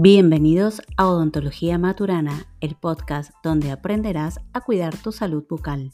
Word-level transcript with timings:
Bienvenidos 0.00 0.80
a 0.96 1.08
Odontología 1.08 1.76
Maturana, 1.76 2.46
el 2.60 2.76
podcast 2.76 3.32
donde 3.42 3.72
aprenderás 3.72 4.38
a 4.52 4.60
cuidar 4.60 4.96
tu 4.96 5.10
salud 5.10 5.42
bucal. 5.50 5.90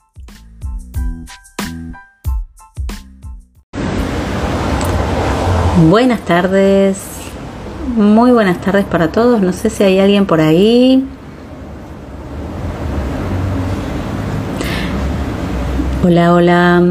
Buenas 5.89 6.21
tardes, 6.21 7.03
muy 7.97 8.31
buenas 8.31 8.61
tardes 8.61 8.85
para 8.85 9.11
todos. 9.11 9.41
No 9.41 9.55
sé 9.55 9.71
si 9.71 9.85
hay 9.85 9.99
alguien 9.99 10.27
por 10.27 10.43
ahí. 10.43 11.03
Hola, 16.05 16.35
hola. 16.35 16.83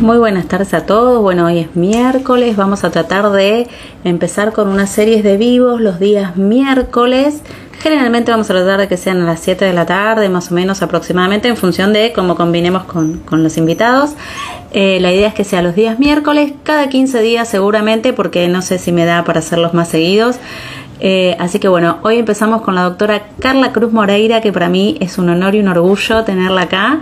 Muy 0.00 0.16
buenas 0.16 0.46
tardes 0.46 0.74
a 0.74 0.86
todos. 0.86 1.20
Bueno, 1.20 1.46
hoy 1.46 1.58
es 1.58 1.74
miércoles. 1.74 2.54
Vamos 2.54 2.84
a 2.84 2.90
tratar 2.90 3.30
de 3.32 3.66
empezar 4.04 4.52
con 4.52 4.68
una 4.68 4.86
serie 4.86 5.24
de 5.24 5.36
vivos 5.36 5.80
los 5.80 5.98
días 5.98 6.36
miércoles. 6.36 7.42
Generalmente 7.80 8.30
vamos 8.30 8.48
a 8.48 8.54
tratar 8.54 8.78
de 8.78 8.86
que 8.86 8.96
sean 8.96 9.20
a 9.22 9.24
las 9.24 9.40
7 9.40 9.64
de 9.64 9.72
la 9.72 9.86
tarde, 9.86 10.28
más 10.28 10.52
o 10.52 10.54
menos 10.54 10.82
aproximadamente, 10.82 11.48
en 11.48 11.56
función 11.56 11.92
de 11.92 12.12
cómo 12.12 12.36
combinemos 12.36 12.84
con, 12.84 13.22
los 13.28 13.56
invitados. 13.56 14.10
Eh, 14.70 14.98
la 15.00 15.12
idea 15.12 15.28
es 15.28 15.34
que 15.34 15.42
sea 15.42 15.62
los 15.62 15.74
días 15.74 15.98
miércoles, 15.98 16.52
cada 16.62 16.88
15 16.88 17.20
días 17.20 17.48
seguramente, 17.48 18.12
porque 18.12 18.46
no 18.46 18.62
sé 18.62 18.78
si 18.78 18.92
me 18.92 19.04
da 19.04 19.24
para 19.24 19.40
hacerlos 19.40 19.74
más 19.74 19.88
seguidos. 19.88 20.36
Eh, 21.00 21.36
así 21.40 21.58
que 21.58 21.66
bueno, 21.66 21.98
hoy 22.02 22.18
empezamos 22.18 22.62
con 22.62 22.76
la 22.76 22.82
doctora 22.84 23.30
Carla 23.40 23.72
Cruz 23.72 23.92
Moreira, 23.92 24.40
que 24.42 24.52
para 24.52 24.68
mí 24.68 24.96
es 25.00 25.18
un 25.18 25.28
honor 25.28 25.56
y 25.56 25.60
un 25.60 25.66
orgullo 25.66 26.22
tenerla 26.22 26.62
acá. 26.62 27.00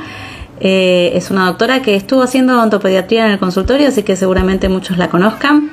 Eh, 0.61 1.13
es 1.15 1.31
una 1.31 1.47
doctora 1.47 1.83
que 1.83 1.95
estuvo 1.95 2.23
haciendo 2.23 2.55
odontopediatría 2.55 3.27
en 3.27 3.33
el 3.33 3.39
consultorio, 3.39 3.89
así 3.89 4.03
que 4.03 4.17
seguramente 4.17 4.69
muchos 4.69 4.99
la 4.99 5.09
conozcan. 5.09 5.71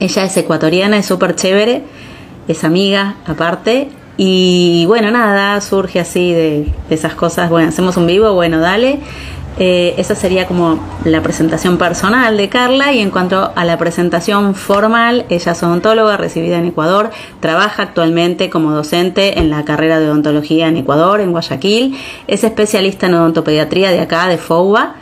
Ella 0.00 0.24
es 0.24 0.36
ecuatoriana, 0.36 0.98
es 0.98 1.06
súper 1.06 1.34
chévere, 1.34 1.82
es 2.46 2.64
amiga 2.64 3.16
aparte. 3.26 3.88
Y 4.20 4.84
bueno, 4.86 5.12
nada, 5.12 5.60
surge 5.60 6.00
así 6.00 6.32
de, 6.32 6.72
esas 6.90 7.14
cosas. 7.14 7.48
Bueno, 7.50 7.68
hacemos 7.68 7.96
un 7.96 8.08
vivo, 8.08 8.34
bueno, 8.34 8.58
dale. 8.58 8.98
Eh, 9.60 9.94
esa 9.96 10.16
sería 10.16 10.46
como 10.46 10.80
la 11.04 11.22
presentación 11.22 11.78
personal 11.78 12.36
de 12.36 12.48
Carla 12.48 12.92
y 12.92 13.00
en 13.00 13.10
cuanto 13.10 13.52
a 13.54 13.64
la 13.64 13.78
presentación 13.78 14.54
formal, 14.54 15.24
ella 15.30 15.52
es 15.52 15.62
odontóloga 15.62 16.16
recibida 16.16 16.58
en 16.58 16.66
Ecuador, 16.66 17.10
trabaja 17.40 17.82
actualmente 17.82 18.50
como 18.50 18.70
docente 18.72 19.38
en 19.40 19.50
la 19.50 19.64
carrera 19.64 19.98
de 19.98 20.06
odontología 20.06 20.68
en 20.68 20.76
Ecuador, 20.76 21.20
en 21.20 21.32
Guayaquil, 21.32 21.96
es 22.28 22.44
especialista 22.44 23.06
en 23.06 23.14
odontopediatría 23.14 23.90
de 23.90 24.00
acá, 24.00 24.28
de 24.28 24.38
FOUBA, 24.38 24.94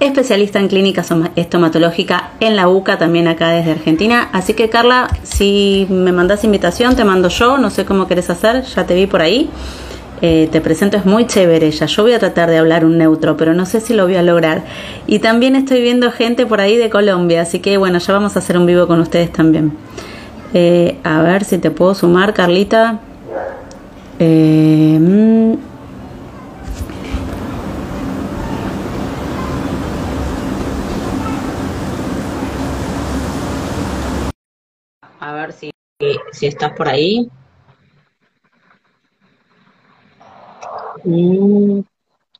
especialista 0.00 0.58
en 0.58 0.68
clínica 0.68 1.04
estomatológica 1.36 2.30
en 2.40 2.56
la 2.56 2.68
UCA, 2.68 2.98
también 2.98 3.28
acá 3.28 3.50
desde 3.50 3.72
Argentina. 3.72 4.28
Así 4.32 4.54
que 4.54 4.68
Carla, 4.68 5.08
si 5.22 5.86
me 5.90 6.12
mandas 6.12 6.44
invitación, 6.44 6.96
te 6.96 7.04
mando 7.04 7.28
yo, 7.28 7.58
no 7.58 7.70
sé 7.70 7.84
cómo 7.84 8.06
querés 8.06 8.28
hacer, 8.30 8.62
ya 8.62 8.84
te 8.86 8.94
vi 8.94 9.06
por 9.06 9.22
ahí. 9.22 9.48
Eh, 10.22 10.48
te 10.50 10.62
presento, 10.62 10.96
es 10.96 11.04
muy 11.04 11.26
chévere 11.26 11.66
ella. 11.66 11.86
Yo 11.86 12.02
voy 12.02 12.12
a 12.12 12.18
tratar 12.18 12.48
de 12.48 12.58
hablar 12.58 12.84
un 12.84 12.96
neutro, 12.96 13.36
pero 13.36 13.52
no 13.52 13.66
sé 13.66 13.80
si 13.80 13.94
lo 13.94 14.04
voy 14.04 14.16
a 14.16 14.22
lograr. 14.22 14.64
Y 15.06 15.18
también 15.18 15.56
estoy 15.56 15.82
viendo 15.82 16.10
gente 16.10 16.46
por 16.46 16.60
ahí 16.60 16.76
de 16.76 16.88
Colombia, 16.88 17.42
así 17.42 17.60
que 17.60 17.76
bueno, 17.76 17.98
ya 17.98 18.12
vamos 18.12 18.36
a 18.36 18.38
hacer 18.38 18.56
un 18.56 18.66
vivo 18.66 18.86
con 18.86 19.00
ustedes 19.00 19.30
también. 19.30 19.72
Eh, 20.54 20.98
a 21.04 21.20
ver 21.22 21.44
si 21.44 21.58
te 21.58 21.70
puedo 21.70 21.94
sumar, 21.94 22.32
Carlita. 22.32 23.00
Eh, 24.18 24.98
A 35.26 35.32
ver 35.32 35.52
si, 35.52 35.72
si 36.30 36.46
estás 36.46 36.72
por 36.74 36.86
ahí. 36.86 37.28
Mm, 41.02 41.80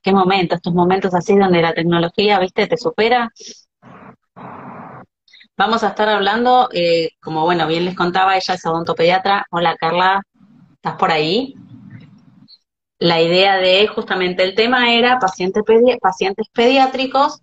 qué 0.00 0.12
momento, 0.12 0.54
estos 0.54 0.72
momentos 0.72 1.12
así 1.12 1.36
donde 1.36 1.62
la 1.62 1.74
tecnología, 1.74 2.38
viste, 2.38 2.68
te 2.68 2.76
supera. 2.76 3.32
Vamos 5.56 5.82
a 5.82 5.88
estar 5.88 6.08
hablando, 6.08 6.68
eh, 6.72 7.08
como 7.20 7.42
bueno, 7.42 7.66
bien 7.66 7.86
les 7.86 7.96
contaba, 7.96 8.36
ella 8.36 8.54
es 8.54 8.64
odontopediatra. 8.64 9.46
Hola 9.50 9.74
Carla, 9.74 10.22
¿estás 10.76 10.94
por 10.94 11.10
ahí? 11.10 11.56
La 13.00 13.20
idea 13.20 13.56
de 13.56 13.88
justamente 13.88 14.44
el 14.44 14.54
tema 14.54 14.94
era 14.94 15.18
pacientes, 15.18 15.64
pacientes 16.00 16.46
pediátricos 16.52 17.42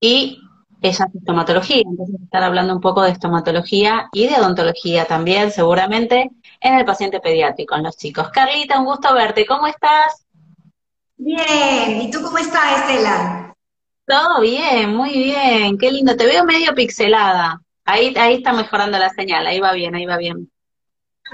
y 0.00 0.40
ella 0.80 1.06
es 1.08 1.14
estomatología, 1.14 1.82
entonces 1.84 2.20
estar 2.22 2.42
hablando 2.42 2.74
un 2.74 2.80
poco 2.80 3.02
de 3.02 3.10
estomatología 3.10 4.08
y 4.12 4.28
de 4.28 4.36
odontología 4.36 5.06
también, 5.06 5.50
seguramente, 5.50 6.30
en 6.60 6.74
el 6.74 6.84
paciente 6.84 7.20
pediátrico, 7.20 7.74
en 7.74 7.84
los 7.84 7.96
chicos. 7.96 8.30
Carlita, 8.30 8.78
un 8.78 8.84
gusto 8.84 9.12
verte, 9.14 9.44
¿cómo 9.46 9.66
estás? 9.66 10.24
Bien, 11.16 12.02
¿y 12.02 12.10
tú 12.10 12.22
cómo 12.22 12.38
estás, 12.38 12.80
Estela? 12.80 13.54
Todo 14.06 14.40
bien, 14.40 14.94
muy 14.94 15.12
bien, 15.12 15.76
qué 15.76 15.90
lindo. 15.90 16.16
Te 16.16 16.26
veo 16.26 16.44
medio 16.44 16.74
pixelada. 16.74 17.60
Ahí, 17.84 18.14
ahí 18.16 18.36
está 18.36 18.52
mejorando 18.52 18.98
la 18.98 19.10
señal, 19.10 19.46
ahí 19.46 19.60
va 19.60 19.72
bien, 19.72 19.94
ahí 19.94 20.06
va 20.06 20.16
bien. 20.16 20.50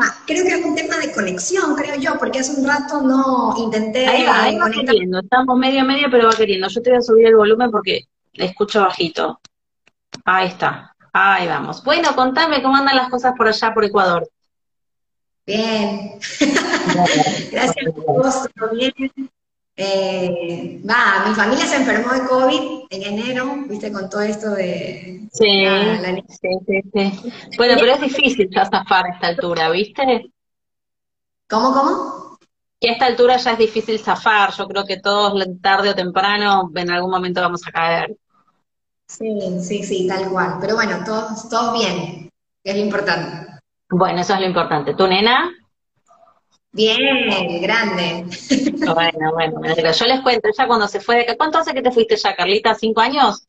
Ah, 0.00 0.12
creo 0.27 0.43
que 0.43 0.54
es 0.54 0.65
un 0.65 0.75
tema 0.75 0.97
de 0.99 1.12
conexión, 1.12 1.77
creo 1.77 1.97
yo, 1.97 2.19
porque 2.19 2.41
hace 2.41 2.59
un 2.59 2.66
rato 2.66 3.00
no 3.03 3.54
intenté. 3.59 4.06
Ahí 4.09 4.25
va, 4.25 4.43
ahí 4.43 4.59
va 4.59 4.71
queriendo, 4.71 5.21
estamos 5.21 5.56
medio 5.56 5.84
medio, 5.84 6.09
pero 6.10 6.28
va 6.28 6.34
queriendo. 6.34 6.66
Yo 6.69 6.83
te 6.83 6.91
voy 6.91 6.99
a 6.99 7.03
subir 7.03 7.27
el 7.27 7.37
volumen 7.37 7.71
porque 7.71 8.06
le 8.34 8.47
escucho 8.47 8.83
bajito. 8.83 9.41
Ahí 10.25 10.49
está, 10.49 10.95
ahí 11.12 11.47
vamos. 11.49 11.83
Bueno, 11.83 12.15
contame 12.15 12.62
cómo 12.62 12.77
andan 12.77 12.97
las 12.97 13.09
cosas 13.09 13.34
por 13.37 13.49
allá, 13.49 13.72
por 13.75 13.84
Ecuador. 13.84 14.28
Bien. 15.47 16.19
Gracias 17.50 17.87
a 17.87 18.12
vos, 18.12 18.49
todo 18.55 18.71
bien. 18.71 18.93
Eh, 19.77 20.81
mi 20.81 21.34
familia 21.34 21.67
se 21.67 21.77
enfermó 21.77 22.12
de 22.12 22.27
COVID 22.28 22.83
en 22.91 23.03
enero, 23.03 23.56
viste, 23.69 23.91
con 23.93 24.09
todo 24.09 24.22
esto 24.22 24.51
de... 24.51 25.28
Sí, 25.33 25.66
sí, 26.28 26.81
sí, 26.93 27.33
Bueno, 27.56 27.75
pero 27.81 27.95
es 27.95 28.01
difícil 28.01 28.49
ya 28.55 28.66
zafar 28.66 29.06
a 29.06 29.15
esta 29.15 29.27
altura, 29.28 29.71
¿viste? 29.71 30.31
¿Cómo, 31.49 31.72
cómo? 31.72 32.39
Que 32.81 32.91
a 32.91 32.93
esta 32.93 33.06
altura 33.06 33.37
ya 33.37 33.53
es 33.53 33.59
difícil 33.59 33.99
zafar, 33.99 34.53
yo 34.55 34.69
creo 34.69 34.84
que 34.84 35.01
todos 35.01 35.45
tarde 35.61 35.91
o 35.91 35.95
temprano 35.95 36.71
en 36.75 36.91
algún 36.91 37.11
momento 37.11 37.41
vamos 37.41 37.66
a 37.66 37.72
caer. 37.72 38.16
Sí, 39.06 39.60
sí, 39.60 39.82
sí, 39.82 40.06
tal 40.09 40.31
cual. 40.31 40.59
Pero 40.60 40.75
bueno, 40.75 41.04
todos, 41.04 41.48
todos 41.48 41.78
bien, 41.78 42.31
es 42.65 42.76
lo 42.76 42.81
importante. 42.82 43.53
Bueno, 43.91 44.20
eso 44.20 44.34
es 44.34 44.41
lo 44.41 44.47
importante. 44.47 44.94
¿Tu 44.94 45.06
nena? 45.06 45.53
Bien, 46.72 47.62
grande. 47.62 48.26
Bueno, 48.94 49.32
bueno, 49.32 49.60
Yo 49.65 50.06
les 50.06 50.20
cuento, 50.20 50.48
ella 50.48 50.66
cuando 50.66 50.87
se 50.88 51.00
fue 51.00 51.16
de 51.16 51.22
acá, 51.22 51.37
¿cuánto 51.38 51.59
hace 51.59 51.72
que 51.72 51.81
te 51.81 51.91
fuiste 51.91 52.16
ya, 52.16 52.34
Carlita? 52.37 52.75
¿Cinco 52.75 53.00
años? 53.00 53.47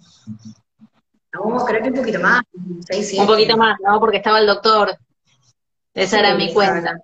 No, 1.34 1.66
creo 1.66 1.84
que 1.84 1.90
un 1.90 1.96
poquito 1.96 2.20
más, 2.22 2.42
seis, 2.88 3.10
siete. 3.10 3.22
Un 3.22 3.28
poquito 3.28 3.58
más, 3.58 3.78
¿no? 3.86 4.00
Porque 4.00 4.18
estaba 4.18 4.40
el 4.40 4.48
doctor. 4.48 4.98
Esa 5.94 6.20
era 6.20 6.36
mi 6.36 6.54
cuenta. 6.54 6.98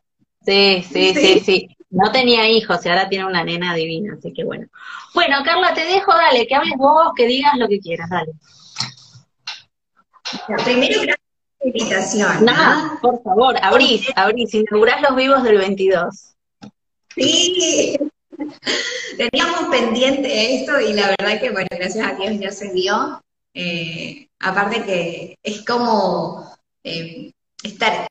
Sí, 0.46 0.86
sí, 0.90 1.14
sí, 1.14 1.40
sí, 1.42 1.78
No 1.92 2.12
tenía 2.12 2.50
hijos 2.50 2.86
y 2.86 2.90
ahora 2.90 3.10
tiene 3.10 3.26
una 3.26 3.44
nena 3.44 3.76
divina, 3.76 4.16
así 4.18 4.34
que 4.34 4.44
bueno. 4.44 4.68
Bueno, 5.14 5.38
Carla, 5.44 5.74
te 5.74 5.86
dejo, 5.86 6.14
dale, 6.14 6.48
que 6.48 6.56
hables 6.56 6.78
vos, 6.78 7.12
que 7.16 7.28
digas 7.28 7.58
lo 7.58 7.68
que 7.68 7.80
quieras, 7.80 8.10
dale. 8.10 8.32
Primero, 10.64 11.02
gracias 11.02 11.22
invitación. 11.64 12.46
Nada, 12.46 12.98
por 13.02 13.22
favor, 13.24 13.56
abrís, 13.62 14.08
abrís, 14.16 14.54
inaugurás 14.54 15.02
los 15.02 15.16
vivos 15.16 15.44
del 15.44 15.58
22. 15.58 16.34
Sí, 17.16 17.98
teníamos 19.18 19.70
pendiente 19.70 20.56
esto 20.56 20.80
y 20.80 20.94
la 20.94 21.08
verdad 21.10 21.40
que, 21.40 21.52
bueno, 21.52 21.68
gracias 21.72 22.08
a 22.08 22.16
Dios 22.16 22.40
ya 22.40 22.52
se 22.52 22.72
dio. 22.72 23.22
Eh, 23.54 24.30
aparte 24.40 24.84
que 24.84 25.36
es 25.44 25.66
como 25.66 26.50
eh, 26.84 27.32
estar, 27.64 28.08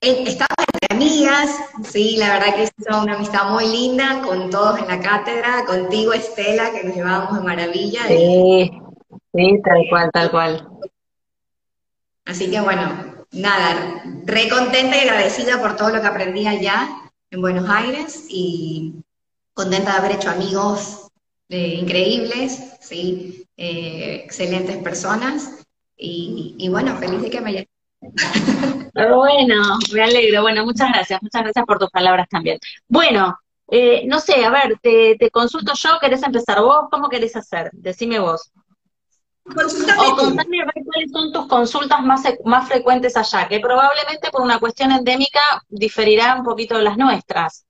estamos 0.00 0.64
entre 0.72 0.96
amigas, 0.96 1.50
sí, 1.84 2.16
la 2.16 2.34
verdad 2.34 2.54
que 2.54 2.62
es 2.64 2.72
una 2.88 3.14
amistad 3.14 3.50
muy 3.50 3.66
linda 3.66 4.22
con 4.22 4.50
todos 4.50 4.78
en 4.78 4.88
la 4.88 5.00
cátedra, 5.00 5.64
contigo 5.66 6.12
Estela, 6.12 6.72
que 6.72 6.84
nos 6.84 6.96
llevábamos 6.96 7.38
de 7.38 7.44
maravilla. 7.44 8.06
Sí, 8.06 8.70
sí, 9.34 9.60
tal 9.62 9.82
cual, 9.90 10.10
tal 10.12 10.30
cual. 10.30 10.68
Así 12.24 12.50
que 12.50 12.60
bueno, 12.60 13.24
nada, 13.32 14.02
re 14.24 14.48
contenta 14.48 14.96
y 14.96 15.00
agradecida 15.00 15.60
por 15.60 15.76
todo 15.76 15.90
lo 15.90 16.00
que 16.00 16.06
aprendí 16.06 16.46
allá 16.46 16.88
en 17.30 17.40
Buenos 17.40 17.68
Aires 17.68 18.26
y 18.28 18.94
contenta 19.54 19.92
de 19.92 19.98
haber 19.98 20.12
hecho 20.12 20.30
amigos 20.30 21.08
eh, 21.48 21.78
increíbles, 21.80 22.76
¿sí? 22.80 23.46
Eh, 23.56 24.22
excelentes 24.24 24.76
personas 24.78 25.64
y, 25.96 26.68
bueno, 26.70 26.96
feliz 26.96 27.22
de 27.22 27.30
que 27.30 27.40
me 27.40 27.50
haya... 27.50 27.64
Bueno, 28.94 29.78
me 29.92 30.02
alegro. 30.02 30.42
Bueno, 30.42 30.64
muchas 30.64 30.90
gracias, 30.92 31.22
muchas 31.22 31.42
gracias 31.42 31.64
por 31.64 31.78
tus 31.78 31.90
palabras 31.90 32.26
también. 32.28 32.58
Bueno, 32.88 33.38
eh, 33.70 34.04
no 34.06 34.18
sé, 34.18 34.44
a 34.44 34.50
ver, 34.50 34.78
te, 34.82 35.16
te 35.18 35.30
consulto 35.30 35.72
yo, 35.74 35.98
¿querés 36.00 36.22
empezar 36.22 36.60
vos? 36.62 36.86
¿Cómo 36.90 37.08
querés 37.08 37.36
hacer? 37.36 37.70
Decime 37.72 38.18
vos. 38.18 38.50
o 39.44 40.16
contame 40.16 40.58
cuáles 40.84 41.10
son 41.12 41.32
tus 41.32 41.46
consultas 41.46 42.02
más, 42.02 42.22
más 42.44 42.66
frecuentes 42.68 43.16
allá, 43.16 43.46
que 43.46 43.60
probablemente 43.60 44.30
por 44.30 44.42
una 44.42 44.58
cuestión 44.58 44.90
endémica 44.92 45.40
diferirá 45.68 46.34
un 46.34 46.44
poquito 46.44 46.76
de 46.76 46.84
las 46.84 46.96
nuestras. 46.96 47.66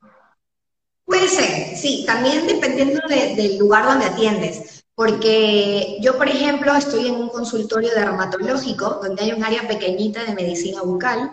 Puede 1.04 1.26
ser, 1.26 1.76
sí, 1.76 2.04
también 2.06 2.46
dependiendo 2.46 3.00
del 3.08 3.58
lugar 3.58 3.84
donde 3.86 4.06
atiendes. 4.06 4.77
Porque 4.98 5.96
yo, 6.00 6.18
por 6.18 6.28
ejemplo, 6.28 6.74
estoy 6.74 7.06
en 7.06 7.14
un 7.14 7.28
consultorio 7.28 7.94
dermatológico 7.94 8.98
donde 9.00 9.22
hay 9.22 9.32
un 9.32 9.44
área 9.44 9.68
pequeñita 9.68 10.24
de 10.24 10.34
medicina 10.34 10.82
bucal 10.82 11.30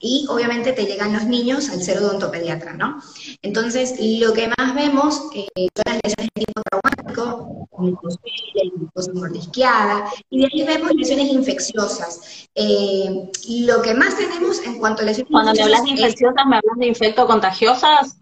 y 0.00 0.26
obviamente 0.28 0.72
te 0.72 0.84
llegan 0.84 1.12
los 1.12 1.22
niños 1.22 1.70
al 1.70 1.80
ser 1.80 1.98
odontopediatra, 1.98 2.72
¿no? 2.72 3.00
Entonces, 3.40 3.94
lo 4.18 4.32
que 4.32 4.50
más 4.58 4.74
vemos 4.74 5.28
eh, 5.32 5.46
son 5.76 5.84
las 5.86 6.00
lesiones 6.02 6.28
de 6.34 6.44
tipo 6.44 6.62
traumático, 6.68 7.68
mucosa 7.78 9.12
mordisqueada, 9.14 10.10
y 10.28 10.40
de 10.40 10.48
ahí 10.52 10.66
vemos 10.66 10.90
lesiones 10.96 11.28
infecciosas. 11.28 12.48
Eh, 12.56 13.30
lo 13.60 13.80
que 13.80 13.94
más 13.94 14.18
tenemos 14.18 14.60
en 14.66 14.80
cuanto 14.80 15.02
a 15.02 15.04
lesiones 15.04 15.30
Cuando 15.30 15.52
me 15.52 15.62
hablas 15.62 15.84
de 15.84 15.90
infecciosas, 15.90 16.46
¿me 16.48 16.56
hablas 16.56 16.78
de 16.78 16.86
infecto 16.86 17.28
contagiosas? 17.28 18.16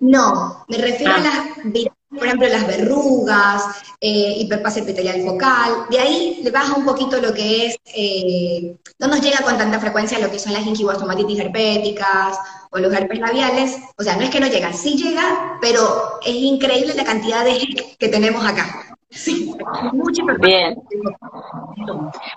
No, 0.00 0.64
me 0.66 0.78
refiero 0.78 1.12
a 1.12 1.18
ah. 1.18 1.20
las 1.20 1.72
por 2.10 2.26
ejemplo, 2.26 2.48
las 2.48 2.66
verrugas, 2.66 3.64
eh, 4.00 4.36
hiperplasia 4.38 4.82
epitelial 4.82 5.22
focal, 5.22 5.86
de 5.90 5.98
ahí 5.98 6.40
le 6.42 6.50
baja 6.50 6.74
un 6.74 6.84
poquito 6.84 7.20
lo 7.20 7.34
que 7.34 7.66
es, 7.66 7.76
eh, 7.94 8.76
no 8.98 9.08
nos 9.08 9.20
llega 9.20 9.42
con 9.42 9.58
tanta 9.58 9.78
frecuencia 9.78 10.18
lo 10.18 10.30
que 10.30 10.38
son 10.38 10.52
las 10.52 10.64
gingivoastomatitis 10.64 11.38
herpéticas 11.38 12.38
o 12.70 12.78
los 12.78 12.92
herpes 12.92 13.18
labiales, 13.18 13.76
o 13.98 14.02
sea, 14.02 14.16
no 14.16 14.22
es 14.22 14.30
que 14.30 14.40
no 14.40 14.46
llega, 14.46 14.72
sí 14.72 14.96
llega, 14.96 15.58
pero 15.60 16.18
es 16.24 16.34
increíble 16.34 16.94
la 16.94 17.04
cantidad 17.04 17.44
de 17.44 17.58
que 17.98 18.08
tenemos 18.08 18.44
acá. 18.44 18.88
Sí, 19.10 19.54
mucho 19.92 20.22
Bien. 20.38 20.76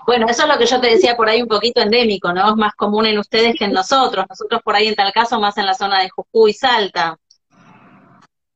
Bueno, 0.06 0.26
eso 0.28 0.42
es 0.42 0.48
lo 0.48 0.58
que 0.58 0.66
yo 0.66 0.80
te 0.80 0.88
decía 0.88 1.16
por 1.16 1.28
ahí 1.28 1.42
un 1.42 1.48
poquito 1.48 1.82
endémico, 1.82 2.32
¿no? 2.32 2.48
Es 2.48 2.56
más 2.56 2.74
común 2.74 3.04
en 3.06 3.18
ustedes 3.18 3.54
que 3.58 3.66
en 3.66 3.72
nosotros. 3.72 4.24
Nosotros 4.28 4.62
por 4.62 4.74
ahí 4.74 4.88
en 4.88 4.94
tal 4.94 5.12
caso 5.12 5.38
más 5.38 5.58
en 5.58 5.66
la 5.66 5.74
zona 5.74 6.00
de 6.00 6.08
Jujuy 6.08 6.50
y 6.50 6.54
Salta. 6.54 7.18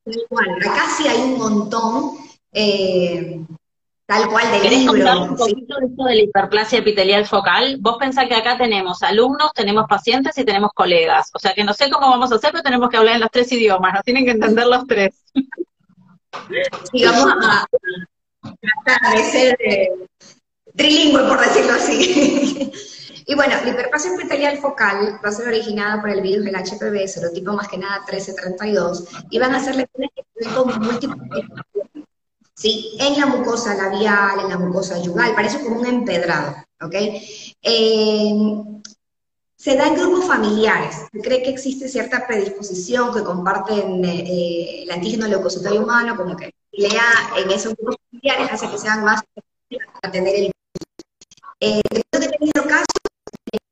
Igual, 0.07 0.49
acá 0.61 0.85
sí 0.95 1.07
hay 1.07 1.17
un 1.21 1.37
montón, 1.37 2.17
eh, 2.53 3.41
tal 4.05 4.29
cual 4.29 4.51
de 4.51 4.61
¿Querés 4.61 4.87
contar 4.87 5.17
un 5.17 5.35
poquito 5.35 5.75
de 5.79 5.85
esto 5.87 6.03
de 6.05 6.15
la 6.15 6.21
hiperplasia 6.21 6.79
epitelial 6.79 7.25
focal? 7.25 7.77
Vos 7.81 7.97
pensás 7.99 8.27
que 8.27 8.35
acá 8.35 8.57
tenemos 8.57 9.03
alumnos, 9.03 9.51
tenemos 9.53 9.85
pacientes 9.87 10.37
y 10.37 10.45
tenemos 10.45 10.71
colegas. 10.73 11.29
O 11.33 11.39
sea 11.39 11.53
que 11.53 11.65
no 11.65 11.73
sé 11.73 11.89
cómo 11.89 12.09
vamos 12.09 12.31
a 12.31 12.35
hacer, 12.35 12.51
pero 12.51 12.63
tenemos 12.63 12.89
que 12.89 12.97
hablar 12.97 13.15
en 13.15 13.21
los 13.21 13.31
tres 13.31 13.51
idiomas, 13.51 13.93
nos 13.93 14.03
tienen 14.03 14.25
que 14.25 14.31
entender 14.31 14.67
los 14.67 14.85
tres. 14.87 15.23
Sí, 16.91 17.03
vamos 17.03 17.25
a 17.41 17.65
tratar 18.85 19.17
de 19.17 19.23
ser 19.23 19.57
eh, 19.59 19.89
trilingüe, 20.75 21.23
por 21.23 21.39
decirlo 21.39 21.73
así. 21.73 22.71
Y 23.29 23.35
bueno, 23.35 23.55
la 23.61 23.69
hiperplasia 23.69 24.13
epitelial 24.13 24.57
focal 24.57 25.19
va 25.23 25.27
a 25.27 25.33
ser 25.33 25.49
originada 25.49 25.99
por 25.99 26.09
el 26.09 26.21
virus 26.21 26.45
del 26.45 26.55
HPV, 26.55 27.09
serotipo 27.09 27.51
más 27.51 27.67
que 27.67 27.77
nada 27.77 27.99
1332, 27.99 29.03
y 29.29 29.37
van 29.37 29.53
a 29.53 29.59
ser 29.59 29.75
lesiones 29.75 30.11
que 30.15 30.45
con 30.55 30.79
múltiples 30.79 31.43
¿sí? 32.53 32.95
En 33.01 33.19
la 33.19 33.25
mucosa 33.25 33.75
labial, 33.75 34.39
en 34.39 34.49
la 34.49 34.57
mucosa 34.57 35.01
yugal, 35.01 35.35
parece 35.35 35.61
como 35.61 35.81
un 35.81 35.85
empedrado, 35.87 36.55
¿ok? 36.81 36.95
Eh, 37.63 38.33
se 39.57 39.75
da 39.75 39.87
en 39.87 39.95
grupos 39.95 40.25
familiares. 40.25 40.95
Se 41.11 41.19
cree 41.19 41.43
que 41.43 41.49
existe 41.49 41.89
cierta 41.89 42.25
predisposición 42.25 43.13
que 43.13 43.23
comparten 43.23 44.05
eh, 44.05 44.83
el 44.83 44.91
antígeno 44.91 45.27
leucocitoide 45.27 45.79
humano, 45.79 46.15
como 46.15 46.37
que 46.37 46.53
lea 46.71 47.11
en 47.35 47.51
esos 47.51 47.75
grupos 47.75 47.97
familiares 48.09 48.53
hace 48.53 48.69
que 48.69 48.77
sean 48.77 49.03
más 49.03 49.21
a 50.01 50.11
tener 50.11 50.33
el 50.33 50.41
virus. 50.43 50.53
Eh, 51.59 51.81
he 51.91 52.19
tenido 52.19 52.63
casos 52.63 52.85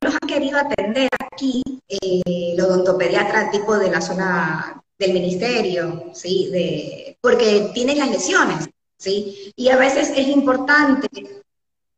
nos 0.02 0.14
han 0.14 0.28
querido 0.28 0.58
atender 0.58 1.08
aquí 1.20 1.62
eh, 1.88 2.54
los 2.56 2.66
odontopediatras 2.66 3.50
tipo 3.50 3.78
de 3.78 3.90
la 3.90 4.00
zona 4.00 4.82
del 4.98 5.12
ministerio, 5.12 6.10
¿sí? 6.14 6.48
De, 6.50 7.18
porque 7.20 7.70
tienen 7.74 7.98
las 7.98 8.10
lesiones, 8.10 8.68
¿sí? 8.98 9.52
Y 9.56 9.68
a 9.68 9.76
veces 9.76 10.10
es 10.16 10.28
importante 10.28 11.08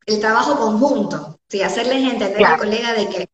el 0.07 0.21
trabajo 0.21 0.59
conjunto, 0.59 1.39
¿sí? 1.49 1.63
Hacerles 1.63 2.13
entender 2.13 2.45
al 2.45 2.59
colega 2.59 2.95
de 2.95 3.09
que 3.09 3.29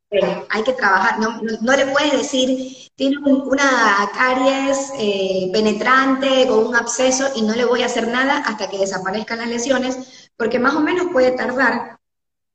hay 0.49 0.63
que 0.63 0.73
trabajar, 0.73 1.19
no, 1.19 1.41
no, 1.61 1.77
le 1.77 1.87
puedes 1.87 2.13
decir, 2.13 2.91
tiene 2.95 3.17
una 3.19 4.11
caries 4.15 4.93
eh, 4.99 5.51
penetrante 5.53 6.47
con 6.49 6.67
un 6.67 6.77
absceso 6.77 7.27
y 7.35 7.43
no 7.43 7.55
le 7.55 7.65
voy 7.65 7.83
a 7.83 7.87
hacer 7.87 8.09
nada 8.09 8.39
hasta 8.39 8.69
que 8.69 8.79
desaparezcan 8.79 9.39
las 9.39 9.49
lesiones, 9.49 10.31
porque 10.37 10.59
más 10.59 10.75
o 10.75 10.81
menos 10.81 11.09
puede 11.13 11.33
tardar 11.33 11.99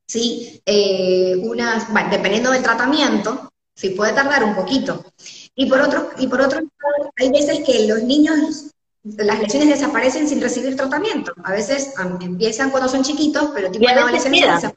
¿sí? 0.10 0.62
Eh, 0.66 1.36
unas, 1.44 1.92
bueno, 1.94 2.10
dependiendo 2.10 2.52
del 2.52 2.64
tratamiento, 2.64 3.52
sí 3.76 3.92
puede 3.92 4.14
tardar 4.14 4.44
un 4.44 4.56
poquito. 4.56 5.06
Y 5.56 5.68
por 5.68 5.80
otro, 5.82 6.10
y 6.18 6.26
por 6.28 6.42
otro 6.42 6.60
lado, 6.60 7.14
hay 7.18 7.30
veces 7.30 7.60
que 7.64 7.88
los 7.88 8.02
niños, 8.04 8.72
las 9.04 9.40
lesiones 9.40 9.70
desaparecen 9.70 10.28
sin 10.28 10.42
recibir 10.42 10.76
tratamiento. 10.76 11.32
A 11.44 11.52
veces 11.52 11.94
empiezan 12.22 12.72
cuando 12.72 12.90
son 12.90 13.04
chiquitos, 13.04 13.52
pero 13.54 13.70
tipo 13.70 13.86
de 13.86 13.94
adolescencia 13.94 14.74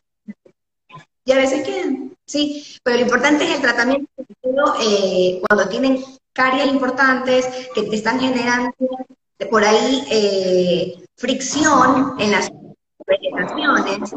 Y 1.24 1.32
a 1.32 1.36
veces 1.36 1.66
quedan, 1.66 2.14
sí. 2.26 2.64
Pero 2.82 2.98
lo 2.98 3.02
importante 3.04 3.44
es 3.44 3.54
el 3.54 3.62
tratamiento, 3.62 4.10
eh, 4.82 5.40
cuando 5.48 5.68
tienen 5.70 6.04
caries 6.34 6.66
importantes, 6.66 7.46
que 7.74 7.84
te 7.84 7.96
están 7.96 8.20
generando 8.20 8.72
por 9.50 9.64
ahí 9.64 10.06
eh, 10.10 11.04
fricción 11.16 12.16
en 12.18 12.30
las 12.32 12.50
vegetaciones, 13.06 14.12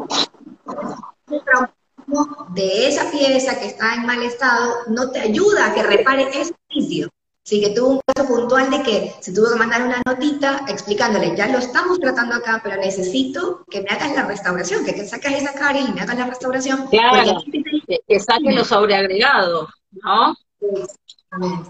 de 2.54 2.88
esa 2.88 3.10
pieza 3.10 3.58
que 3.58 3.66
está 3.66 3.94
en 3.94 4.06
mal 4.06 4.22
estado 4.22 4.74
no 4.88 5.10
te 5.10 5.20
ayuda 5.20 5.66
a 5.66 5.74
que 5.74 5.82
repare 5.82 6.28
ese 6.30 6.54
sitio. 6.70 7.08
Así 7.44 7.60
que 7.60 7.70
tuvo 7.70 7.90
un 7.90 8.00
caso 8.04 8.26
puntual 8.26 8.70
de 8.70 8.82
que 8.82 9.14
se 9.20 9.32
tuvo 9.32 9.50
que 9.52 9.58
mandar 9.58 9.82
una 9.82 10.02
notita 10.04 10.64
explicándole, 10.66 11.36
ya 11.36 11.46
lo 11.46 11.58
estamos 11.58 12.00
tratando 12.00 12.34
acá, 12.34 12.60
pero 12.62 12.76
necesito 12.76 13.64
que 13.70 13.82
me 13.82 13.88
hagas 13.90 14.16
la 14.16 14.24
restauración, 14.26 14.84
que, 14.84 14.94
que 14.94 15.06
saques 15.06 15.42
esa 15.42 15.54
caries 15.54 15.88
y 15.88 15.92
me 15.92 16.00
hagas 16.00 16.18
la 16.18 16.26
restauración. 16.26 16.88
Claro, 16.88 17.40
que, 17.86 18.00
que 18.06 18.20
saques 18.20 18.52
lo 18.52 18.64
sobreagregado, 18.64 19.68
¿no? 19.92 20.34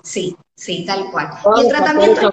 Sí, 0.02 0.36
sí, 0.54 0.84
tal 0.84 1.10
cual. 1.10 1.28
y 1.56 1.60
el 1.60 1.68
tratamiento... 1.68 2.30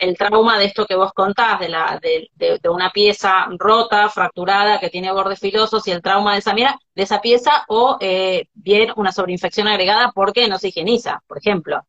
el 0.00 0.16
trauma 0.16 0.58
de 0.58 0.66
esto 0.66 0.86
que 0.86 0.94
vos 0.94 1.12
contás, 1.12 1.60
de, 1.60 1.68
la, 1.68 2.00
de, 2.00 2.30
de, 2.62 2.68
una 2.68 2.90
pieza 2.90 3.46
rota, 3.58 4.08
fracturada, 4.08 4.78
que 4.78 4.90
tiene 4.90 5.12
bordes 5.12 5.38
filosos, 5.40 5.86
y 5.86 5.90
el 5.90 6.02
trauma 6.02 6.32
de 6.32 6.38
esa, 6.38 6.54
mira, 6.54 6.78
de 6.94 7.02
esa 7.02 7.20
pieza, 7.20 7.64
o 7.68 7.96
eh, 8.00 8.48
bien 8.54 8.90
una 8.96 9.12
sobreinfección 9.12 9.68
agregada 9.68 10.12
porque 10.12 10.48
no 10.48 10.58
se 10.58 10.68
higieniza, 10.68 11.22
por 11.26 11.38
ejemplo. 11.38 11.82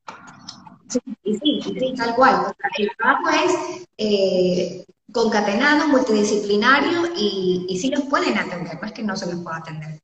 Sí, 0.89 0.99
sí, 1.23 1.61
sí, 1.61 1.93
tal 1.97 2.15
cual. 2.15 2.53
el 2.77 2.89
trabajo 2.97 3.29
es 3.29 3.85
eh, 3.97 4.85
concatenado, 5.11 5.87
multidisciplinario, 5.89 7.13
y, 7.15 7.65
y 7.67 7.77
sí 7.77 7.89
los 7.89 8.03
pueden 8.03 8.37
atender, 8.37 8.79
no 8.81 8.87
es 8.87 8.93
que 8.93 9.03
no 9.03 9.15
se 9.15 9.25
los 9.25 9.43
pueda 9.43 9.57
atender. 9.57 9.99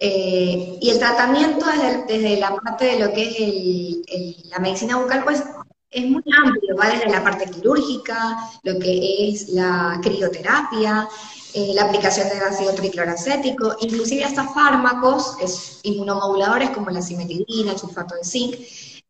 Eh, 0.00 0.78
y 0.80 0.90
el 0.90 0.98
tratamiento 0.98 1.66
desde, 2.06 2.38
la 2.38 2.54
parte 2.54 2.84
de 2.84 2.98
lo 3.00 3.12
que 3.12 4.02
es 4.06 4.44
la 4.48 4.58
medicina 4.60 4.96
bucal, 4.96 5.24
pues 5.24 5.42
es 5.90 6.04
muy 6.04 6.22
amplio, 6.36 6.76
va 6.76 6.90
desde 6.90 7.10
la 7.10 7.24
parte 7.24 7.50
quirúrgica, 7.50 8.36
lo 8.62 8.78
que 8.78 9.28
es 9.28 9.48
la 9.48 9.98
crioterapia, 10.02 11.08
eh, 11.54 11.72
la 11.74 11.84
aplicación 11.84 12.28
de 12.28 12.36
ácido 12.36 12.74
tricloracético, 12.74 13.76
inclusive 13.80 14.24
hasta 14.24 14.48
fármacos, 14.48 15.36
es, 15.40 15.80
inmunomoduladores 15.82 16.70
como 16.70 16.90
la 16.90 17.02
cimetidina, 17.02 17.72
el 17.72 17.78
sulfato 17.78 18.14
de 18.14 18.24
zinc. 18.24 18.54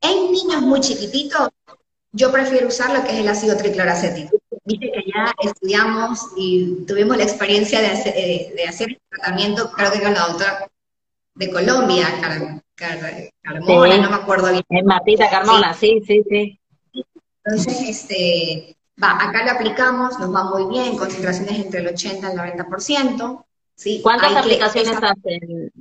En 0.00 0.32
niños 0.32 0.62
muy 0.62 0.80
chiquititos, 0.80 1.48
yo 2.12 2.30
prefiero 2.30 2.68
usar 2.68 2.92
lo 2.96 3.04
que 3.04 3.10
es 3.10 3.18
el 3.18 3.28
ácido 3.28 3.56
tricloracético. 3.56 4.38
Viste 4.64 4.90
que 4.92 5.10
ya 5.12 5.34
estudiamos 5.42 6.20
y 6.36 6.84
tuvimos 6.86 7.16
la 7.16 7.24
experiencia 7.24 7.80
de 7.80 7.88
hacer, 7.88 8.14
eh, 8.16 8.52
de 8.56 8.64
hacer 8.64 8.90
el 8.90 9.00
tratamiento, 9.10 9.70
creo 9.72 9.92
que 9.92 10.02
con 10.02 10.14
la 10.14 10.28
doctora 10.28 10.68
de 11.38 11.50
Colombia, 11.52 12.08
Carmona, 12.20 13.96
no 13.98 14.10
me 14.10 14.16
acuerdo 14.16 14.50
bien. 14.50 14.64
Es 14.68 14.84
Martita 14.84 15.30
Carmona, 15.30 15.72
sí, 15.72 16.02
sí, 16.04 16.24
sí. 16.28 16.60
Entonces, 17.44 17.80
este, 17.88 18.76
va, 19.00 19.12
acá 19.12 19.44
lo 19.44 19.52
aplicamos, 19.52 20.18
nos 20.18 20.34
va 20.34 20.44
muy 20.44 20.66
bien, 20.66 20.98
concentraciones 20.98 21.64
entre 21.64 21.80
el 21.80 21.88
80 21.88 22.26
y 22.26 22.32
el 22.32 22.38
90%. 22.38 23.44
¿sí? 23.76 24.00
¿Cuántas 24.02 24.34
aplicaciones 24.34 24.96
hacen? 25.00 25.72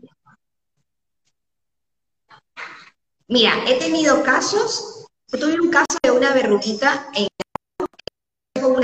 Mira, 3.27 3.53
he 3.67 3.79
tenido 3.79 4.23
casos, 4.23 5.07
tuve 5.31 5.59
un 5.59 5.71
caso 5.71 5.97
de 6.03 6.11
una 6.11 6.33
verruguita 6.33 7.07
en 7.15 7.27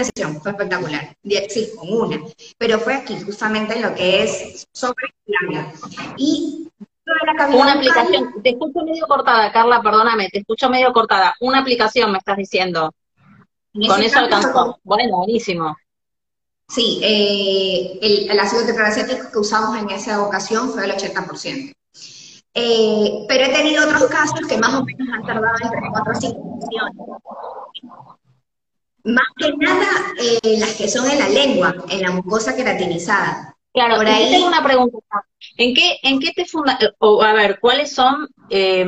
una 0.03 0.11
sesión, 0.11 0.41
fue 0.41 0.51
espectacular. 0.51 1.15
Sí, 1.49 1.71
con 1.75 1.91
una. 1.91 2.19
Pero 2.57 2.79
fue 2.79 2.95
aquí, 2.95 3.19
justamente 3.21 3.75
en 3.75 3.81
lo 3.83 3.95
que 3.95 4.23
es 4.23 4.67
sobre 4.71 5.13
Y 6.17 6.69
una 7.53 7.73
aplicación, 7.73 8.41
te 8.41 8.51
escucho 8.51 8.83
medio 8.85 9.07
cortada, 9.07 9.51
Carla, 9.51 9.81
perdóname, 9.81 10.29
te 10.29 10.39
escucho 10.39 10.69
medio 10.69 10.91
cortada. 10.93 11.35
Una 11.41 11.59
aplicación 11.59 12.11
me 12.11 12.17
estás 12.17 12.37
diciendo. 12.37 12.93
Con 13.73 14.01
eso 14.03 14.19
alcanzó. 14.19 14.79
Bueno, 14.83 15.17
buenísimo. 15.17 15.75
Sí, 16.67 16.99
eh, 17.03 17.99
el, 18.01 18.39
ácido 18.39 18.65
tetracético 18.65 19.31
que 19.31 19.39
usamos 19.39 19.77
en 19.77 19.89
esa 19.89 20.23
ocasión 20.23 20.71
fue 20.71 20.85
el 20.85 20.91
80%. 20.91 21.73
Eh, 22.55 23.25
pero 23.27 23.45
he 23.45 23.49
tenido 23.49 23.83
otros 23.83 24.05
casos 24.05 24.47
que 24.47 24.57
más 24.57 24.73
o 24.75 24.85
menos 24.85 25.07
han 25.11 25.25
tardado 25.25 25.55
entre 25.63 25.89
4 25.91 26.11
a 26.11 26.15
5 26.15 26.59
sesiones. 26.61 26.95
Más 29.03 29.27
que 29.37 29.51
nada 29.57 29.85
eh, 30.17 30.57
las 30.57 30.75
que 30.75 30.87
son 30.87 31.09
en 31.09 31.19
la 31.19 31.29
lengua, 31.29 31.75
en 31.89 32.01
la 32.01 32.11
mucosa 32.11 32.55
queratinizada. 32.55 33.55
Claro, 33.73 33.97
Por 33.97 34.07
ahí 34.07 34.31
tengo 34.31 34.47
una 34.47 34.63
pregunta. 34.63 34.97
¿En 35.57 35.73
qué, 35.73 35.97
en 36.03 36.19
qué 36.19 36.31
te 36.31 36.45
funda, 36.45 36.77
o 36.99 37.21
a 37.21 37.33
ver, 37.33 37.59
cuáles 37.59 37.93
son 37.93 38.27
eh, 38.49 38.85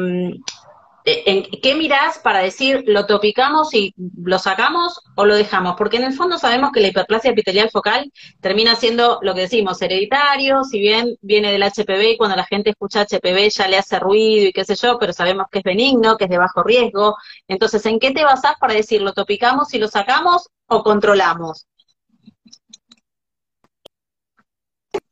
¿En 1.07 1.43
qué 1.61 1.75
mirás 1.75 2.17
para 2.17 2.39
decir 2.39 2.83
lo 2.87 3.05
topicamos 3.05 3.75
y 3.75 3.93
lo 3.95 4.39
sacamos 4.39 5.01
o 5.15 5.25
lo 5.25 5.35
dejamos? 5.35 5.75
Porque 5.77 5.97
en 5.97 6.03
el 6.03 6.13
fondo 6.13 6.39
sabemos 6.39 6.71
que 6.71 6.79
la 6.79 6.87
hiperplasia 6.87 7.29
epitelial 7.29 7.69
focal 7.69 8.11
termina 8.41 8.75
siendo 8.75 9.19
lo 9.21 9.35
que 9.35 9.41
decimos, 9.41 9.79
hereditario, 9.83 10.63
si 10.63 10.79
bien 10.79 11.15
viene 11.21 11.51
del 11.51 11.61
HPV 11.61 12.13
y 12.13 12.17
cuando 12.17 12.35
la 12.35 12.43
gente 12.43 12.71
escucha 12.71 13.05
HPV 13.05 13.49
ya 13.51 13.67
le 13.67 13.77
hace 13.77 13.99
ruido 13.99 14.47
y 14.47 14.51
qué 14.51 14.65
sé 14.65 14.73
yo, 14.73 14.97
pero 14.97 15.13
sabemos 15.13 15.45
que 15.51 15.59
es 15.59 15.63
benigno, 15.63 16.17
que 16.17 16.23
es 16.23 16.29
de 16.31 16.39
bajo 16.39 16.63
riesgo. 16.63 17.15
Entonces, 17.47 17.85
¿en 17.85 17.99
qué 17.99 18.09
te 18.09 18.23
basás 18.23 18.55
para 18.59 18.73
decir 18.73 19.03
lo 19.03 19.13
topicamos 19.13 19.75
y 19.75 19.77
lo 19.77 19.87
sacamos 19.87 20.49
o 20.65 20.81
controlamos? 20.81 21.67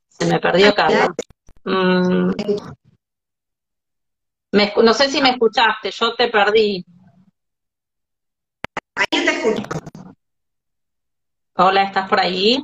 Se 0.09 0.25
me 0.25 0.39
perdió 0.39 0.73
Carlos. 0.73 1.09
Mm 1.65 2.31
no 4.53 4.93
sé 4.93 5.09
si 5.09 5.21
me 5.21 5.31
escuchaste, 5.31 5.89
yo 5.91 6.15
te 6.15 6.27
perdí. 6.27 6.85
Ahí 8.95 9.07
te 9.09 9.31
escucho. 9.31 9.63
Hola, 11.55 11.83
¿estás 11.83 12.07
por 12.07 12.19
ahí? 12.19 12.63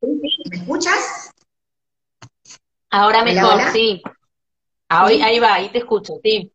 Sí, 0.00 0.08
¿me 0.50 0.56
escuchas? 0.56 1.30
Ahora 2.90 3.22
mejor, 3.22 3.60
sí. 3.72 4.02
Ahí, 4.88 5.20
ahí 5.22 5.38
va, 5.38 5.54
ahí 5.54 5.68
te 5.68 5.78
escucho, 5.78 6.14
sí. 6.22 6.52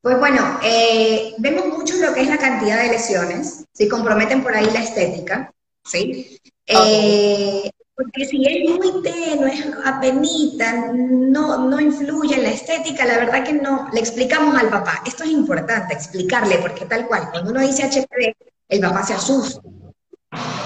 Pues 0.00 0.18
bueno, 0.18 0.58
eh, 0.62 1.34
vemos 1.38 1.66
mucho 1.66 1.94
lo 1.96 2.12
que 2.12 2.22
es 2.22 2.28
la 2.28 2.38
cantidad 2.38 2.82
de 2.82 2.90
lesiones, 2.90 3.64
¿sí? 3.72 3.88
Comprometen 3.88 4.42
por 4.42 4.54
ahí 4.54 4.66
la 4.66 4.82
estética, 4.82 5.52
¿sí? 5.84 6.40
Eh, 6.66 7.70
porque 7.96 8.26
si 8.26 8.44
es 8.44 8.70
muy 8.70 9.02
tenue, 9.02 9.54
es 9.54 9.66
apenita, 9.84 10.92
no, 10.92 11.66
no 11.66 11.80
influye 11.80 12.34
en 12.36 12.42
la 12.42 12.50
estética, 12.50 13.06
la 13.06 13.16
verdad 13.16 13.42
que 13.42 13.54
no, 13.54 13.88
le 13.92 14.00
explicamos 14.00 14.54
al 14.54 14.68
papá. 14.68 15.02
Esto 15.06 15.24
es 15.24 15.30
importante, 15.30 15.94
explicarle, 15.94 16.58
porque 16.58 16.84
tal 16.84 17.06
cual, 17.06 17.30
cuando 17.30 17.50
uno 17.50 17.60
dice 17.60 17.84
HPV, 17.84 18.34
el 18.68 18.80
papá 18.80 19.02
se 19.02 19.14
asusta. 19.14 19.62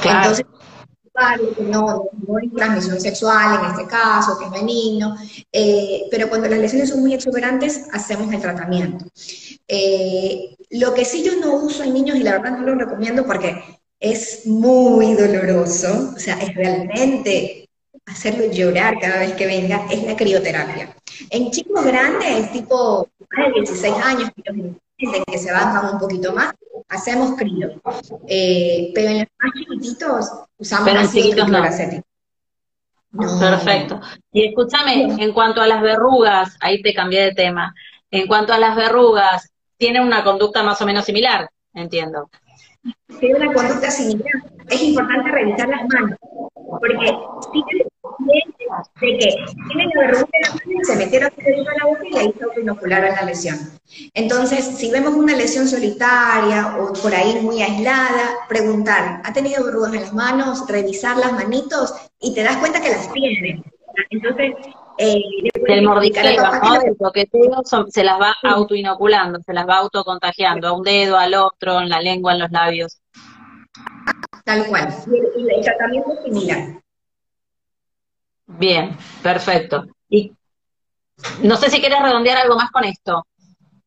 Entonces, 0.02 0.44
que 1.56 1.62
no, 1.62 2.08
no 2.26 2.36
hay 2.36 2.48
transmisión 2.48 3.00
sexual 3.00 3.60
en 3.60 3.70
este 3.70 3.86
caso, 3.86 4.38
que 4.38 4.46
es 4.46 4.50
benigno, 4.50 5.14
eh, 5.52 6.06
pero 6.10 6.28
cuando 6.28 6.48
las 6.48 6.58
lesiones 6.58 6.88
son 6.88 7.00
muy 7.00 7.14
exuberantes, 7.14 7.86
hacemos 7.92 8.32
el 8.32 8.40
tratamiento. 8.40 9.04
Eh, 9.68 10.56
lo 10.70 10.94
que 10.94 11.04
sí 11.04 11.22
yo 11.22 11.36
no 11.36 11.54
uso 11.54 11.84
en 11.84 11.94
niños, 11.94 12.16
y 12.16 12.24
la 12.24 12.32
verdad 12.32 12.58
no 12.58 12.66
lo 12.66 12.74
recomiendo 12.74 13.24
porque 13.24 13.79
es 14.00 14.46
muy 14.46 15.14
doloroso, 15.14 16.14
o 16.16 16.18
sea, 16.18 16.38
es 16.40 16.54
realmente 16.54 17.68
hacerlo 18.06 18.50
llorar 18.50 18.98
cada 18.98 19.20
vez 19.20 19.34
que 19.34 19.46
venga, 19.46 19.86
es 19.90 20.02
la 20.04 20.16
crioterapia. 20.16 20.96
En 21.28 21.50
chicos 21.50 21.84
grandes, 21.84 22.50
tipo 22.50 23.06
de 23.18 23.52
16 23.60 23.94
años, 24.02 24.30
que 24.96 25.38
se 25.38 25.52
bajan 25.52 25.94
un 25.94 26.00
poquito 26.00 26.32
más, 26.32 26.54
hacemos 26.88 27.36
crío. 27.36 27.68
Eh, 28.26 28.90
pero 28.94 29.10
en 29.10 29.18
los 29.18 29.28
más 29.38 29.52
chiquititos 29.54 30.30
usamos 30.56 30.88
pero 30.88 31.00
ácido 31.00 31.46
no. 31.46 31.62
Perfecto. 33.38 34.00
Y 34.32 34.46
escúchame, 34.48 35.22
en 35.22 35.32
cuanto 35.32 35.60
a 35.60 35.66
las 35.66 35.82
verrugas, 35.82 36.56
ahí 36.60 36.80
te 36.80 36.94
cambié 36.94 37.22
de 37.22 37.32
tema. 37.32 37.74
En 38.10 38.26
cuanto 38.26 38.52
a 38.52 38.58
las 38.58 38.76
verrugas, 38.76 39.50
tienen 39.76 40.02
una 40.02 40.24
conducta 40.24 40.62
más 40.62 40.80
o 40.80 40.86
menos 40.86 41.04
similar, 41.04 41.50
entiendo 41.74 42.30
tiene 43.18 43.36
una 43.36 43.52
conducta 43.52 43.90
similar, 43.90 44.32
es 44.70 44.82
importante 44.82 45.30
revisar 45.30 45.68
las 45.68 45.82
manos, 45.88 46.18
porque 46.80 47.12
si 47.52 47.62
de 49.00 49.18
que 49.18 49.34
tienen 49.68 49.90
la 49.94 50.06
de 50.06 50.12
la 50.12 50.50
mano, 50.50 50.84
se 50.84 50.96
metieron 50.96 51.28
a 51.28 51.78
la 51.78 51.86
boca 51.86 52.02
y 52.08 52.16
ahí 52.16 52.34
se 52.36 52.44
autoinocularon 52.44 53.14
la 53.14 53.22
lesión. 53.22 53.58
Entonces, 54.14 54.64
si 54.64 54.90
vemos 54.90 55.14
una 55.14 55.34
lesión 55.34 55.66
solitaria 55.66 56.76
o 56.78 56.92
por 56.92 57.14
ahí 57.14 57.40
muy 57.42 57.62
aislada, 57.62 58.46
preguntar, 58.48 59.22
¿ha 59.24 59.32
tenido 59.32 59.64
verrugas 59.64 59.94
en 59.94 60.02
las 60.02 60.12
manos? 60.12 60.64
Revisar 60.68 61.16
las 61.16 61.32
manitos 61.32 61.92
y 62.20 62.34
te 62.34 62.42
das 62.42 62.58
cuenta 62.58 62.80
que 62.80 62.90
las 62.90 63.12
tiene. 63.12 63.62
Entonces, 64.10 64.54
eh, 64.98 65.20
el 65.66 65.82
mordisqueo, 65.82 66.42
¿no? 66.62 66.80
El 66.82 66.96
toqueteo 66.96 67.62
se 67.88 68.04
las 68.04 68.20
va 68.20 68.36
autoinoculando, 68.42 69.40
se 69.40 69.52
las 69.52 69.66
va 69.66 69.78
autocontagiando 69.78 70.68
a 70.68 70.72
un 70.72 70.82
dedo, 70.82 71.16
al 71.16 71.34
otro, 71.34 71.80
en 71.80 71.88
la 71.88 72.00
lengua, 72.00 72.32
en 72.32 72.38
los 72.40 72.50
labios. 72.50 73.00
Tal 74.44 74.66
cual. 74.66 74.94
Y 75.36 75.54
el, 75.54 75.64
tratamiento 75.64 76.12
es 76.12 76.24
similar. 76.24 76.82
Bien, 78.46 78.96
perfecto. 79.22 79.86
Y 80.08 80.32
no 81.42 81.56
sé 81.56 81.70
si 81.70 81.80
quieres 81.80 82.02
redondear 82.02 82.38
algo 82.38 82.56
más 82.56 82.70
con 82.70 82.84
esto. 82.84 83.26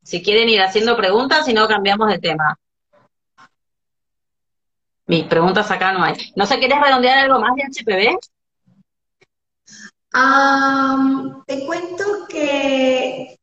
Si 0.03 0.21
quieren 0.21 0.49
ir 0.49 0.61
haciendo 0.61 0.95
preguntas, 0.95 1.45
si 1.45 1.53
no 1.53 1.67
cambiamos 1.67 2.09
de 2.09 2.19
tema. 2.19 2.57
Mis 5.05 5.25
preguntas 5.25 5.69
acá 5.69 5.91
no 5.91 6.03
hay. 6.03 6.15
No 6.35 6.45
sé, 6.45 6.59
¿quieres 6.59 6.79
redondear 6.79 7.19
algo 7.19 7.39
más 7.39 7.55
de 7.55 7.63
HPV? 7.63 8.17
Te 11.45 11.65
cuento 11.65 12.27
que 12.29 13.39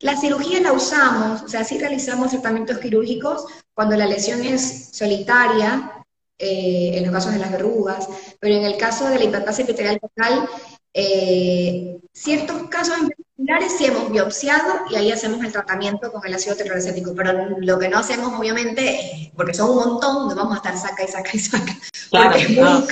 la 0.00 0.16
cirugía 0.16 0.60
la 0.60 0.72
usamos, 0.72 1.42
o 1.42 1.48
sea, 1.48 1.64
sí 1.64 1.78
realizamos 1.78 2.30
tratamientos 2.30 2.78
quirúrgicos 2.78 3.46
cuando 3.74 3.96
la 3.96 4.06
lesión 4.06 4.42
es 4.44 4.90
solitaria, 4.92 5.92
eh, 6.38 6.90
en 6.94 7.04
los 7.04 7.12
casos 7.14 7.32
de 7.32 7.38
las 7.38 7.50
verrugas, 7.50 8.06
pero 8.38 8.54
en 8.54 8.64
el 8.64 8.76
caso 8.76 9.08
de 9.08 9.18
la 9.18 9.24
hiperplasia 9.24 9.64
epitelial 9.64 9.98
total, 9.98 10.46
eh, 10.92 11.98
ciertos 12.12 12.68
casos 12.68 12.98
en 12.98 13.08
particulares 13.08 13.72
sí 13.78 13.86
hemos 13.86 14.10
biopsiado 14.10 14.84
y 14.90 14.96
ahí 14.96 15.12
hacemos 15.12 15.42
el 15.42 15.52
tratamiento 15.52 16.12
con 16.12 16.26
el 16.26 16.34
ácido 16.34 16.54
tetracético, 16.54 17.14
pero 17.14 17.58
lo 17.58 17.78
que 17.78 17.88
no 17.88 17.98
hacemos 17.98 18.38
obviamente, 18.38 19.32
porque 19.34 19.54
son 19.54 19.70
un 19.70 19.76
montón, 19.76 20.28
no 20.28 20.34
vamos 20.34 20.52
a 20.52 20.56
estar 20.56 20.76
saca 20.76 21.04
y 21.04 21.08
saca 21.08 21.30
y 21.32 21.38
saca, 21.38 21.76
porque 22.10 22.42
es 22.42 22.50
muy 22.50 22.86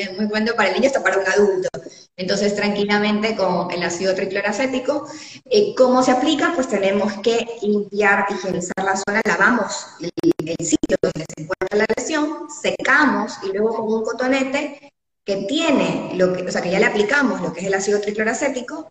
es 0.00 0.16
muy 0.16 0.26
bueno 0.26 0.52
para 0.56 0.70
el 0.70 0.74
niño, 0.74 0.86
hasta 0.86 1.02
para 1.02 1.18
un 1.18 1.26
adulto. 1.26 1.68
Entonces, 2.16 2.54
tranquilamente 2.54 3.36
con 3.36 3.70
el 3.70 3.82
ácido 3.82 4.14
tricloracético, 4.14 5.06
eh, 5.44 5.74
¿cómo 5.76 6.02
se 6.02 6.12
aplica? 6.12 6.52
Pues 6.54 6.68
tenemos 6.68 7.12
que 7.22 7.46
limpiar, 7.62 8.26
higienizar 8.30 8.84
la 8.84 8.96
zona, 8.96 9.20
lavamos 9.24 9.86
el, 10.00 10.66
sitio 10.66 10.96
donde 11.00 11.24
se 11.34 11.42
encuentra 11.42 11.78
la 11.78 11.86
lesión, 11.96 12.48
secamos 12.50 13.38
y 13.42 13.48
luego 13.48 13.76
con 13.76 13.92
un 13.92 14.04
cotonete 14.04 14.92
que 15.24 15.36
tiene, 15.48 16.12
lo 16.14 16.32
que, 16.32 16.42
o 16.42 16.50
sea, 16.50 16.62
que 16.62 16.70
ya 16.70 16.80
le 16.80 16.86
aplicamos 16.86 17.40
lo 17.40 17.52
que 17.52 17.60
es 17.60 17.66
el 17.66 17.74
ácido 17.74 18.00
tricloracético, 18.00 18.88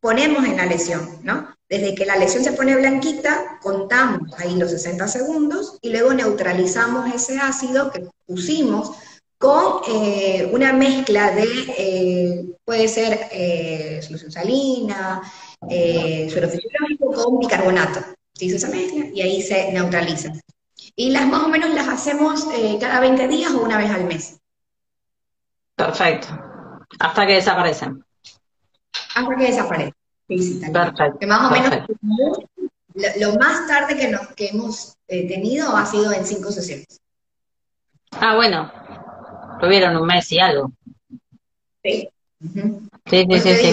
ponemos 0.00 0.44
en 0.44 0.56
la 0.56 0.66
lesión, 0.66 1.18
¿no? 1.22 1.54
Desde 1.68 1.94
que 1.94 2.06
la 2.06 2.16
lesión 2.16 2.44
se 2.44 2.52
pone 2.52 2.76
blanquita, 2.76 3.58
contamos 3.60 4.32
ahí 4.38 4.54
los 4.56 4.70
60 4.70 5.08
segundos 5.08 5.78
y 5.82 5.90
luego 5.90 6.14
neutralizamos 6.14 7.12
ese 7.12 7.38
ácido 7.38 7.90
que 7.90 8.08
pusimos 8.24 8.92
con 9.38 9.82
eh, 9.88 10.48
una 10.50 10.72
mezcla 10.72 11.30
de, 11.32 11.44
eh, 11.76 12.44
puede 12.64 12.88
ser 12.88 13.28
eh, 13.30 14.00
solución 14.02 14.32
salina, 14.32 15.22
suero 15.60 16.48
fisiológico 16.48 17.12
con 17.12 17.38
bicarbonato. 17.38 18.00
Se 18.32 18.46
hizo 18.46 18.56
esa 18.56 18.68
mezcla 18.68 19.06
y 19.12 19.20
ahí 19.20 19.42
se 19.42 19.72
neutraliza. 19.72 20.32
Y 20.94 21.10
las 21.10 21.26
más 21.26 21.42
o 21.42 21.48
menos 21.48 21.70
las 21.70 21.88
hacemos 21.88 22.46
cada 22.80 23.00
20 23.00 23.28
días 23.28 23.52
o 23.52 23.62
una 23.62 23.78
vez 23.78 23.90
al 23.90 24.04
mes. 24.04 24.38
Perfecto. 25.74 26.28
Hasta 26.98 27.26
que 27.26 27.34
desaparecen. 27.34 28.04
Hasta 29.14 29.36
que 29.36 29.44
desaparecen. 29.44 29.94
Sí, 30.28 30.60
Perfecto. 30.72 31.18
Que 31.18 31.26
más 31.26 31.50
o 31.50 31.50
menos 31.50 31.86
lo, 33.20 33.34
más 33.34 33.66
tarde 33.66 33.96
que, 33.96 34.08
nos, 34.08 34.26
que 34.28 34.48
hemos 34.48 34.96
tenido 35.06 35.76
ha 35.76 35.84
sido 35.84 36.12
en 36.12 36.24
cinco 36.24 36.50
sesiones. 36.50 37.00
Ah, 38.12 38.34
bueno, 38.34 38.70
Tuvieron 39.60 39.96
un 39.96 40.06
mes 40.06 40.30
y 40.32 40.38
algo. 40.38 40.72
Sí. 41.82 42.08
Sí, 43.06 43.26
sí, 43.30 43.54
sí. 43.54 43.72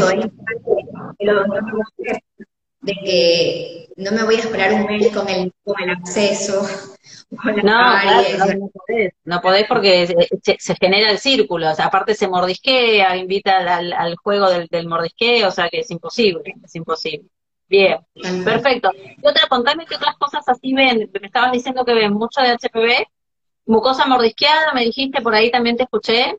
de 2.81 2.93
que 2.93 3.87
no 3.95 4.11
me 4.11 4.23
voy 4.23 4.35
a 4.35 4.39
esperar 4.39 4.73
un 4.73 4.85
mes 4.85 5.11
con 5.11 5.27
el, 5.29 5.53
con 5.63 5.81
el 5.81 5.89
acceso. 5.89 6.61
no, 7.31 7.53
no, 7.63 8.69
podés, 8.69 9.13
no 9.23 9.41
podés 9.41 9.67
porque 9.67 10.07
se, 10.41 10.75
genera 10.75 11.09
el 11.09 11.17
círculo, 11.17 11.71
o 11.71 11.75
sea, 11.75 11.85
aparte 11.85 12.13
se 12.13 12.27
mordisquea, 12.27 13.15
invita 13.17 13.57
al, 13.57 14.15
juego 14.17 14.49
del, 14.49 14.67
del, 14.67 14.87
mordisqueo, 14.87 15.47
o 15.47 15.51
sea 15.51 15.69
que 15.69 15.79
es 15.79 15.91
imposible, 15.91 16.55
es 16.63 16.75
imposible. 16.75 17.29
Bien, 17.67 17.97
perfecto. 18.43 18.91
Y 18.95 19.27
otra, 19.27 19.47
contame 19.49 19.85
qué 19.87 19.95
otras 19.95 20.15
cosas 20.17 20.47
así 20.47 20.73
ven, 20.73 21.09
me 21.19 21.27
estabas 21.27 21.51
diciendo 21.51 21.83
que 21.83 21.95
ven 21.95 22.13
mucho 22.13 22.41
de 22.41 22.51
HPV. 22.51 23.07
Mucosa 23.65 24.05
mordisqueada, 24.05 24.73
me 24.73 24.83
dijiste, 24.83 25.21
por 25.21 25.33
ahí 25.33 25.51
también 25.51 25.77
te 25.77 25.83
escuché. 25.83 26.37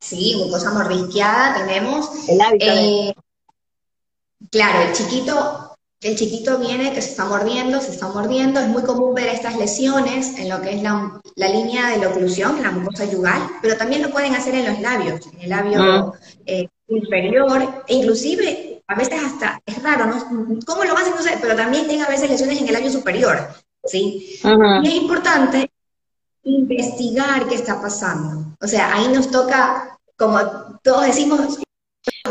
Sí, 0.00 0.36
mucosa 0.36 0.72
mordisqueada 0.72 1.54
tenemos. 1.54 2.28
El 2.28 2.40
hábito 2.40 2.66
eh, 2.68 3.14
Claro, 4.50 4.88
el 4.88 4.92
chiquito, 4.92 5.76
el 6.00 6.16
chiquito 6.16 6.58
viene 6.58 6.92
que 6.92 7.02
se 7.02 7.10
está 7.10 7.24
mordiendo, 7.24 7.80
se 7.80 7.90
está 7.90 8.08
mordiendo. 8.08 8.60
Es 8.60 8.68
muy 8.68 8.82
común 8.82 9.14
ver 9.14 9.28
estas 9.28 9.56
lesiones 9.56 10.38
en 10.38 10.48
lo 10.48 10.60
que 10.62 10.74
es 10.74 10.82
la, 10.82 11.20
línea 11.36 11.90
de 11.90 11.98
la 11.98 12.08
oclusión, 12.08 12.56
en 12.56 12.62
la 12.62 12.70
mucosa 12.70 13.04
yugal, 13.04 13.42
pero 13.60 13.76
también 13.76 14.02
lo 14.02 14.10
pueden 14.10 14.34
hacer 14.34 14.54
en 14.54 14.66
los 14.66 14.80
labios, 14.80 15.26
en 15.34 15.42
el 15.42 15.50
labio 15.50 15.80
ah. 15.80 16.12
eh, 16.46 16.68
inferior, 16.88 17.84
e 17.86 17.94
inclusive 17.94 18.82
a 18.86 18.94
veces 18.94 19.22
hasta, 19.22 19.60
es 19.66 19.82
raro, 19.82 20.06
¿no? 20.06 20.60
¿Cómo 20.64 20.84
lo 20.84 20.96
hacen? 20.96 21.14
No 21.14 21.22
sé, 21.22 21.36
pero 21.42 21.54
también 21.54 21.86
tienen 21.86 22.06
a 22.06 22.08
veces 22.08 22.30
lesiones 22.30 22.60
en 22.60 22.68
el 22.68 22.74
labio 22.74 22.90
superior, 22.90 23.48
¿sí? 23.84 24.40
Y 24.82 24.88
es 24.88 24.94
importante 24.94 25.70
investigar 26.44 27.46
qué 27.48 27.54
está 27.54 27.80
pasando. 27.80 28.56
O 28.60 28.66
sea, 28.66 28.94
ahí 28.94 29.08
nos 29.08 29.30
toca, 29.30 29.98
como 30.16 30.38
todos 30.82 31.06
decimos... 31.06 31.58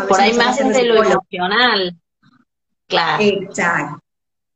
Por 0.07 0.19
ahí 0.19 0.33
más 0.33 0.57
de 0.57 0.83
lo 0.83 1.03
emocional. 1.03 1.95
Claro. 2.87 3.23
Exacto. 3.23 3.99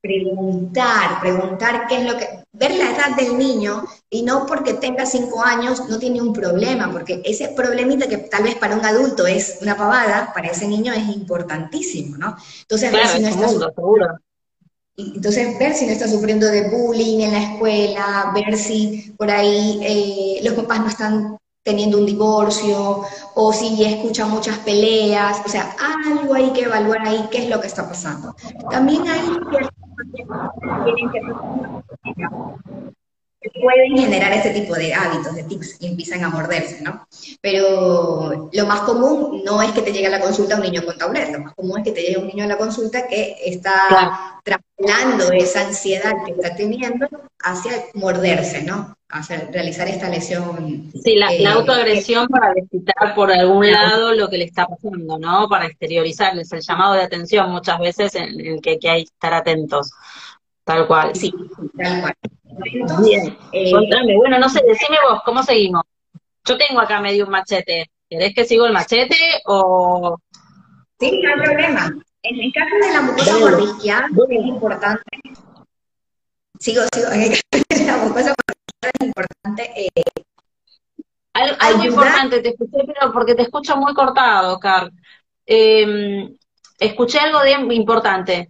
Preguntar, 0.02 1.20
preguntar 1.20 1.86
qué 1.88 1.98
es 1.98 2.12
lo 2.12 2.18
que... 2.18 2.28
Ver 2.54 2.76
la 2.76 2.92
edad 2.92 3.16
del 3.16 3.38
niño 3.38 3.86
y 4.10 4.24
no 4.24 4.46
porque 4.46 4.74
tenga 4.74 5.06
cinco 5.06 5.44
años 5.44 5.88
no 5.90 6.00
tiene 6.00 6.22
un 6.22 6.34
problema, 6.34 6.92
porque 6.92 7.22
ese 7.24 7.50
problemita 7.50 8.08
que 8.08 8.18
tal 8.18 8.44
vez 8.44 8.56
para 8.56 8.76
un 8.76 8.86
adulto 8.86 9.26
es 9.26 9.60
una 9.62 9.78
pavada, 9.78 10.32
para 10.34 10.50
ese 10.50 10.68
niño 10.68 10.92
es 10.92 11.08
importantísimo, 11.08 12.18
¿no? 12.18 12.36
Entonces, 12.62 12.92
ver 12.92 13.08
si 13.08 13.22
no 13.22 13.30
está 13.30 13.48
seguro. 13.48 14.18
Entonces, 15.16 15.58
ver 15.60 15.74
si 15.74 15.86
no 15.86 15.92
está 15.92 16.08
sufriendo 16.08 16.48
de 16.48 16.70
bullying 16.70 17.22
en 17.22 17.32
la 17.34 17.44
escuela, 17.44 18.32
ver 18.34 18.58
si 18.58 19.14
por 19.18 19.30
ahí 19.30 19.80
eh, 19.84 20.42
los 20.44 20.54
papás 20.54 20.80
no 20.80 20.88
están 20.88 21.38
teniendo 21.64 21.98
un 22.00 22.06
divorcio, 22.06 23.04
o 23.36 23.54
si 23.54 23.84
escucha 23.84 24.26
muchas 24.26 24.58
peleas, 24.60 25.42
o 25.46 25.50
sea, 25.50 25.76
algo 26.06 26.34
hay 26.34 26.52
que 26.54 26.64
evaluar 26.64 27.08
ahí 27.08 27.28
qué 27.32 27.44
es 27.44 27.50
lo 27.50 27.62
que 27.62 27.68
está 27.68 27.88
pasando. 27.88 28.36
También 28.70 29.08
hay 29.08 29.22
que 29.52 29.68
pueden 33.50 33.98
generar 33.98 34.34
este 34.34 34.52
tipo 34.52 34.76
de 34.76 34.94
hábitos, 34.94 35.36
de 35.36 35.44
tics, 35.44 35.78
y 35.80 35.88
empiezan 35.88 36.24
a 36.24 36.30
morderse, 36.30 36.82
¿no? 36.82 37.08
Pero 37.42 38.50
lo 38.54 38.66
más 38.68 38.82
común 38.82 39.42
no 39.44 39.62
es 39.64 39.72
que 39.72 39.82
te 39.82 39.92
llegue 39.92 40.08
a 40.08 40.12
la 40.12 40.20
consulta 40.20 40.56
un 40.56 40.62
niño 40.62 40.86
con 40.86 40.98
tablet, 40.98 41.32
lo 41.32 41.40
más 41.40 41.56
común 41.56 41.80
es 41.80 41.86
que 41.86 41.92
te 41.92 42.02
llegue 42.02 42.20
un 42.20 42.28
niño 42.28 42.44
a 42.44 42.48
la 42.48 42.58
consulta 42.58 43.08
que 43.08 43.36
está 43.44 44.40
trasladando 44.44 45.32
esa 45.32 45.68
ansiedad 45.68 46.14
que 46.26 46.34
está 46.34 46.56
teniendo 46.56 47.08
hacia 47.44 47.72
morderse, 47.96 48.62
¿no? 48.62 48.96
Hacia 49.10 49.50
realizar 49.52 49.88
esta 49.88 50.08
lesión. 50.08 50.92
Sí, 51.04 51.16
la, 51.16 51.34
eh, 51.34 51.46
autoagresión 51.48 52.28
para 52.28 52.54
desquitar 52.54 53.16
por 53.16 53.32
algún 53.32 53.70
lado 53.70 54.14
lo 54.14 54.30
que 54.30 54.38
le 54.38 54.46
está 54.46 54.68
pasando, 54.68 55.18
¿no? 55.18 55.48
Para 55.50 55.66
exteriorizar, 55.66 56.38
es 56.38 56.52
el 56.54 56.62
llamado 56.62 56.94
de 56.94 57.02
atención 57.02 57.50
muchas 57.52 57.80
veces 57.80 58.16
en 58.16 58.40
el 58.40 58.62
que, 58.62 58.78
que 58.78 58.90
hay 58.90 59.04
que 59.06 59.14
estar 59.14 59.34
atentos. 59.34 59.92
Tal 60.72 60.88
cual. 60.88 61.14
Sí, 61.14 61.34
tal 61.78 62.02
cual. 62.02 62.14
Bien, 63.04 63.38
eh, 63.52 63.72
bueno, 64.16 64.40
no 64.40 64.48
sé, 64.48 64.62
decime 64.66 64.98
vos, 65.10 65.20
¿cómo 65.26 65.44
seguimos? 65.44 65.84
Yo 66.46 66.58
tengo 66.58 66.80
acá 66.80 67.02
medio 67.02 67.26
un 67.26 67.32
machete. 67.32 67.92
¿Querés 68.10 68.34
que 68.34 68.46
sigo 68.46 68.66
el 68.66 68.74
machete 68.74 69.18
o...? 69.46 70.18
Sí, 70.98 71.22
no 71.22 71.30
hay 71.30 71.42
problema. 71.42 71.92
En 72.24 72.40
el 72.40 72.54
caso 72.54 72.76
de 72.82 72.94
la 72.94 73.02
mucosa 73.02 73.38
mordisqueada 73.38 74.08
es 74.30 74.46
importante... 74.46 75.04
Sigo, 76.60 76.84
sigo. 76.94 77.08
En 77.12 77.22
el 77.24 77.42
caso 77.52 77.84
de 77.84 77.86
la 77.86 77.98
mucosa 77.98 78.34
mordisqueada 78.34 78.92
es 78.94 79.08
importante... 79.08 79.72
Eh, 79.76 80.04
algo, 81.34 81.84
importante, 81.84 82.42
te 82.42 82.50
escuché, 82.50 82.78
pero 82.86 83.12
porque 83.12 83.36
te 83.36 83.42
escucho 83.42 83.76
muy 83.76 83.94
cortado, 83.94 84.58
Car. 84.60 84.90
Eh, 85.46 86.30
escuché 86.80 87.20
algo 87.20 87.40
de 87.40 87.52
importante. 87.76 88.50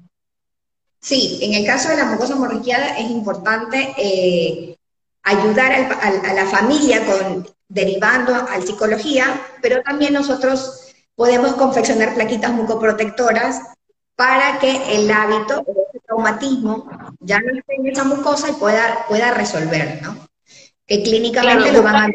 Sí, 1.02 1.40
en 1.42 1.56
el 1.56 1.66
caso 1.66 1.90
de 1.90 1.98
la 1.98 2.06
mucosa 2.06 2.36
morriqueada 2.36 2.98
es 2.98 3.10
importante 3.10 3.94
eh, 3.98 4.78
ayudar 5.24 5.72
a 5.74 6.34
la 6.34 6.46
familia 6.46 7.04
con 7.06 7.48
derivando 7.68 8.36
al 8.36 8.64
psicología, 8.64 9.42
pero 9.62 9.82
también 9.82 10.14
nosotros 10.14 10.94
podemos 11.16 11.54
confeccionar 11.54 12.14
plaquitas 12.14 12.52
mucoprotectoras 12.52 13.62
para 14.16 14.60
que 14.60 14.96
el 14.96 15.10
hábito 15.10 15.64
o 15.66 15.88
el 15.94 16.02
traumatismo 16.02 16.90
ya 17.20 17.40
no 17.40 17.58
esté 17.58 17.76
en 17.76 17.88
esa 17.88 18.04
mucosa 18.04 18.50
y 18.50 18.54
pueda, 18.54 19.06
pueda 19.08 19.34
resolver, 19.34 20.02
¿no? 20.04 20.28
Que 20.86 21.02
clínicamente 21.02 21.72
lo 21.72 21.82
van 21.82 21.96
a 21.96 22.10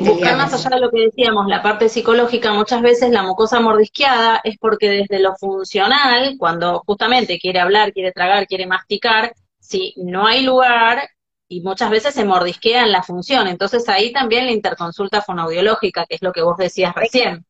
Buscar 0.00 0.36
más 0.36 0.52
allá 0.52 0.70
de 0.74 0.80
lo 0.80 0.90
que 0.90 1.02
decíamos, 1.02 1.46
la 1.46 1.62
parte 1.62 1.88
psicológica, 1.88 2.52
muchas 2.52 2.82
veces 2.82 3.10
la 3.10 3.22
mucosa 3.22 3.60
mordisqueada 3.60 4.40
es 4.42 4.58
porque 4.58 4.88
desde 4.88 5.20
lo 5.20 5.36
funcional, 5.36 6.34
cuando 6.36 6.82
justamente 6.84 7.38
quiere 7.38 7.60
hablar, 7.60 7.92
quiere 7.92 8.10
tragar, 8.10 8.48
quiere 8.48 8.66
masticar, 8.66 9.34
si 9.60 9.94
no 9.96 10.26
hay 10.26 10.42
lugar, 10.42 11.08
y 11.48 11.60
muchas 11.60 11.90
veces 11.90 12.14
se 12.14 12.24
mordisquea 12.24 12.82
en 12.82 12.92
la 12.92 13.04
función. 13.04 13.46
Entonces 13.46 13.88
ahí 13.88 14.12
también 14.12 14.46
la 14.46 14.52
interconsulta 14.52 15.22
fonoaudiológica, 15.22 16.06
que 16.06 16.16
es 16.16 16.22
lo 16.22 16.32
que 16.32 16.42
vos 16.42 16.56
decías 16.56 16.94
recién. 16.94 17.46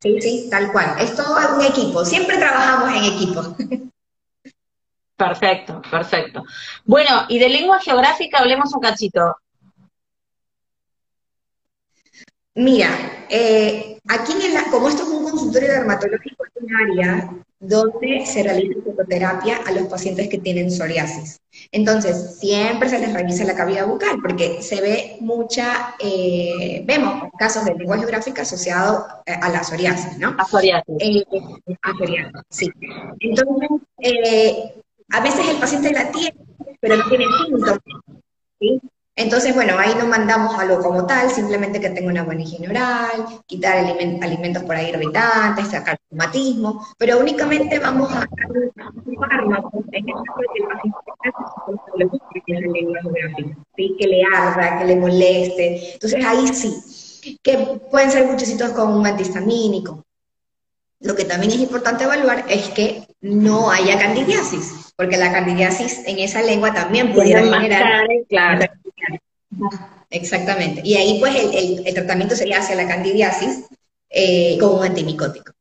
Sí, 0.00 0.20
sí, 0.20 0.48
tal 0.50 0.72
cual. 0.72 0.96
Es 0.98 1.14
todo 1.14 1.36
un 1.56 1.64
equipo. 1.64 2.04
Siempre 2.04 2.38
trabajamos 2.38 2.96
en 2.96 3.04
equipo. 3.04 3.56
Perfecto, 5.16 5.80
perfecto. 5.90 6.44
Bueno, 6.84 7.26
y 7.28 7.38
de 7.38 7.48
lengua 7.48 7.78
geográfica 7.80 8.38
hablemos 8.38 8.74
un 8.74 8.80
cachito. 8.80 9.36
Mira, 12.56 12.88
eh, 13.30 13.98
aquí 14.06 14.32
en 14.32 14.54
la, 14.54 14.70
como 14.70 14.88
esto 14.88 15.02
es 15.02 15.08
un 15.08 15.24
consultorio 15.24 15.72
dermatológico, 15.72 16.44
es 16.44 16.62
un 16.62 16.74
área 16.74 17.30
donde 17.58 18.24
se 18.26 18.44
realiza 18.44 18.80
fototerapia 18.84 19.56
a 19.66 19.72
los 19.72 19.88
pacientes 19.88 20.28
que 20.28 20.38
tienen 20.38 20.70
psoriasis. 20.70 21.40
Entonces, 21.72 22.38
siempre 22.38 22.88
se 22.88 23.00
les 23.00 23.12
revisa 23.12 23.42
la 23.44 23.56
cavidad 23.56 23.88
bucal 23.88 24.18
porque 24.22 24.62
se 24.62 24.80
ve 24.80 25.16
mucha, 25.20 25.96
eh, 25.98 26.84
vemos 26.86 27.24
casos 27.38 27.64
de 27.64 27.74
lengua 27.74 27.98
geográfica 27.98 28.42
asociado 28.42 29.04
eh, 29.26 29.32
a 29.32 29.48
la 29.48 29.64
psoriasis, 29.64 30.16
¿no? 30.18 30.36
A 30.38 30.44
psoriasis. 30.44 30.94
a 31.82 31.92
psoriasis, 31.92 32.40
sí. 32.50 32.70
Entonces, 33.18 33.70
a 35.10 35.20
veces 35.20 35.48
el 35.48 35.56
paciente 35.56 35.92
la 35.92 36.12
tiene, 36.12 36.36
pero 36.80 36.98
no 36.98 37.08
tiene 37.08 37.24
síntomas, 37.24 37.78
¿sí? 38.60 38.80
Entonces, 39.16 39.54
bueno, 39.54 39.78
ahí 39.78 39.94
no 39.96 40.06
mandamos 40.06 40.58
algo 40.58 40.80
como 40.80 41.06
tal, 41.06 41.30
simplemente 41.30 41.80
que 41.80 41.90
tenga 41.90 42.10
una 42.10 42.24
buena 42.24 42.42
higiene 42.42 42.68
oral, 42.68 43.24
quitar 43.46 43.76
alimentos 43.76 44.64
por 44.64 44.74
ahí 44.74 44.88
irritantes, 44.88 45.68
sacar 45.68 45.96
tomatismo, 46.10 46.84
pero 46.98 47.20
únicamente 47.20 47.78
vamos 47.78 48.10
a 48.12 48.26
paciente 53.06 53.56
¿sí? 53.76 53.96
que 53.98 54.06
le 54.08 54.22
arda, 54.24 54.78
que 54.78 54.84
le 54.84 54.96
moleste. 54.96 55.92
Entonces, 55.94 56.24
ahí 56.24 56.48
sí, 56.48 57.38
que 57.40 57.80
pueden 57.90 58.10
ser 58.10 58.26
muchositos 58.26 58.70
con 58.70 58.92
un 58.92 59.06
antihistamínico. 59.06 60.02
Lo 61.00 61.14
que 61.14 61.24
también 61.24 61.52
es 61.52 61.58
importante 61.58 62.02
evaluar 62.02 62.46
es 62.48 62.70
que 62.70 63.03
no 63.24 63.70
haya 63.70 63.98
candidiasis, 63.98 64.92
porque 64.96 65.16
la 65.16 65.32
candidiasis 65.32 66.02
en 66.06 66.18
esa 66.18 66.42
lengua 66.42 66.74
también 66.74 67.12
pudiera 67.12 67.42
generar... 67.42 68.06
Claro 68.28 68.66
Exactamente. 70.10 70.80
Y 70.84 70.94
ahí 70.94 71.18
pues 71.18 71.34
el, 71.34 71.94
tratamiento 71.94 72.36
sería 72.36 72.58
hacia 72.58 72.76
la 72.76 72.86
candidiasis 72.86 73.66
eh, 74.10 74.56
con 74.60 74.78
un 74.78 74.84
antimicótico. 74.84 75.52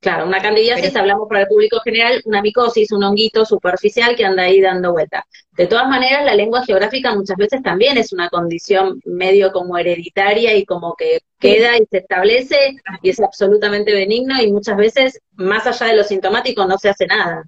Claro, 0.00 0.26
una 0.26 0.42
candidiasis, 0.42 0.96
hablamos 0.96 1.28
para 1.28 1.42
el 1.42 1.46
público 1.46 1.78
general, 1.80 2.20
una 2.24 2.42
micosis, 2.42 2.90
un 2.90 3.04
honguito 3.04 3.44
superficial 3.44 4.16
que 4.16 4.24
anda 4.24 4.42
ahí 4.42 4.60
dando 4.60 4.92
vuelta. 4.92 5.24
De 5.52 5.66
todas 5.66 5.88
maneras, 5.88 6.24
la 6.24 6.34
lengua 6.34 6.64
geográfica 6.64 7.14
muchas 7.14 7.36
veces 7.36 7.62
también 7.62 7.96
es 7.96 8.12
una 8.12 8.28
condición 8.28 9.00
medio 9.04 9.52
como 9.52 9.78
hereditaria 9.78 10.56
y 10.56 10.64
como 10.64 10.94
que 10.96 11.20
queda 11.42 11.76
y 11.76 11.84
se 11.90 11.98
establece 11.98 12.56
y 13.02 13.10
es 13.10 13.20
absolutamente 13.20 13.92
benigno 13.92 14.40
y 14.40 14.50
muchas 14.50 14.76
veces, 14.76 15.20
más 15.32 15.66
allá 15.66 15.88
de 15.88 15.96
lo 15.96 16.04
sintomático, 16.04 16.64
no 16.64 16.78
se 16.78 16.88
hace 16.88 17.06
nada. 17.06 17.44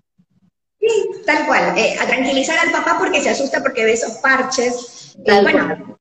Sí, 0.79 0.89
tal 1.25 1.47
cual. 1.47 1.79
Eh, 1.79 1.97
a 1.99 2.07
tranquilizar 2.07 2.59
al 2.59 2.73
papá 2.73 2.97
porque 2.99 3.23
se 3.23 3.31
asusta 3.31 3.63
porque 3.63 3.85
ve 3.85 3.93
esos 3.93 4.19
parches 4.19 4.95
bueno, 5.17 5.99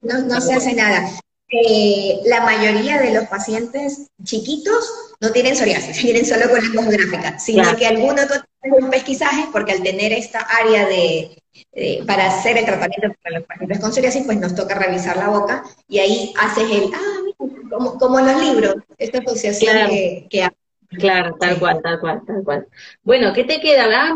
no, 0.00 0.40
se 0.40 0.54
hace 0.54 0.74
nada. 0.74 1.08
Eh, 1.50 2.20
la 2.26 2.42
mayoría 2.42 2.98
de 2.98 3.12
los 3.14 3.26
pacientes 3.26 4.08
chiquitos 4.22 5.14
no 5.20 5.30
tienen 5.30 5.56
psoriasis, 5.56 5.98
tienen 6.00 6.26
solo 6.26 6.50
con 6.50 6.60
lengua 6.60 6.84
gráfica, 6.84 7.38
sino 7.38 7.74
que 7.76 7.86
algunos 7.86 8.26
tiene 8.60 8.76
un 8.78 8.90
pesquisaje 8.90 9.46
porque 9.52 9.72
al 9.72 9.82
tener 9.82 10.12
esta 10.12 10.40
área 10.40 10.86
de, 10.86 11.37
para 12.06 12.26
hacer 12.26 12.56
el 12.58 12.64
tratamiento 12.64 13.16
para 13.22 13.38
los 13.38 13.46
pacientes 13.46 13.80
con 13.80 13.92
psoriasis, 13.92 14.24
pues 14.24 14.38
nos 14.38 14.54
toca 14.54 14.74
revisar 14.74 15.16
la 15.16 15.28
boca 15.28 15.62
y 15.88 15.98
ahí 15.98 16.34
haces 16.40 16.70
el, 16.70 16.90
ah, 16.94 17.46
como, 17.70 17.98
como 17.98 18.18
en 18.18 18.26
los 18.26 18.42
libros, 18.42 18.76
esta 18.98 19.18
asociación 19.18 19.88
que, 19.88 20.26
que 20.30 20.48
Claro, 20.90 21.36
tal 21.38 21.58
cual, 21.58 21.82
tal 21.82 22.00
cual, 22.00 22.22
tal 22.26 22.42
cual. 22.42 22.66
Bueno, 23.02 23.32
¿qué 23.34 23.44
te 23.44 23.60
queda? 23.60 23.84
Ah, 23.92 24.14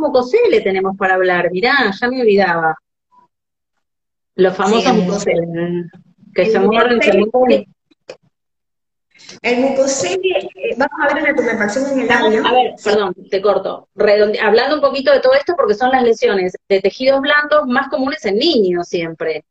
le 0.50 0.61
tenemos 0.62 0.96
para 0.96 1.14
hablar, 1.14 1.50
mirá, 1.52 1.92
ya 2.00 2.09
me 2.09 2.22
olvidaba. 2.22 2.76
Los 4.35 4.57
famosos 4.57 4.94
mucoceles, 4.94 5.90
que 6.35 6.46
se 6.46 6.59
mueren, 6.59 6.98
El 9.43 9.61
mucosele, 9.61 10.51
eh, 10.55 10.75
vamos 10.77 10.99
a 11.01 11.15
ver 11.15 11.23
la 11.23 11.35
tumefacción 11.35 11.91
en 11.93 12.01
el 12.01 12.07
labio. 12.07 12.47
A 12.47 12.53
ver, 12.53 12.75
perdón, 12.83 13.15
te 13.31 13.41
corto. 13.41 13.89
hablando 14.43 14.77
un 14.77 14.81
poquito 14.81 15.13
de 15.13 15.21
todo 15.21 15.35
esto, 15.35 15.55
porque 15.57 15.75
son 15.75 15.91
las 15.91 16.03
lesiones 16.03 16.55
de 16.69 16.81
tejidos 16.81 17.21
blandos 17.21 17.67
más 17.67 17.89
comunes 17.89 18.25
en 18.25 18.39
niños 18.39 18.89
siempre. 18.89 19.45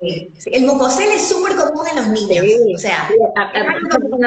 El 0.00 0.64
mucosel 0.64 1.10
es 1.12 1.28
súper 1.28 1.56
común 1.56 1.86
en 1.90 1.96
los 1.96 2.08
niños. 2.08 2.76
o 2.76 2.78
sea, 2.78 3.10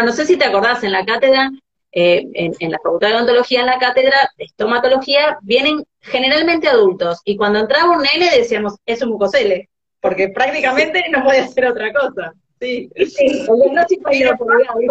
no 0.04 0.12
sé 0.12 0.26
si 0.26 0.38
te 0.38 0.46
acordás, 0.46 0.84
en 0.84 0.92
la 0.92 1.06
cátedra, 1.06 1.50
eh, 1.94 2.26
en, 2.34 2.72
la 2.72 2.80
facultad 2.84 3.10
de 3.10 3.16
odontología, 3.16 3.62
en 3.62 3.66
la 3.66 3.80
cátedra 3.80 4.18
de 4.38 4.46
estomatología, 4.46 5.38
vienen 5.42 5.84
generalmente 6.02 6.68
adultos. 6.68 7.22
Y 7.26 7.38
cuando 7.38 7.60
entraba 7.60 7.92
un 7.92 8.02
nene 8.02 8.30
decíamos, 8.38 8.76
es 8.86 9.02
un 9.02 9.10
mucosele, 9.10 9.70
porque 10.00 10.30
prácticamente 10.30 11.04
no 11.10 11.24
podía 11.24 11.44
hacer 11.44 11.68
otra 11.68 11.92
cosa. 11.94 12.34
Sí. 12.62 12.92
sí. 12.96 13.46
no 13.48 13.86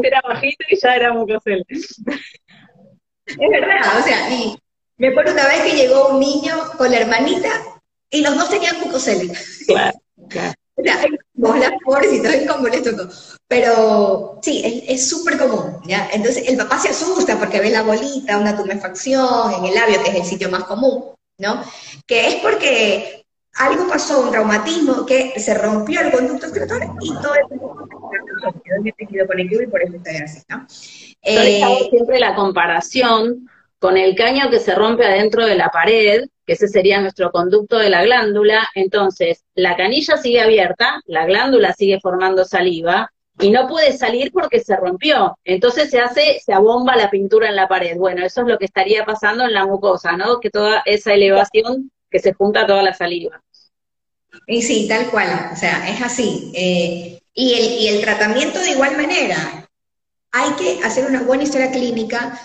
era 0.02 0.20
bajito 0.22 0.64
y 0.68 0.76
ya 0.76 0.96
era 0.96 1.12
mucosele. 1.12 1.64
Es 1.70 3.38
verdad, 3.38 4.00
o 4.00 4.02
sea, 4.02 4.28
y 4.35 4.59
me 4.96 5.09
acuerdo 5.09 5.33
una 5.33 5.46
vez 5.46 5.62
que 5.62 5.76
llegó 5.76 6.09
un 6.09 6.18
niño 6.18 6.52
con 6.76 6.90
la 6.90 6.98
hermanita 6.98 7.48
y 8.11 8.22
los 8.22 8.35
dos 8.35 8.50
tenían 8.50 8.80
mucosele. 8.80 9.33
Claro, 9.68 9.98
claro. 10.28 10.54
Vos 11.35 11.59
las 11.59 11.72
pobres 11.85 12.12
y 12.12 12.22
todo 12.22 12.33
es 12.33 12.50
como 12.50 12.66
les 12.66 12.83
tocó. 12.83 13.09
Pero 13.46 14.38
sí, 14.42 14.85
es 14.88 15.09
súper 15.09 15.38
común, 15.38 15.80
¿ya? 15.87 16.09
Entonces 16.12 16.48
el 16.48 16.56
papá 16.56 16.78
se 16.78 16.88
asusta 16.88 17.38
porque 17.38 17.61
ve 17.61 17.70
la 17.70 17.83
bolita, 17.83 18.38
una 18.38 18.56
tumefacción 18.56 19.54
en 19.54 19.64
el 19.66 19.74
labio, 19.74 20.02
que 20.02 20.11
es 20.11 20.16
el 20.16 20.24
sitio 20.24 20.50
más 20.50 20.64
común, 20.64 21.14
¿no? 21.38 21.62
Que 22.06 22.28
es 22.28 22.35
porque 22.37 23.19
algo 23.61 23.88
pasó, 23.88 24.23
un 24.23 24.31
traumatismo, 24.31 25.07
que 25.07 25.38
se 25.38 25.55
rompió 25.55 26.01
el 26.01 26.11
conducto 26.11 26.46
excretor 26.46 26.83
y 27.01 27.12
todo 27.14 27.35
el 27.35 28.53
quedó 28.64 28.83
tejido 28.96 29.27
conectivo 29.27 29.62
y 29.62 29.66
por 29.66 29.83
eso 29.83 29.96
está 29.96 30.11
así, 30.25 30.42
¿no? 30.49 30.66
Eh, 31.23 31.88
siempre 31.90 32.18
la 32.18 32.35
comparación 32.35 33.49
con 33.79 33.96
el 33.96 34.14
caño 34.14 34.51
que 34.51 34.59
se 34.59 34.75
rompe 34.75 35.05
adentro 35.05 35.44
de 35.44 35.55
la 35.55 35.68
pared 35.68 36.25
que 36.51 36.55
ese 36.55 36.66
sería 36.66 37.01
nuestro 37.01 37.31
conducto 37.31 37.79
de 37.79 37.90
la 37.90 38.03
glándula, 38.03 38.68
entonces 38.75 39.44
la 39.55 39.77
canilla 39.77 40.16
sigue 40.16 40.40
abierta, 40.40 41.01
la 41.07 41.25
glándula 41.25 41.73
sigue 41.75 42.01
formando 42.01 42.44
saliva 42.44 43.12
y 43.38 43.51
no 43.51 43.68
puede 43.68 43.92
salir 43.92 44.33
porque 44.33 44.59
se 44.59 44.75
rompió. 44.75 45.38
Entonces 45.44 45.90
se 45.90 46.01
hace, 46.01 46.40
se 46.44 46.53
abomba 46.53 46.96
la 46.96 47.09
pintura 47.09 47.49
en 47.49 47.55
la 47.55 47.68
pared. 47.68 47.96
Bueno, 47.96 48.25
eso 48.25 48.40
es 48.40 48.49
lo 48.49 48.59
que 48.59 48.64
estaría 48.64 49.05
pasando 49.05 49.44
en 49.44 49.55
la 49.55 49.64
mucosa, 49.64 50.16
¿no? 50.16 50.40
Que 50.40 50.51
toda 50.51 50.83
esa 50.87 51.14
elevación 51.14 51.92
que 52.11 52.18
se 52.18 52.33
junta 52.33 52.66
toda 52.66 52.83
la 52.83 52.94
saliva. 52.94 53.40
Y 54.47 54.62
sí, 54.62 54.87
tal 54.88 55.11
cual, 55.11 55.51
o 55.53 55.57
sea, 55.57 55.88
es 55.88 56.01
así. 56.03 56.51
Eh, 56.55 57.21
y, 57.35 57.55
el, 57.55 57.64
y 57.81 57.88
el 57.88 58.01
tratamiento 58.01 58.59
de 58.61 58.71
igual 58.71 58.97
manera. 58.97 59.69
Hay 60.33 60.53
que 60.53 60.81
hacer 60.85 61.07
una 61.07 61.23
buena 61.23 61.43
historia 61.43 61.73
clínica, 61.73 62.40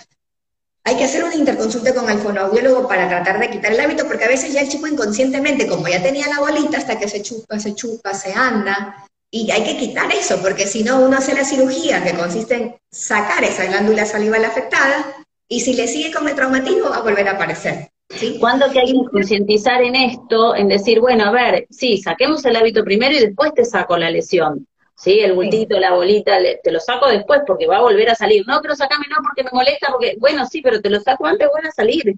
hay 0.86 0.96
que 0.96 1.04
hacer 1.04 1.24
una 1.24 1.34
interconsulta 1.34 1.92
con 1.92 2.08
el 2.08 2.18
fonoaudiólogo 2.18 2.86
para 2.86 3.08
tratar 3.08 3.40
de 3.40 3.50
quitar 3.50 3.72
el 3.72 3.80
hábito, 3.80 4.06
porque 4.06 4.24
a 4.24 4.28
veces 4.28 4.52
ya 4.52 4.60
el 4.60 4.68
chico 4.68 4.86
inconscientemente, 4.86 5.66
como 5.66 5.88
ya 5.88 6.00
tenía 6.00 6.28
la 6.28 6.38
bolita, 6.38 6.78
hasta 6.78 6.96
que 6.96 7.08
se 7.08 7.22
chupa, 7.22 7.58
se 7.58 7.74
chupa, 7.74 8.14
se 8.14 8.32
anda, 8.32 9.04
y 9.28 9.50
hay 9.50 9.64
que 9.64 9.76
quitar 9.76 10.12
eso, 10.12 10.40
porque 10.40 10.66
si 10.66 10.84
no, 10.84 11.00
uno 11.00 11.18
hace 11.18 11.34
la 11.34 11.44
cirugía 11.44 12.04
que 12.04 12.14
consiste 12.14 12.54
en 12.54 12.76
sacar 12.88 13.42
esa 13.42 13.64
glándula 13.64 14.06
salival 14.06 14.44
afectada, 14.44 15.12
y 15.48 15.60
si 15.60 15.74
le 15.74 15.88
sigue 15.88 16.12
con 16.12 16.28
el 16.28 16.36
traumatismo, 16.36 16.90
va 16.90 16.98
a 16.98 17.02
volver 17.02 17.28
a 17.28 17.32
aparecer. 17.32 17.90
¿Sí? 18.10 18.38
¿Cuándo 18.38 18.70
que 18.70 18.80
hay 18.80 18.92
que 18.92 19.10
concientizar 19.10 19.82
en 19.82 19.94
esto, 19.94 20.54
en 20.54 20.68
decir, 20.68 21.00
bueno, 21.00 21.24
a 21.24 21.30
ver, 21.30 21.66
sí, 21.70 21.98
saquemos 21.98 22.44
el 22.44 22.56
hábito 22.56 22.84
primero 22.84 23.14
y 23.14 23.20
después 23.20 23.52
te 23.54 23.64
saco 23.64 23.96
la 23.96 24.10
lesión? 24.10 24.66
¿sí? 24.96 25.20
El 25.20 25.34
bultito, 25.34 25.78
la 25.78 25.92
bolita, 25.92 26.36
te 26.62 26.72
lo 26.72 26.80
saco 26.80 27.08
después 27.08 27.42
porque 27.46 27.66
va 27.66 27.78
a 27.78 27.82
volver 27.82 28.10
a 28.10 28.14
salir. 28.14 28.44
No, 28.46 28.60
pero 28.60 28.74
sacame 28.74 29.06
no 29.08 29.16
porque 29.22 29.44
me 29.44 29.50
molesta, 29.52 29.88
porque, 29.92 30.16
bueno, 30.18 30.46
sí, 30.46 30.62
pero 30.62 30.80
te 30.80 30.90
lo 30.90 31.00
saco 31.00 31.26
antes, 31.26 31.48
vuelve 31.52 31.68
a 31.68 31.72
salir. 31.72 32.16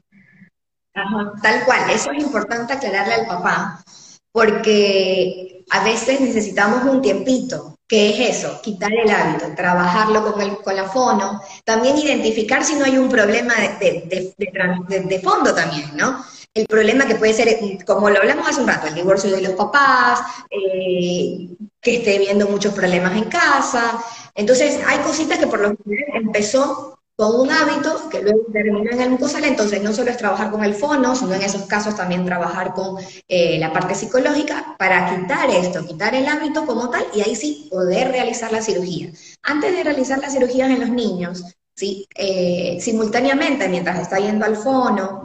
Ajá, 0.95 1.33
tal 1.43 1.65
cual, 1.65 1.91
eso 1.91 2.11
es 2.11 2.23
importante 2.23 2.73
aclararle 2.73 3.15
al 3.15 3.27
papá, 3.27 3.85
porque 4.33 5.65
a 5.71 5.85
veces 5.85 6.21
necesitamos 6.21 6.85
un 6.85 7.03
tiempito. 7.03 7.78
¿Qué 7.89 8.11
es 8.11 8.37
eso? 8.37 8.61
Quitar 8.63 8.93
el 8.93 9.11
hábito, 9.11 9.47
trabajarlo 9.57 10.33
con, 10.33 10.43
el, 10.43 10.59
con 10.59 10.77
la 10.77 10.85
fono, 10.85 11.41
también 11.65 11.97
identificar 11.97 12.63
si 12.63 12.75
no 12.75 12.85
hay 12.85 12.99
un 12.99 13.09
problema 13.09 13.55
de, 13.81 15.21
fondo 15.25 15.55
también, 15.55 15.97
¿no? 15.97 16.23
el 16.55 16.67
problema 16.67 17.07
que 17.07 17.15
puede 17.15 17.33
ser, 17.33 17.49
como 17.87 18.11
lo 18.11 18.19
hablamos 18.19 18.49
hace 18.49 18.61
un 18.61 18.69
rato, 18.69 18.89
el 18.89 18.95
divorcio 18.95 19.31
de 19.31 19.43
los 19.43 19.53
papás, 19.53 20.21
eh, 20.51 21.49
que 21.81 21.97
esté 21.97 22.19
viendo 22.19 22.49
muchos 22.49 22.75
problemas 22.75 23.17
en 23.17 23.25
casa. 23.25 24.03
Entonces, 24.35 24.81
hay 24.87 24.99
cositas 24.99 25.39
que 25.39 25.47
por 25.47 25.61
lo 25.61 25.69
menos 25.69 26.09
empezó 26.15 26.98
con 27.19 27.35
un 27.41 27.51
hábito 27.51 28.09
que 28.09 28.23
luego 28.23 28.43
terminó 28.53 28.93
en 28.93 29.01
el 29.01 29.11
mucosal, 29.11 29.43
entonces 29.43 29.83
no 29.83 29.93
solo 29.93 30.13
es 30.13 30.17
trabajar 30.17 30.53
con 30.53 30.63
el 30.63 30.73
fono, 30.73 31.17
sino 31.17 31.35
en 31.35 31.43
esos 31.43 31.63
casos 31.63 31.97
también 31.97 32.25
trabajar 32.25 32.75
con 32.75 33.03
eh, 33.27 33.59
la 33.59 33.73
parte 33.73 33.97
psicológica 33.97 34.77
para 34.79 35.19
quitar 35.19 35.51
esto, 35.51 35.85
quitar 35.85 36.15
el 36.15 36.29
hábito 36.29 36.65
como 36.65 36.91
tal 36.91 37.05
y 37.13 37.23
ahí 37.23 37.35
sí 37.35 37.67
poder 37.73 38.13
realizar 38.13 38.53
la 38.53 38.63
cirugía. 38.63 39.11
Antes 39.43 39.73
de 39.73 39.83
realizar 39.83 40.21
las 40.21 40.33
cirugías 40.33 40.71
en 40.71 40.79
los 40.79 40.91
niños, 40.91 41.43
¿sí? 41.75 42.07
Eh, 42.15 42.79
simultáneamente, 42.81 43.69
mientras 43.69 43.99
está 43.99 44.21
yendo 44.21 44.45
al 44.47 44.55
fono, 44.55 45.25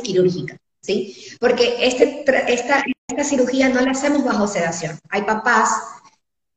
quirúrgica, 0.00 0.56
¿sí? 0.80 1.16
Porque 1.40 1.88
este, 1.88 2.24
esta, 2.46 2.84
esta 3.08 3.24
cirugía 3.24 3.68
no 3.68 3.80
la 3.80 3.90
hacemos 3.90 4.24
bajo 4.24 4.46
sedación. 4.46 4.96
Hay 5.10 5.22
papás 5.22 5.70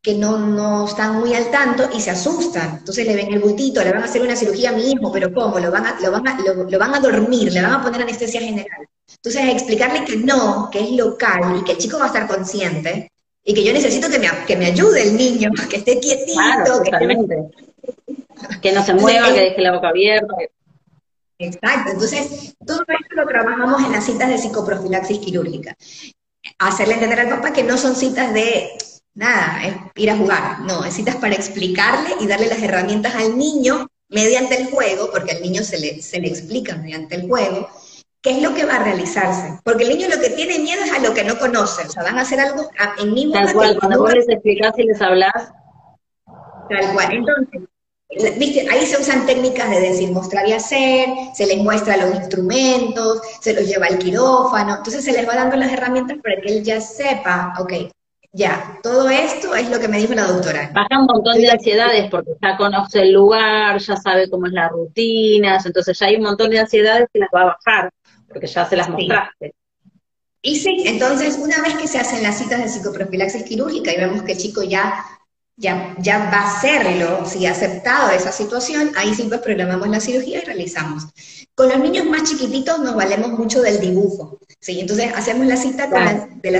que 0.05 0.13
no, 0.13 0.37
no, 0.37 0.85
están 0.85 1.19
muy 1.19 1.33
al 1.33 1.49
tanto 1.49 1.89
y 1.91 1.99
se 1.99 2.11
asustan. 2.11 2.77
Entonces 2.77 3.07
le 3.07 3.15
ven 3.15 3.33
el 3.33 3.39
bultito, 3.39 3.83
le 3.83 3.91
van 3.91 4.03
a 4.03 4.05
hacer 4.05 4.21
una 4.21 4.35
cirugía 4.35 4.69
a 4.69 4.73
mi 4.73 4.91
hijo, 4.91 5.11
pero 5.11 5.33
¿cómo? 5.33 5.57
Lo 5.57 5.71
van 5.71 5.83
a, 5.83 5.99
lo 5.99 6.11
van 6.11 6.27
a, 6.27 6.37
lo, 6.39 6.77
van 6.77 6.93
a 6.93 6.99
dormir, 6.99 7.51
le 7.51 7.59
van 7.59 7.73
a 7.73 7.81
poner 7.81 8.03
anestesia 8.03 8.39
general. 8.39 8.87
Entonces 9.15 9.41
explicarle 9.49 10.05
que 10.05 10.17
no, 10.17 10.69
que 10.71 10.81
es 10.81 10.91
local 10.91 11.57
y 11.59 11.63
que 11.63 11.71
el 11.71 11.79
chico 11.79 11.97
va 11.97 12.03
a 12.03 12.07
estar 12.09 12.27
consciente 12.27 13.11
y 13.43 13.55
que 13.55 13.63
yo 13.63 13.73
necesito 13.73 14.07
que 14.07 14.19
me, 14.19 14.29
que 14.45 14.55
me 14.55 14.67
ayude 14.67 15.01
el 15.01 15.17
niño, 15.17 15.49
que 15.71 15.77
esté 15.77 15.99
quietito, 15.99 16.83
que, 16.83 16.91
que, 18.61 18.71
no 18.73 18.85
se 18.85 18.93
mueva, 18.93 19.33
que 19.33 19.39
deje 19.39 19.61
la 19.63 19.73
boca 19.73 19.89
abierta. 19.89 20.35
Exacto, 21.39 21.93
entonces 21.93 22.53
todo 22.63 22.81
esto 22.81 23.15
lo 23.15 23.25
trabajamos 23.25 23.83
en 23.83 23.91
las 23.91 24.05
citas 24.05 24.29
de 24.29 24.37
psicoprofilaxis 24.37 25.17
quirúrgica. 25.17 25.75
Hacerle 26.59 26.93
entender 26.93 27.21
al 27.21 27.29
papá 27.29 27.51
que 27.51 27.63
no 27.63 27.75
son 27.75 27.95
citas 27.95 28.31
de 28.31 28.69
nada, 29.15 29.65
es 29.65 29.73
ir 29.95 30.11
a 30.11 30.17
jugar, 30.17 30.59
no, 30.59 30.83
es 30.85 30.93
citas 30.93 31.15
para 31.15 31.35
explicarle 31.35 32.11
y 32.19 32.27
darle 32.27 32.47
las 32.47 32.61
herramientas 32.61 33.15
al 33.15 33.37
niño 33.37 33.87
mediante 34.09 34.61
el 34.61 34.67
juego, 34.67 35.09
porque 35.11 35.31
al 35.31 35.41
niño 35.41 35.63
se 35.63 35.79
le, 35.79 36.01
se 36.01 36.19
le 36.19 36.27
explica 36.27 36.75
mediante 36.75 37.15
el 37.15 37.27
juego, 37.27 37.67
qué 38.21 38.31
es 38.31 38.41
lo 38.43 38.53
que 38.53 38.65
va 38.65 38.75
a 38.75 38.83
realizarse. 38.83 39.59
Porque 39.63 39.85
el 39.85 39.89
niño 39.89 40.07
lo 40.09 40.21
que 40.21 40.29
tiene 40.29 40.59
miedo 40.59 40.83
es 40.83 40.91
a 40.91 40.99
lo 40.99 41.13
que 41.13 41.23
no 41.23 41.39
conoce, 41.39 41.87
o 41.87 41.89
sea, 41.89 42.03
van 42.03 42.19
a 42.19 42.21
hacer 42.21 42.39
algo 42.39 42.69
en 42.99 43.13
mismo 43.13 43.33
Tal 43.33 43.53
cual, 43.53 43.79
cuando 43.79 43.99
vos 43.99 44.13
les 44.13 44.29
explicás 44.29 44.73
y 44.77 44.83
les 44.83 45.01
hablas. 45.01 45.51
Tal 46.69 46.93
cual, 46.93 47.13
entonces, 47.13 47.61
Ahí 48.71 48.85
se 48.85 49.01
usan 49.01 49.25
técnicas 49.25 49.69
de 49.69 49.81
decir, 49.81 50.11
mostrar 50.11 50.47
y 50.47 50.53
hacer, 50.53 51.09
se 51.33 51.45
les 51.47 51.57
muestra 51.57 51.97
los 51.97 52.15
instrumentos, 52.15 53.19
se 53.41 53.53
los 53.53 53.67
lleva 53.67 53.87
al 53.87 53.97
quirófano, 53.97 54.77
entonces 54.77 55.03
se 55.03 55.11
les 55.11 55.27
va 55.27 55.35
dando 55.35 55.57
las 55.57 55.73
herramientas 55.73 56.17
para 56.23 56.39
que 56.39 56.55
él 56.55 56.63
ya 56.63 56.79
sepa, 56.79 57.53
ok, 57.59 57.73
ya, 58.35 58.79
todo 58.83 59.09
esto 59.09 59.55
es 59.55 59.69
lo 59.69 59.79
que 59.79 59.87
me 59.87 59.97
dijo 59.97 60.13
la 60.13 60.27
doctora. 60.27 60.69
Baja 60.73 60.99
un 60.99 61.05
montón 61.05 61.37
de 61.37 61.49
ansiedades 61.49 62.09
porque 62.11 62.31
ya 62.41 62.57
conoce 62.57 63.03
el 63.03 63.13
lugar, 63.13 63.79
ya 63.79 63.95
sabe 63.95 64.29
cómo 64.29 64.47
es 64.47 64.51
la 64.51 64.67
rutina, 64.67 65.57
entonces 65.63 65.97
ya 65.97 66.07
hay 66.07 66.17
un 66.17 66.23
montón 66.23 66.49
de 66.49 66.59
ansiedades 66.59 67.07
que 67.13 67.19
las 67.19 67.29
va 67.33 67.43
a 67.43 67.45
bajar, 67.45 67.89
porque 68.27 68.47
ya 68.47 68.65
se 68.65 68.75
las 68.75 68.89
mostraste. 68.89 69.55
Y 70.41 70.57
sí, 70.57 70.83
entonces 70.85 71.39
una 71.41 71.61
vez 71.61 71.75
que 71.75 71.87
se 71.87 71.97
hacen 71.97 72.21
las 72.23 72.37
citas 72.37 72.61
de 72.61 72.67
psicoprofilaxis 72.67 73.43
quirúrgica 73.43 73.93
y 73.93 73.97
vemos 73.97 74.21
que 74.23 74.33
el 74.33 74.37
chico 74.37 74.63
ya 74.63 75.05
ya, 75.57 75.95
ya 75.99 76.17
va 76.17 76.41
a 76.41 76.57
hacerlo, 76.57 77.25
si 77.25 77.45
ha 77.45 77.51
aceptado 77.51 78.11
esa 78.11 78.31
situación, 78.31 78.91
ahí 78.97 79.13
sí 79.13 79.23
pues 79.29 79.39
programamos 79.39 79.87
la 79.87 79.99
cirugía 79.99 80.39
y 80.39 80.45
realizamos. 80.45 81.05
Con 81.55 81.69
los 81.69 81.79
niños 81.79 82.05
más 82.05 82.29
chiquititos 82.29 82.79
nos 82.79 82.95
valemos 82.95 83.31
mucho 83.31 83.61
del 83.61 83.79
dibujo, 83.79 84.39
¿sí? 84.59 84.81
Entonces 84.81 85.13
hacemos 85.15 85.47
la 85.47 85.55
cita 85.55 85.87
de 85.87 86.51
la 86.51 86.59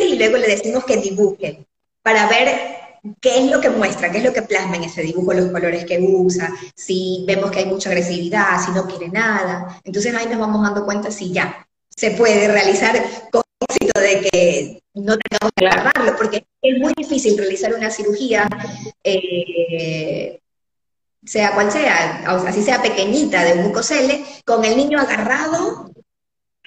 y 0.00 0.18
luego 0.18 0.36
le 0.36 0.46
decimos 0.46 0.84
que 0.84 0.96
dibuje 0.96 1.66
para 2.02 2.28
ver 2.28 2.78
qué 3.20 3.38
es 3.38 3.50
lo 3.50 3.60
que 3.60 3.70
muestra, 3.70 4.10
qué 4.10 4.18
es 4.18 4.24
lo 4.24 4.32
que 4.32 4.42
plasma 4.42 4.76
en 4.76 4.84
ese 4.84 5.02
dibujo, 5.02 5.32
los 5.32 5.50
colores 5.50 5.84
que 5.84 5.98
usa, 6.00 6.52
si 6.74 7.24
vemos 7.26 7.50
que 7.50 7.60
hay 7.60 7.66
mucha 7.66 7.90
agresividad, 7.90 8.64
si 8.64 8.70
no 8.72 8.86
quiere 8.86 9.08
nada. 9.08 9.80
Entonces 9.84 10.14
ahí 10.14 10.26
nos 10.26 10.38
vamos 10.38 10.62
dando 10.62 10.84
cuenta 10.84 11.10
si 11.10 11.32
ya 11.32 11.66
se 11.88 12.12
puede 12.12 12.48
realizar 12.48 13.02
con 13.32 13.42
éxito 13.68 14.00
de 14.00 14.20
que 14.20 14.82
no 14.94 15.16
tengamos 15.18 15.52
que 15.56 15.66
agarrarlo, 15.66 16.16
porque 16.16 16.46
es 16.62 16.78
muy 16.78 16.92
difícil 16.96 17.36
realizar 17.36 17.74
una 17.74 17.90
cirugía, 17.90 18.48
eh, 19.02 20.40
sea 21.24 21.52
cual 21.54 21.70
sea, 21.72 22.24
o 22.34 22.40
sea, 22.40 22.50
así 22.50 22.62
sea 22.62 22.80
pequeñita 22.80 23.44
de 23.44 23.54
un 23.54 23.64
mucosele, 23.64 24.24
con 24.44 24.64
el 24.64 24.76
niño 24.76 25.00
agarrado 25.00 25.90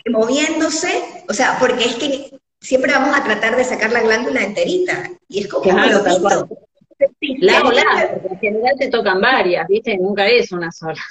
moviéndose, 0.10 1.23
o 1.30 1.34
sea, 1.34 1.58
porque 1.60 1.86
es 1.86 1.95
que 1.95 2.40
siempre 2.62 2.93
vamos 2.93 3.17
a 3.17 3.24
tratar 3.24 3.56
de 3.58 3.65
sacar 3.65 3.91
la 3.91 4.02
glándula 4.02 4.43
enterita, 4.43 5.10
y 5.28 5.39
es 5.39 5.47
como 5.47 5.63
claro, 5.63 6.04
lo 6.04 6.47
La 7.39 7.62
o 7.62 7.71
la, 7.71 8.19
porque 8.21 8.47
en 8.47 8.54
general 8.54 8.76
te 8.78 8.89
tocan 8.89 9.19
varias, 9.19 9.67
¿viste? 9.67 9.97
Nunca 9.97 10.28
es 10.28 10.52
una 10.52 10.71
sola. 10.71 11.02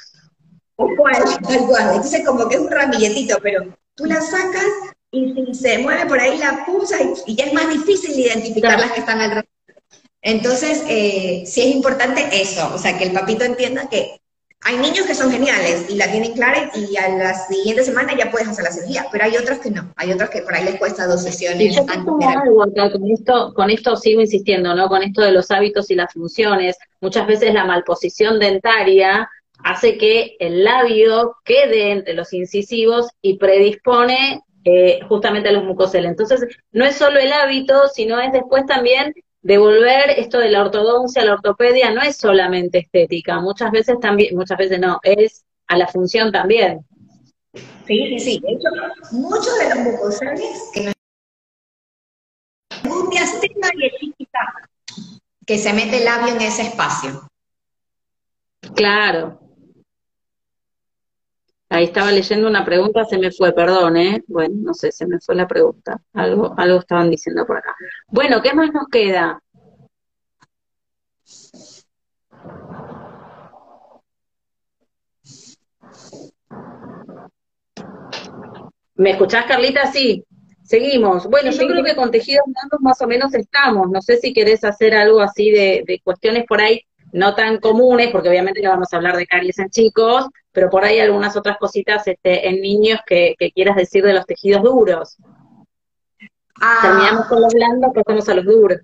Tal 0.76 0.96
cual, 0.96 1.22
tal 1.42 1.66
cual. 1.66 1.88
Entonces 1.88 2.24
como 2.24 2.48
que 2.48 2.54
es 2.54 2.60
un 2.60 2.70
ramilletito, 2.70 3.38
pero 3.42 3.64
tú 3.94 4.06
la 4.06 4.20
sacas 4.20 4.64
y 5.10 5.34
si 5.34 5.54
se 5.54 5.78
mueve 5.78 6.06
por 6.06 6.20
ahí 6.20 6.38
la 6.38 6.64
punza 6.64 6.96
y, 7.26 7.34
ya 7.34 7.46
es 7.46 7.52
más 7.52 7.68
difícil 7.68 8.18
identificar 8.18 8.78
las 8.78 8.92
que 8.92 9.00
están 9.00 9.20
alrededor. 9.20 9.46
Entonces, 10.22 10.84
eh, 10.86 11.44
sí 11.46 11.62
es 11.62 11.74
importante 11.74 12.28
eso, 12.32 12.72
o 12.74 12.78
sea, 12.78 12.96
que 12.96 13.04
el 13.04 13.12
papito 13.12 13.42
entienda 13.42 13.88
que 13.88 14.20
hay 14.62 14.76
niños 14.76 15.06
que 15.06 15.14
son 15.14 15.30
geniales 15.30 15.86
y 15.88 15.96
la 15.96 16.10
tienen 16.10 16.32
clara 16.34 16.70
y 16.74 16.96
a 16.96 17.08
la 17.08 17.34
siguiente 17.34 17.82
semana 17.82 18.14
ya 18.16 18.30
puedes 18.30 18.46
hacer 18.46 18.64
la 18.64 18.70
cirugía, 18.70 19.06
pero 19.10 19.24
hay 19.24 19.36
otros 19.36 19.58
que 19.58 19.70
no, 19.70 19.92
hay 19.96 20.12
otros 20.12 20.28
que 20.28 20.42
por 20.42 20.54
ahí 20.54 20.64
les 20.64 20.76
cuesta 20.76 21.06
dos 21.06 21.22
sesiones. 21.22 21.74
yo 21.74 21.86
algo 21.88 22.18
con 22.18 23.10
esto, 23.10 23.54
con 23.54 23.70
esto 23.70 23.96
sigo 23.96 24.20
insistiendo, 24.20 24.74
¿no? 24.74 24.88
Con 24.88 25.02
esto 25.02 25.22
de 25.22 25.32
los 25.32 25.50
hábitos 25.50 25.90
y 25.90 25.94
las 25.94 26.12
funciones, 26.12 26.76
muchas 27.00 27.26
veces 27.26 27.54
la 27.54 27.64
malposición 27.64 28.38
dentaria 28.38 29.30
hace 29.64 29.96
que 29.96 30.36
el 30.38 30.62
labio 30.64 31.36
quede 31.44 31.92
entre 31.92 32.14
los 32.14 32.32
incisivos 32.32 33.08
y 33.22 33.38
predispone 33.38 34.42
eh, 34.64 35.00
justamente 35.08 35.48
a 35.48 35.52
los 35.52 35.64
mucoceles. 35.64 36.10
Entonces, 36.10 36.46
no 36.72 36.84
es 36.84 36.96
solo 36.96 37.18
el 37.18 37.32
hábito, 37.32 37.88
sino 37.88 38.20
es 38.20 38.32
después 38.32 38.66
también 38.66 39.14
devolver 39.42 40.10
esto 40.10 40.38
de 40.38 40.50
la 40.50 40.62
ortodoncia, 40.62 41.24
la 41.24 41.34
ortopedia, 41.34 41.90
no 41.90 42.02
es 42.02 42.16
solamente 42.16 42.78
estética, 42.78 43.40
muchas 43.40 43.70
veces 43.70 43.98
también, 44.00 44.36
muchas 44.36 44.58
veces 44.58 44.78
no, 44.78 45.00
es 45.02 45.44
a 45.66 45.76
la 45.76 45.86
función 45.86 46.30
también. 46.32 46.84
Sí, 47.86 48.18
sí, 48.18 48.40
de 48.40 48.52
hecho, 48.52 48.68
muchos 49.12 49.58
de 49.58 49.68
los 49.74 49.78
mucoceles 49.78 50.70
que 50.72 50.92
un 52.88 53.10
diastema 53.10 53.68
que 55.46 55.58
se 55.58 55.72
mete 55.72 55.98
el 55.98 56.04
labio 56.04 56.34
en 56.34 56.40
ese 56.42 56.62
espacio. 56.62 57.28
Claro, 58.76 59.39
Ahí 61.72 61.84
estaba 61.84 62.10
leyendo 62.10 62.48
una 62.48 62.64
pregunta, 62.64 63.04
se 63.04 63.16
me 63.16 63.30
fue, 63.30 63.52
perdón, 63.52 63.96
¿eh? 63.96 64.24
Bueno, 64.26 64.56
no 64.58 64.74
sé, 64.74 64.90
se 64.90 65.06
me 65.06 65.20
fue 65.20 65.36
la 65.36 65.46
pregunta. 65.46 66.02
Algo, 66.14 66.52
algo 66.58 66.80
estaban 66.80 67.08
diciendo 67.08 67.46
por 67.46 67.58
acá. 67.58 67.76
Bueno, 68.08 68.42
¿qué 68.42 68.52
más 68.52 68.72
nos 68.72 68.88
queda? 68.88 69.40
¿Me 78.96 79.12
escuchás, 79.12 79.46
Carlita? 79.46 79.86
Sí. 79.92 80.24
Seguimos. 80.64 81.28
Bueno, 81.28 81.52
yo 81.52 81.66
creo 81.68 81.84
que 81.84 81.94
con 81.94 82.10
tejidos 82.10 82.46
blandos 82.46 82.80
más 82.80 83.00
o 83.00 83.06
menos 83.06 83.32
estamos. 83.34 83.88
No 83.90 84.02
sé 84.02 84.16
si 84.16 84.32
querés 84.32 84.64
hacer 84.64 84.94
algo 84.94 85.20
así 85.20 85.52
de, 85.52 85.84
de 85.86 86.00
cuestiones 86.02 86.44
por 86.46 86.60
ahí 86.60 86.82
no 87.12 87.34
tan 87.34 87.58
comunes, 87.58 88.10
porque 88.10 88.28
obviamente 88.28 88.62
ya 88.62 88.70
vamos 88.70 88.88
a 88.92 88.96
hablar 88.96 89.16
de 89.16 89.26
caries 89.26 89.58
en 89.58 89.70
chicos, 89.70 90.26
pero 90.52 90.70
por 90.70 90.84
ahí 90.84 91.00
algunas 91.00 91.36
otras 91.36 91.58
cositas 91.58 92.06
este, 92.06 92.48
en 92.48 92.60
niños 92.60 93.00
que, 93.06 93.34
quieras 93.54 93.76
decir 93.76 94.04
de 94.04 94.12
los 94.12 94.26
tejidos 94.26 94.62
duros. 94.62 95.16
Ah. 96.60 96.78
Terminamos 96.82 97.26
con 97.26 97.40
los 97.40 97.52
blandos, 97.52 97.92
pasamos 97.94 98.28
a 98.28 98.34
los 98.34 98.44
duros. 98.44 98.78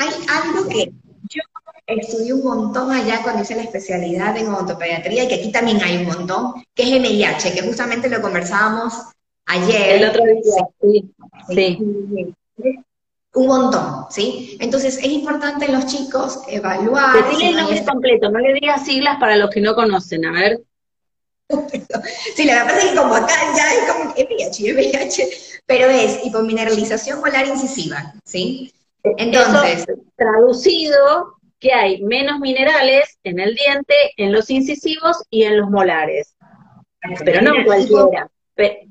Hay 0.00 0.10
algo 0.28 0.68
que 0.68 0.92
yo 1.30 1.42
estudié 1.86 2.32
un 2.32 2.44
montón 2.44 2.90
allá 2.90 3.20
cuando 3.22 3.42
hice 3.42 3.54
la 3.54 3.62
especialidad 3.62 4.36
en 4.36 4.48
odontopediatría 4.48 5.24
y 5.24 5.28
que 5.28 5.34
aquí 5.36 5.52
también 5.52 5.82
hay 5.82 5.98
un 5.98 6.06
montón, 6.06 6.54
que 6.74 6.82
es 6.82 7.00
MIH, 7.00 7.52
que 7.54 7.62
justamente 7.62 8.08
lo 8.08 8.20
conversábamos 8.20 8.94
ayer. 9.46 10.02
El 10.02 10.08
otro 10.08 10.24
día, 10.24 10.66
sí. 10.80 11.14
sí 11.48 12.84
un 13.34 13.46
montón, 13.46 14.06
¿sí? 14.10 14.56
Entonces 14.60 14.98
es 14.98 15.06
importante 15.06 15.64
en 15.64 15.72
los 15.72 15.86
chicos 15.86 16.40
evaluar. 16.48 17.14
Decirle 17.24 17.48
el 17.50 17.56
nombre 17.56 17.84
completo, 17.84 18.30
no 18.30 18.38
le 18.38 18.54
digas 18.54 18.84
siglas 18.84 19.18
para 19.18 19.36
los 19.36 19.50
que 19.50 19.60
no 19.60 19.74
conocen, 19.74 20.26
a 20.26 20.32
ver. 20.32 20.60
sí, 22.36 22.44
la 22.44 22.64
verdad 22.64 22.78
es 22.78 22.84
que 22.90 22.96
como 22.96 23.14
acá 23.14 23.34
ya 23.56 23.74
es 23.74 23.90
como 23.90 24.12
VIH, 24.12 24.74
VIH, 24.74 25.28
pero 25.66 25.86
es 25.88 26.24
hipomineralización 26.24 27.20
molar 27.20 27.46
incisiva, 27.46 28.14
¿sí? 28.24 28.72
Entonces. 29.02 29.86
traducido, 30.16 31.36
que 31.58 31.72
hay 31.72 32.02
menos 32.02 32.38
minerales 32.38 33.18
en 33.24 33.40
el 33.40 33.54
diente, 33.54 33.94
en 34.16 34.32
los 34.32 34.50
incisivos 34.50 35.24
y 35.30 35.44
en 35.44 35.58
los 35.58 35.70
molares. 35.70 36.36
Pero 37.24 37.42
no 37.42 37.52
cualquiera. 37.64 38.28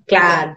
claro 0.05 0.55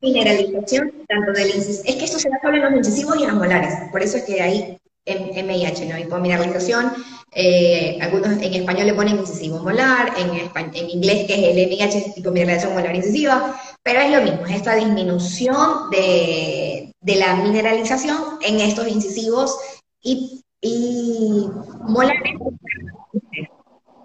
mineralización 0.00 0.92
tanto 1.08 1.32
del 1.32 1.54
incisivo. 1.54 1.84
Es 1.86 1.96
que 1.96 2.04
esto 2.04 2.18
se 2.18 2.28
da 2.28 2.38
solo 2.42 2.56
en 2.56 2.62
los 2.62 2.72
incisivos 2.74 3.16
y 3.18 3.22
en 3.22 3.28
los 3.28 3.38
molares. 3.38 3.74
Por 3.90 4.02
eso 4.02 4.18
es 4.18 4.24
que 4.24 4.40
hay 4.40 4.78
MIH, 5.06 5.86
¿no? 5.86 5.98
Hipomineralización. 5.98 6.92
Eh, 7.32 7.98
algunos 8.00 8.32
en 8.42 8.54
español 8.54 8.86
le 8.86 8.94
ponen 8.94 9.18
incisivo 9.18 9.58
molar, 9.58 10.12
en, 10.16 10.30
en 10.30 10.90
inglés 10.90 11.26
que 11.26 11.34
es 11.34 11.56
el 11.56 11.68
MIH, 11.68 12.14
hipomineralización 12.16 12.74
molar 12.74 12.96
incisiva, 12.96 13.60
pero 13.82 14.00
es 14.00 14.10
lo 14.10 14.22
mismo, 14.22 14.46
es 14.46 14.56
esta 14.56 14.74
disminución 14.74 15.90
de, 15.90 16.92
la 17.02 17.36
mineralización 17.36 18.16
en 18.42 18.60
estos 18.60 18.88
incisivos 18.88 19.56
y, 20.02 20.42
y 20.60 21.46
molares. 21.82 22.34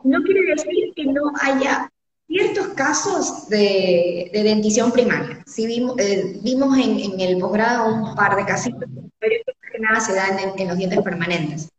No 0.04 0.22
quiere 0.24 0.56
decir 0.56 0.94
que 0.96 1.06
no 1.06 1.32
haya 1.42 1.90
ciertos 2.32 2.68
casos 2.70 3.50
de, 3.50 4.30
dentición 4.32 4.92
primaria. 4.92 5.44
Sí 5.46 5.66
vimos, 5.68 5.98
eh, 6.00 6.40
vimos 6.42 6.78
en, 6.78 7.20
el 7.20 7.38
posgrado 7.38 7.94
un 7.94 8.16
par 8.16 8.38
de 8.38 8.46
casitos, 8.46 8.90
pero 9.20 9.36
que 9.72 9.80
nada 9.80 10.00
se 10.00 10.14
dan 10.14 10.38
en, 10.58 10.68
los 10.68 10.78
dientes 10.78 11.02
permanentes. 11.02 11.70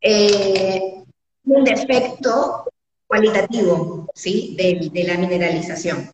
Eh, 0.00 1.02
un 1.44 1.64
defecto 1.64 2.64
cualitativo, 3.06 4.10
¿sí? 4.14 4.54
De, 4.58 5.04
la 5.04 5.16
mineralización. 5.16 6.10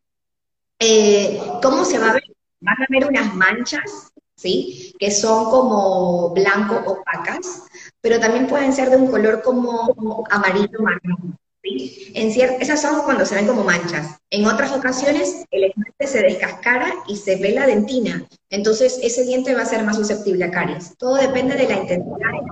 Eh, 0.79 1.41
¿Cómo 1.61 1.85
se 1.85 1.99
va 1.99 2.11
a 2.11 2.15
ver? 2.15 2.23
Van 2.61 2.77
a 2.81 2.87
ver 2.89 3.07
unas 3.07 3.35
manchas, 3.35 4.13
¿sí? 4.37 4.95
Que 5.01 5.11
son 5.11 5.47
como 5.47 6.31
blanco 6.31 6.77
opacas, 6.87 7.65
pero 8.01 8.21
también 8.21 8.47
pueden 8.47 8.73
ser 8.73 8.91
de 8.91 8.97
un 8.97 9.11
color 9.11 9.43
como 9.43 10.25
amarillo 10.31 10.79
marrón. 10.81 11.37
En 11.63 12.29
esas 12.61 12.81
son 12.81 13.03
cuando 13.03 13.27
se 13.27 13.35
ven 13.35 13.47
como 13.47 13.65
manchas. 13.65 14.19
En 14.31 14.47
otras 14.47 14.73
ocasiones, 14.73 15.45
el 15.51 15.65
esmalte 15.65 16.07
se 16.07 16.23
descascara 16.23 16.93
y 17.07 17.17
se 17.17 17.37
ve 17.37 17.53
la 17.53 17.67
dentina. 17.67 18.27
Entonces, 18.49 18.99
ese 19.03 19.25
diente 19.25 19.55
va 19.55 19.63
a 19.63 19.67
ser 19.67 19.85
más 19.85 19.97
susceptible 19.97 20.45
a 20.45 20.51
caries. 20.51 20.97
Todo 20.97 21.17
depende 21.17 21.57
de 21.57 21.69
la 21.69 21.77
intensidad 21.77 22.17
de 22.35 22.51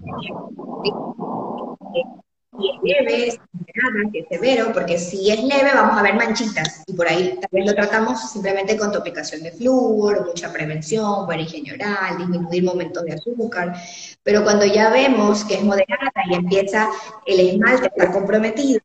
Si 2.57 2.71
es 2.71 2.83
leve, 2.83 3.31
si 3.31 3.37
es 3.37 4.13
que 4.13 4.19
es 4.21 4.29
severo, 4.31 4.73
porque 4.73 4.99
si 4.99 5.31
es 5.31 5.43
leve 5.43 5.71
vamos 5.75 5.99
a 5.99 6.03
ver 6.03 6.15
manchitas 6.15 6.83
y 6.87 6.95
por 6.95 7.07
ahí 7.07 7.39
tal 7.41 7.51
vez 7.53 7.67
lo 7.67 7.75
tratamos 7.75 8.31
simplemente 8.31 8.77
con 8.77 8.91
topicación 8.91 9.43
de 9.43 9.53
flúor, 9.53 10.27
mucha 10.27 10.51
prevención, 10.53 11.27
buena 11.27 11.43
higiene 11.43 11.75
oral, 11.75 12.19
disminuir 12.19 12.65
momentos 12.65 13.05
de 13.05 13.13
azúcar, 13.13 13.75
pero 14.23 14.43
cuando 14.43 14.65
ya 14.65 14.89
vemos 14.91 15.45
que 15.45 15.55
es 15.57 15.63
moderada 15.63 16.11
y 16.31 16.35
empieza 16.35 16.89
el 17.27 17.41
esmalte 17.41 17.85
a 17.85 17.89
estar 17.89 18.13
comprometido, 18.13 18.81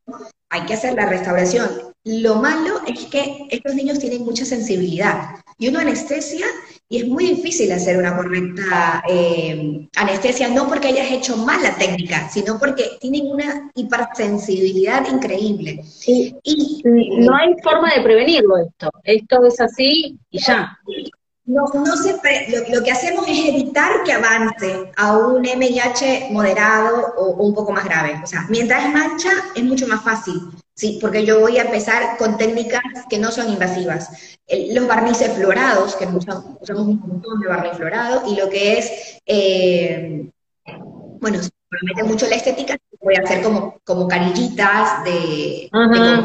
hay 0.49 0.65
que 0.65 0.73
hacer 0.73 0.93
la 0.93 1.07
restauración. 1.07 1.67
Lo 2.03 2.35
malo 2.35 2.81
es 2.85 3.05
que 3.05 3.47
estos 3.49 3.75
niños 3.75 3.97
tienen 3.97 4.25
mucha 4.25 4.43
sensibilidad 4.45 5.35
y 5.57 5.69
uno 5.69 5.79
anestesia 5.79 6.45
y 6.93 6.97
es 6.97 7.07
muy 7.07 7.25
difícil 7.25 7.71
hacer 7.71 7.97
una 7.97 8.15
correcta 8.15 9.03
eh, 9.09 9.87
anestesia, 9.95 10.47
no 10.49 10.67
porque 10.67 10.89
hayas 10.89 11.11
hecho 11.11 11.35
mal 11.37 11.63
la 11.63 11.75
técnica, 11.75 12.29
sino 12.29 12.59
porque 12.59 12.99
tienen 13.01 13.31
una 13.31 13.71
hipersensibilidad 13.73 15.03
increíble. 15.11 15.83
Y, 16.05 16.83
no 16.85 17.35
hay 17.35 17.55
forma 17.63 17.91
de 17.95 18.01
prevenirlo 18.03 18.57
esto. 18.57 18.91
Esto 19.03 19.43
es 19.43 19.59
así 19.59 20.19
y 20.29 20.37
ya. 20.37 20.77
No, 21.45 21.63
no 21.73 21.95
se 21.95 22.13
lo, 22.71 22.83
que 22.83 22.91
hacemos 22.91 23.27
es 23.27 23.39
evitar 23.43 24.03
que 24.05 24.13
avance 24.13 24.91
a 24.95 25.17
un 25.17 25.41
MIH 25.41 26.27
moderado 26.29 27.15
o, 27.17 27.43
un 27.43 27.55
poco 27.55 27.71
más 27.71 27.85
grave. 27.85 28.21
O 28.23 28.27
sea, 28.27 28.45
mientras 28.49 28.85
es 28.85 28.93
mancha, 28.93 29.31
es 29.55 29.63
mucho 29.63 29.87
más 29.87 30.03
fácil, 30.03 30.39
¿sí? 30.75 30.97
Porque 31.01 31.25
yo 31.25 31.39
voy 31.39 31.57
a 31.57 31.63
empezar 31.63 32.17
con 32.17 32.37
técnicas 32.37 32.81
que 33.09 33.17
no 33.17 33.31
son 33.31 33.49
invasivas. 33.51 34.09
los 34.71 34.87
barnices 34.87 35.33
florados, 35.33 35.95
que 35.95 36.05
usamos, 36.05 36.45
un 36.69 36.99
montón 36.99 37.39
de 37.41 37.47
barniz 37.47 37.73
florado, 37.73 38.23
y 38.31 38.35
lo 38.35 38.49
que 38.49 38.79
es, 38.79 39.19
eh, 39.25 40.29
bueno, 41.19 41.41
si 41.41 41.49
me 41.49 41.77
promete 41.77 42.03
mucho 42.03 42.27
la 42.27 42.35
estética, 42.35 42.77
voy 43.01 43.15
a 43.15 43.23
hacer 43.23 43.43
como, 43.43 43.79
como 43.83 44.07
carillitas 44.07 45.03
de, 45.03 45.69
de 45.71 46.23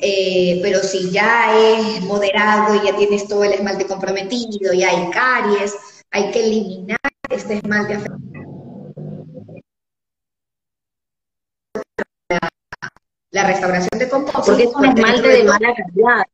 eh, 0.00 0.58
pero 0.62 0.80
si 0.80 1.10
ya 1.10 1.56
es 1.56 2.02
moderado 2.02 2.74
y 2.74 2.86
ya 2.86 2.96
tienes 2.96 3.28
todo 3.28 3.44
el 3.44 3.52
esmalte 3.52 3.86
comprometido 3.86 4.72
y 4.72 4.82
hay 4.82 5.08
caries, 5.10 5.76
hay 6.10 6.32
que 6.32 6.44
eliminar 6.44 6.98
este 7.28 7.54
esmalte 7.54 7.94
la, 7.98 8.39
la 13.30 13.46
restauración 13.46 13.98
de 13.98 14.08
composite. 14.08 14.42
Porque 14.46 14.64
es 14.64 14.74
un 14.74 14.84
esmalte 14.84 15.28
de 15.28 15.44
mala 15.44 15.74
calidad. 15.74 16.24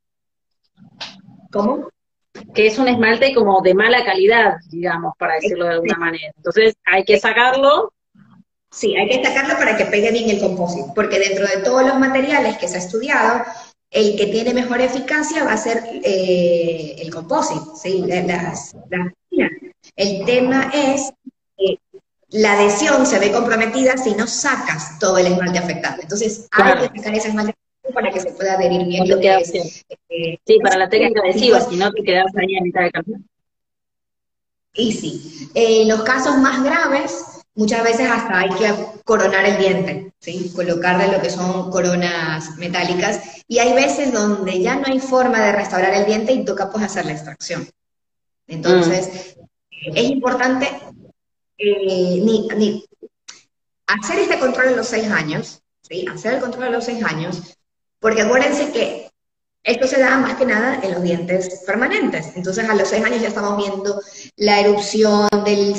¿Cómo? 1.52 1.88
Que 2.54 2.66
es 2.66 2.78
un 2.78 2.88
esmalte 2.88 3.34
como 3.34 3.60
de 3.62 3.74
mala 3.74 4.04
calidad, 4.04 4.56
digamos, 4.68 5.14
para 5.18 5.34
decirlo 5.34 5.64
de 5.64 5.72
alguna 5.72 5.96
manera. 5.96 6.32
Entonces 6.36 6.74
hay 6.84 7.04
que 7.04 7.18
sacarlo. 7.18 7.92
Sí, 8.70 8.94
hay 8.96 9.08
que 9.08 9.24
sacarlo 9.24 9.54
para 9.56 9.76
que 9.76 9.86
pegue 9.86 10.10
bien 10.10 10.28
el 10.28 10.40
composite, 10.40 10.92
porque 10.94 11.18
dentro 11.18 11.46
de 11.46 11.62
todos 11.62 11.86
los 11.86 11.98
materiales 11.98 12.58
que 12.58 12.68
se 12.68 12.76
ha 12.76 12.80
estudiado, 12.80 13.44
el 13.90 14.16
que 14.16 14.26
tiene 14.26 14.52
mejor 14.52 14.80
eficacia 14.80 15.44
va 15.44 15.52
a 15.52 15.56
ser 15.56 15.82
eh, 16.04 16.96
el 16.98 17.10
composite, 17.10 17.76
¿sí? 17.80 18.04
las, 18.06 18.76
El 19.96 20.24
tema 20.26 20.70
es 20.74 21.10
la 22.36 22.52
adhesión 22.52 23.06
se 23.06 23.18
ve 23.18 23.32
comprometida 23.32 23.96
si 23.96 24.14
no 24.14 24.26
sacas 24.26 24.98
todo 24.98 25.16
el 25.18 25.26
esmalte 25.26 25.58
afectado. 25.58 26.02
Entonces, 26.02 26.46
hay 26.50 26.88
que 26.88 26.98
sacar 26.98 27.14
ese 27.14 27.28
esmalte 27.28 27.54
para 27.94 28.10
que 28.10 28.20
se 28.20 28.32
pueda 28.32 28.54
adherir 28.54 28.86
bien 28.86 29.08
lo 29.08 29.18
que 29.18 29.36
es, 29.36 29.54
eh, 29.54 30.38
sí, 30.46 30.58
para 30.62 30.76
la 30.76 30.88
técnica 30.88 31.20
adhesiva, 31.20 31.60
si 31.60 31.76
no 31.76 31.90
te 31.92 32.02
quedas 32.02 32.26
ahí 32.36 32.56
a 32.56 32.62
mitad 32.62 32.82
de 32.82 32.90
camino. 32.90 33.20
Y 34.74 34.92
sí, 34.92 35.50
en 35.54 35.88
los 35.88 36.02
casos 36.02 36.36
más 36.36 36.62
graves, 36.62 37.24
muchas 37.54 37.82
veces 37.82 38.10
hasta 38.10 38.40
hay 38.40 38.50
que 38.50 38.70
coronar 39.04 39.46
el 39.46 39.56
diente, 39.56 40.12
¿sí? 40.20 40.52
colocarle 40.54 41.10
lo 41.10 41.22
que 41.22 41.30
son 41.30 41.70
coronas 41.70 42.58
metálicas, 42.58 43.44
y 43.48 43.60
hay 43.60 43.72
veces 43.72 44.12
donde 44.12 44.60
ya 44.60 44.76
no 44.76 44.84
hay 44.88 44.98
forma 44.98 45.40
de 45.40 45.52
restaurar 45.52 45.94
el 45.94 46.04
diente 46.04 46.32
y 46.32 46.44
toca 46.44 46.70
pues 46.70 46.84
hacer 46.84 47.06
la 47.06 47.12
extracción. 47.12 47.66
Entonces, 48.46 49.36
mm. 49.38 49.96
es 49.96 50.10
importante 50.10 50.68
eh, 51.58 52.20
ni, 52.22 52.48
ni, 52.48 52.84
hacer 53.86 54.18
este 54.20 54.38
control 54.38 54.68
a 54.68 54.76
los 54.76 54.88
seis 54.88 55.08
años, 55.08 55.62
¿sí? 55.82 56.06
hacer 56.12 56.34
el 56.34 56.40
control 56.40 56.64
a 56.64 56.70
los 56.70 56.84
seis 56.84 57.02
años, 57.04 57.56
porque 57.98 58.22
acuérdense 58.22 58.72
que 58.72 59.10
esto 59.66 59.86
se 59.88 60.00
da 60.00 60.16
más 60.16 60.34
que 60.34 60.46
nada 60.46 60.78
en 60.82 60.92
los 60.92 61.02
dientes 61.02 61.62
permanentes. 61.66 62.32
Entonces, 62.36 62.68
a 62.68 62.74
los 62.74 62.88
seis 62.88 63.04
años 63.04 63.20
ya 63.20 63.28
estamos 63.28 63.56
viendo 63.56 64.00
la 64.36 64.60
erupción 64.60 65.28
del 65.44 65.74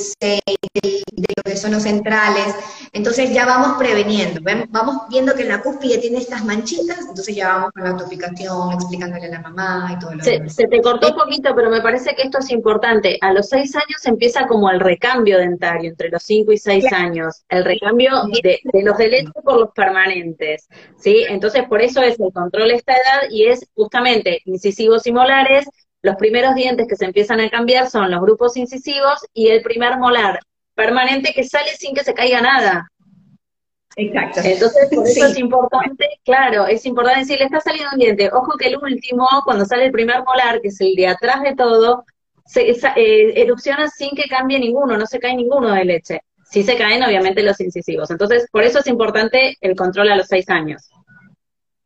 de 1.17 1.33
lo 1.35 1.43
que 1.43 1.55
son 1.55 1.71
los 1.71 1.83
centrales. 1.83 2.53
Entonces, 2.91 3.33
ya 3.33 3.45
vamos 3.45 3.77
preveniendo. 3.77 4.41
Vamos 4.69 5.03
viendo 5.09 5.33
que 5.33 5.43
en 5.43 5.49
la 5.49 5.61
cúspide 5.61 5.97
tiene 5.99 6.19
estas 6.19 6.43
manchitas, 6.43 6.99
entonces 6.99 7.35
ya 7.35 7.47
vamos 7.47 7.71
con 7.71 7.83
la 7.83 7.91
autopicación, 7.91 8.73
explicándole 8.73 9.25
a 9.25 9.29
la 9.29 9.41
mamá 9.41 9.93
y 9.95 9.99
todo 9.99 10.15
lo 10.15 10.23
demás. 10.23 10.53
Se 10.53 10.67
te 10.67 10.81
cortó 10.81 11.09
un 11.09 11.15
poquito, 11.15 11.55
pero 11.55 11.69
me 11.69 11.81
parece 11.81 12.13
que 12.13 12.23
esto 12.23 12.39
es 12.39 12.51
importante. 12.51 13.17
A 13.21 13.31
los 13.31 13.47
seis 13.49 13.73
años 13.75 14.05
empieza 14.05 14.47
como 14.47 14.69
el 14.69 14.81
recambio 14.81 15.37
dentario, 15.37 15.91
entre 15.91 16.09
los 16.09 16.23
cinco 16.23 16.51
y 16.51 16.57
seis 16.57 16.85
años. 16.91 17.43
El 17.47 17.63
recambio 17.63 18.11
de, 18.43 18.59
los 18.83 18.97
de 18.97 19.07
leche 19.07 19.31
por 19.43 19.59
los 19.59 19.71
permanentes. 19.71 20.67
¿sí? 20.97 21.25
Entonces, 21.29 21.63
por 21.69 21.81
eso 21.81 22.01
es 22.01 22.19
el 22.19 22.33
control 22.33 22.67
de 22.67 22.75
esta 22.75 22.93
edad 22.93 23.29
y 23.29 23.45
es 23.45 23.65
justamente 23.77 24.41
incisivos 24.45 25.05
y 25.07 25.13
molares, 25.13 25.65
los 26.01 26.15
primeros 26.15 26.55
dientes 26.55 26.87
que 26.87 26.95
se 26.95 27.05
empiezan 27.05 27.39
a 27.39 27.49
cambiar 27.49 27.89
son 27.89 28.11
los 28.11 28.19
grupos 28.19 28.57
incisivos 28.57 29.25
y 29.33 29.49
el 29.49 29.61
primer 29.61 29.97
molar 29.97 30.39
permanente 30.73 31.31
que 31.33 31.43
sale 31.43 31.69
sin 31.69 31.95
que 31.95 32.03
se 32.03 32.13
caiga 32.13 32.41
nada. 32.41 32.89
Exacto. 33.95 34.41
Entonces, 34.43 34.89
por 34.93 35.07
eso 35.07 35.25
es 35.25 35.37
importante, 35.39 36.05
claro, 36.23 36.67
es 36.67 36.85
importante 36.85 37.21
decir, 37.21 37.39
le 37.39 37.45
está 37.45 37.59
saliendo 37.61 37.91
un 37.93 37.99
diente. 37.99 38.29
Ojo 38.31 38.55
que 38.57 38.67
el 38.67 38.77
último, 38.77 39.27
cuando 39.43 39.65
sale 39.65 39.85
el 39.85 39.91
primer 39.91 40.23
molar, 40.23 40.61
que 40.61 40.67
es 40.67 40.79
el 40.81 40.93
de 40.95 41.07
atrás 41.07 41.41
de 41.41 41.55
todo, 41.55 42.05
se, 42.45 42.69
eh, 42.69 43.41
erupciona 43.41 43.89
sin 43.89 44.11
que 44.11 44.29
cambie 44.29 44.59
ninguno, 44.59 44.97
no 44.97 45.05
se 45.07 45.19
cae 45.19 45.35
ninguno 45.35 45.71
de 45.71 45.85
leche. 45.85 46.21
Sí 46.43 46.63
se 46.63 46.77
caen, 46.77 47.03
obviamente, 47.03 47.43
los 47.43 47.59
incisivos. 47.59 48.11
Entonces, 48.11 48.47
por 48.51 48.63
eso 48.63 48.79
es 48.79 48.87
importante 48.87 49.57
el 49.61 49.75
control 49.75 50.09
a 50.09 50.15
los 50.15 50.27
seis 50.27 50.47
años. 50.47 50.89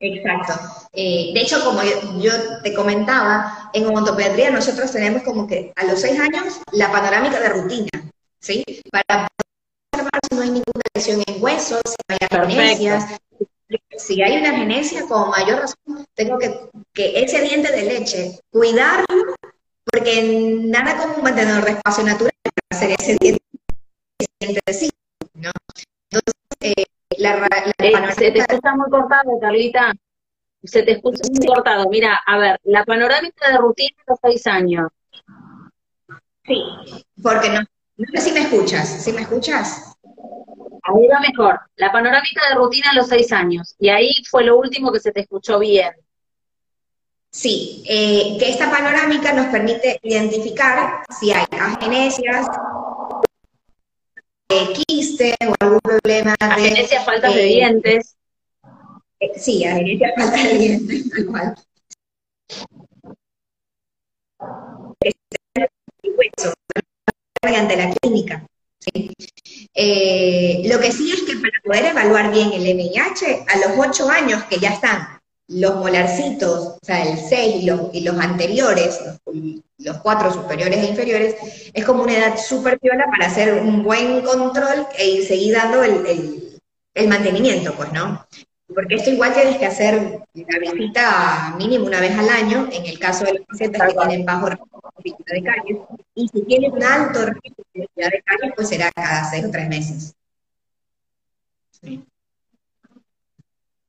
Exacto. 0.02 0.54
Eh, 0.94 1.32
de 1.34 1.42
hecho, 1.42 1.64
como 1.64 1.82
yo, 2.20 2.32
te 2.64 2.74
comentaba, 2.74 3.70
en 3.72 3.86
odontopediatría 3.86 4.50
nosotros 4.50 4.92
tenemos 4.92 5.22
como 5.22 5.46
que 5.48 5.72
a 5.76 5.86
los 5.86 6.02
seis 6.02 6.20
años 6.20 6.60
la 6.72 6.92
panorámica 6.92 7.40
de 7.40 7.50
rutina, 7.50 7.90
¿sí? 8.40 8.64
Para 8.92 9.28
observar 9.94 10.20
si 10.28 10.36
no 10.36 10.42
hay 10.42 10.50
ninguna 10.50 10.82
lesión 10.96 11.24
en 11.28 11.44
huesos, 11.44 11.82
si 11.86 11.96
hay 12.10 12.18
agenesias. 12.30 13.06
Si 13.98 14.22
hay 14.22 14.38
una 14.38 14.52
genesia, 14.52 15.06
con 15.08 15.30
mayor 15.30 15.60
razón, 15.60 16.06
tengo 16.14 16.38
que, 16.40 16.60
que 16.94 17.24
ese 17.24 17.40
diente 17.42 17.72
de 17.72 17.84
leche, 17.84 18.40
cuidarlo, 18.50 19.36
porque 19.86 20.60
nada 20.64 20.98
como 20.98 21.16
un 21.16 21.24
mantenedor 21.24 21.64
de 21.64 21.72
espacio 21.72 22.04
natural 22.04 22.34
para 22.44 22.78
hacer 22.78 22.92
ese 23.00 23.18
diente, 23.22 23.42
de 24.40 24.74
sí, 24.74 24.90
¿no? 25.36 25.52
Entonces, 26.10 26.34
eh, 26.60 26.86
la, 27.18 27.48
eh, 27.78 27.94
se 28.14 28.32
te 28.32 28.40
escucha 28.40 28.76
muy 28.76 28.90
cortado, 28.90 29.40
Carlita. 29.40 29.94
Se 30.64 30.84
te 30.84 30.94
escucha 30.94 31.22
muy 31.30 31.48
cortado. 31.48 31.90
Mira, 31.90 32.22
a 32.26 32.38
ver, 32.38 32.60
la 32.64 32.84
panorámica 32.86 33.52
de 33.52 33.58
rutina 33.58 33.96
de 33.98 34.04
los 34.12 34.20
seis 34.22 34.48
años. 34.48 34.90
Sí, 36.46 36.64
porque 37.22 37.50
no, 37.50 37.62
no 37.98 38.06
sé 38.14 38.22
si 38.22 38.32
me 38.32 38.42
escuchas. 38.42 39.04
¿Sí 39.04 39.12
me 39.14 39.22
escuchas? 39.22 39.96
Ahí 40.84 41.08
va 41.08 41.20
mejor. 41.20 41.60
La 41.76 41.92
panorámica 41.92 42.50
de 42.50 42.56
rutina 42.56 42.92
a 42.92 42.96
los 42.96 43.08
seis 43.08 43.32
años. 43.32 43.76
Y 43.80 43.90
ahí 43.90 44.12
fue 44.30 44.44
lo 44.44 44.58
último 44.58 44.92
que 44.92 45.00
se 45.00 45.12
te 45.12 45.22
escuchó 45.22 45.60
bien. 45.60 45.94
Sí, 47.34 47.82
eh, 47.88 48.36
que 48.38 48.50
esta 48.50 48.70
panorámica 48.70 49.32
nos 49.32 49.46
permite 49.48 50.00
identificar 50.04 51.06
si 51.18 51.32
hay 51.32 51.46
agenesias, 51.52 52.46
quiste 54.74 55.36
o 55.48 55.54
algún 55.60 55.80
problema 55.80 56.36
de... 56.40 56.46
Agenesia, 56.46 57.02
falta 57.02 57.30
de 57.30 57.44
dientes. 57.44 58.16
Eh, 59.20 59.32
sí, 59.38 59.66
agenesia, 59.66 60.14
falta 60.18 60.44
de 60.44 60.58
dientes, 60.58 61.10
tal 61.10 61.26
cual. 61.26 61.56
mediante 67.44 67.76
la 67.76 67.94
clínica. 67.96 68.46
¿sí? 68.80 69.12
Eh, 69.74 70.62
lo 70.66 70.80
que 70.80 70.92
sí 70.92 71.12
es 71.12 71.24
que 71.24 71.36
para 71.38 71.60
poder 71.64 71.86
evaluar 71.86 72.32
bien 72.32 72.54
el 72.54 72.68
MIH, 72.68 73.46
a 73.48 73.58
los 73.58 73.78
8 73.78 74.10
años 74.10 74.44
que 74.46 74.60
ya 74.60 74.74
están 74.74 75.21
los 75.52 75.76
molarcitos, 75.76 76.78
o 76.82 76.86
sea, 76.86 77.04
el 77.04 77.18
6 77.18 77.64
y 77.64 77.66
los, 77.66 77.82
y 77.94 78.02
los 78.02 78.18
anteriores, 78.18 79.00
los, 79.78 79.98
cuatro 79.98 80.32
superiores 80.32 80.78
e 80.78 80.88
inferiores, 80.88 81.36
es 81.74 81.86
como 81.86 82.04
una 82.04 82.18
edad 82.18 82.38
súper 82.38 82.80
piola 82.80 83.06
para 83.12 83.28
hacer 83.28 83.62
un 83.62 83.84
buen 83.84 84.22
control 84.22 84.88
e 84.98 85.26
seguir 85.26 85.56
dando 85.56 85.84
el, 85.84 86.60
el, 86.94 87.08
mantenimiento, 87.08 87.74
pues, 87.76 87.92
¿no? 87.92 88.26
Porque 88.74 88.96
esto 88.96 89.10
igual 89.10 89.34
tienes 89.34 89.58
que 89.58 89.66
hacer 89.66 90.22
la 90.34 90.60
visita 90.60 91.56
mínimo 91.58 91.86
una 91.86 92.00
vez 92.00 92.18
al 92.18 92.30
año, 92.30 92.70
en 92.72 92.86
el 92.86 92.98
caso 92.98 93.26
de 93.26 93.34
los 93.34 93.46
pacientes 93.46 93.82
que 93.82 93.94
tienen 93.94 94.26
bajo 94.26 94.48
riesgo 94.48 94.94
de 95.26 95.44
caries, 95.44 95.78
y 96.16 96.28
si 96.30 96.42
tienen 96.44 96.72
un 96.72 96.84
alto 96.84 97.26
riesgo 97.26 97.64
de 97.74 98.24
caries, 98.24 98.54
pues 98.56 98.70
será 98.70 98.90
cada 98.94 99.30
seis 99.30 99.44
o 99.44 99.52
tres 99.52 99.68
meses. 99.68 100.16
Sí. 101.72 102.06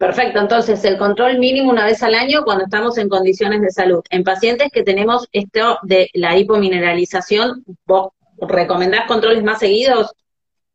Perfecto, 0.02 0.40
entonces 0.40 0.82
el 0.82 0.98
control 0.98 1.38
mínimo 1.38 1.70
una 1.70 1.84
vez 1.84 2.02
al 2.02 2.16
año 2.16 2.42
cuando 2.42 2.64
estamos 2.64 2.98
en 2.98 3.08
condiciones 3.08 3.60
de 3.62 3.70
salud. 3.70 4.02
En 4.10 4.24
pacientes 4.24 4.68
que 4.72 4.82
tenemos 4.82 5.28
esto 5.30 5.78
de 5.84 6.10
la 6.14 6.36
hipomineralización, 6.36 7.64
¿vos 7.86 8.08
recomendás 8.40 9.06
controles 9.06 9.44
más 9.44 9.60
seguidos? 9.60 10.12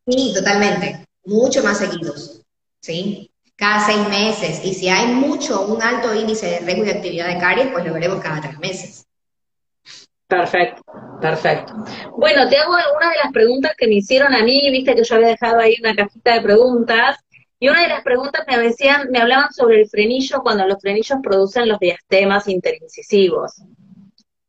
Sí, 0.08 0.32
totalmente, 0.34 1.06
mucho 1.26 1.62
más 1.62 1.78
seguidos, 1.78 2.42
¿sí? 2.80 3.30
Cada 3.58 3.86
seis 3.86 4.08
meses. 4.08 4.64
Y 4.64 4.74
si 4.74 4.88
hay 4.88 5.08
mucho, 5.08 5.68
un 5.68 5.84
alto 5.84 6.16
índice 6.16 6.46
de 6.48 6.60
riesgo 6.60 6.86
de 6.86 6.92
actividad 6.92 7.28
de 7.28 7.38
caries, 7.38 7.68
pues 7.74 7.86
lo 7.86 7.94
veremos 7.96 8.22
cada 8.22 8.40
tres 8.40 8.58
meses. 8.60 9.06
Perfecto, 10.26 10.82
perfecto. 11.20 11.74
Bueno, 12.18 12.48
te 12.48 12.58
hago 12.58 12.76
algunas 12.76 13.10
de 13.10 13.18
las 13.26 13.34
preguntas 13.34 13.74
que 13.78 13.88
me 13.88 13.96
hicieron 13.96 14.34
a 14.34 14.42
mí, 14.44 14.72
viste 14.72 14.96
que 14.96 15.04
yo 15.04 15.16
había 15.16 15.28
dejado 15.28 15.60
ahí 15.60 15.76
una 15.82 15.94
cajita 15.94 16.36
de 16.36 16.42
preguntas. 16.42 17.18
Y 17.60 17.70
una 17.70 17.82
de 17.82 17.88
las 17.88 18.04
preguntas 18.04 18.46
me 18.48 18.58
decían, 18.60 19.10
me 19.10 19.20
hablaban 19.20 19.52
sobre 19.52 19.82
el 19.82 19.90
frenillo 19.90 20.42
cuando 20.42 20.68
los 20.68 20.80
frenillos 20.80 21.20
producen 21.24 21.68
los 21.68 21.80
diastemas 21.80 22.48
interincisivos. 22.48 23.62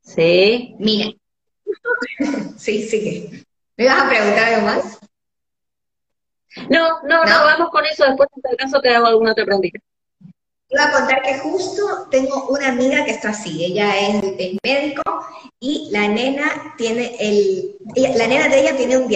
¿Sí? 0.02 0.74
Mira. 0.78 1.12
sí, 2.56 2.82
sí. 2.82 3.44
¿Me 3.76 3.86
vas 3.86 4.02
a 4.02 4.08
preguntar 4.08 4.52
algo 4.52 4.66
más? 4.66 4.98
No, 6.68 7.02
no, 7.02 7.24
no, 7.24 7.44
vamos 7.44 7.70
con 7.70 7.84
eso. 7.86 8.04
Después, 8.04 8.28
en 8.36 8.42
tal 8.42 8.56
caso, 8.56 8.80
te 8.80 8.94
hago 8.94 9.06
alguna 9.06 9.32
otra 9.32 9.44
pregunta. 9.44 9.78
Iba 10.70 10.84
a 10.84 10.92
contar 10.92 11.22
que 11.22 11.38
justo 11.38 12.08
tengo 12.10 12.48
una 12.48 12.68
amiga 12.68 13.04
que 13.04 13.12
está 13.12 13.30
así, 13.30 13.64
ella 13.64 13.98
es, 13.98 14.22
médico 14.62 15.02
y 15.58 15.88
la 15.90 16.08
nena 16.08 16.74
tiene 16.76 17.16
el, 17.18 17.74
la 17.96 18.26
nena 18.26 18.48
de 18.48 18.60
ella 18.60 18.76
tiene 18.76 18.98
un 18.98 19.08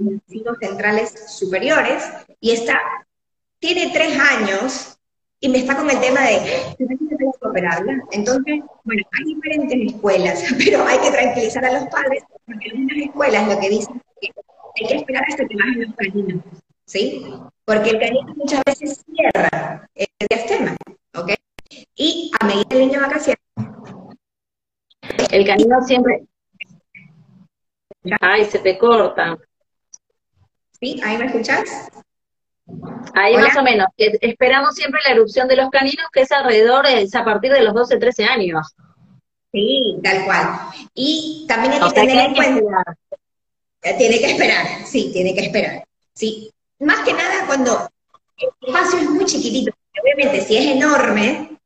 diastema 0.00 0.54
centrales 0.60 1.14
superiores 1.28 2.04
y 2.40 2.52
está, 2.52 2.80
tiene 3.58 3.90
tres 3.92 4.18
años 4.18 4.98
y 5.40 5.48
me 5.48 5.58
está 5.58 5.76
con 5.76 5.90
el 5.90 6.00
tema 6.00 6.22
de. 6.22 6.76
Entonces, 8.12 8.62
bueno, 8.84 9.02
hay 9.12 9.34
diferentes 9.34 9.94
escuelas, 9.94 10.44
pero 10.64 10.86
hay 10.86 10.98
que 10.98 11.10
tranquilizar 11.10 11.64
a 11.64 11.72
los 11.80 11.88
padres, 11.88 12.22
porque 12.46 12.68
en 12.68 12.84
unas 12.84 12.98
escuelas 12.98 13.48
lo 13.48 13.60
que 13.60 13.68
dicen 13.70 14.02
es 14.20 14.30
que 14.30 14.84
hay 14.84 14.88
que 14.88 14.96
esperar 14.96 15.24
hasta 15.28 15.46
que 15.46 15.56
bajen 15.56 15.82
los 15.82 15.94
caninos, 15.94 16.42
¿sí? 16.86 17.26
porque 17.64 17.90
el 17.90 18.00
canino 18.00 18.34
muchas 18.36 18.62
veces 18.64 19.04
cierra 19.04 19.88
el 19.94 20.06
diastema, 20.28 20.76
¿ok? 21.16 21.32
Y 21.96 22.30
a 22.38 22.46
medida 22.46 22.64
que 22.68 22.76
el 22.76 22.88
niño 22.88 23.00
va 23.00 23.08
creciendo, 23.08 23.40
el 25.30 25.46
canino 25.46 25.80
siempre... 25.82 26.24
Ay, 28.20 28.44
se 28.44 28.58
te 28.58 28.76
corta. 28.76 29.38
¿Sí? 30.80 31.00
¿Ahí 31.04 31.18
me 31.18 31.26
escuchas? 31.26 31.90
Ahí 33.14 33.36
más 33.36 33.56
o 33.56 33.62
menos. 33.62 33.88
Esperamos 33.96 34.74
siempre 34.74 35.00
la 35.06 35.12
erupción 35.12 35.48
de 35.48 35.56
los 35.56 35.70
caninos, 35.70 36.06
que 36.12 36.22
es 36.22 36.32
alrededor, 36.32 36.86
es 36.86 37.14
a 37.14 37.24
partir 37.24 37.52
de 37.52 37.62
los 37.62 37.74
12, 37.74 37.98
13 37.98 38.24
años. 38.24 38.74
Sí, 39.52 39.98
tal 40.02 40.24
cual. 40.24 40.58
Y 40.94 41.44
también 41.46 41.74
hay 41.74 41.80
que 41.80 41.94
tener 41.94 42.18
en 42.26 42.34
cuenta. 42.34 42.82
Tiene 43.98 44.18
que 44.18 44.30
esperar, 44.32 44.66
sí, 44.86 45.10
tiene 45.12 45.34
que 45.34 45.42
esperar. 45.42 45.84
Sí. 46.14 46.50
Más 46.80 47.00
que 47.00 47.12
nada 47.12 47.46
cuando 47.46 47.88
el 48.38 48.48
espacio 48.68 48.98
es 48.98 49.10
muy 49.10 49.24
chiquitito. 49.26 49.72
Obviamente, 50.02 50.40
si 50.40 50.56
es 50.56 50.66
enorme, 50.74 51.58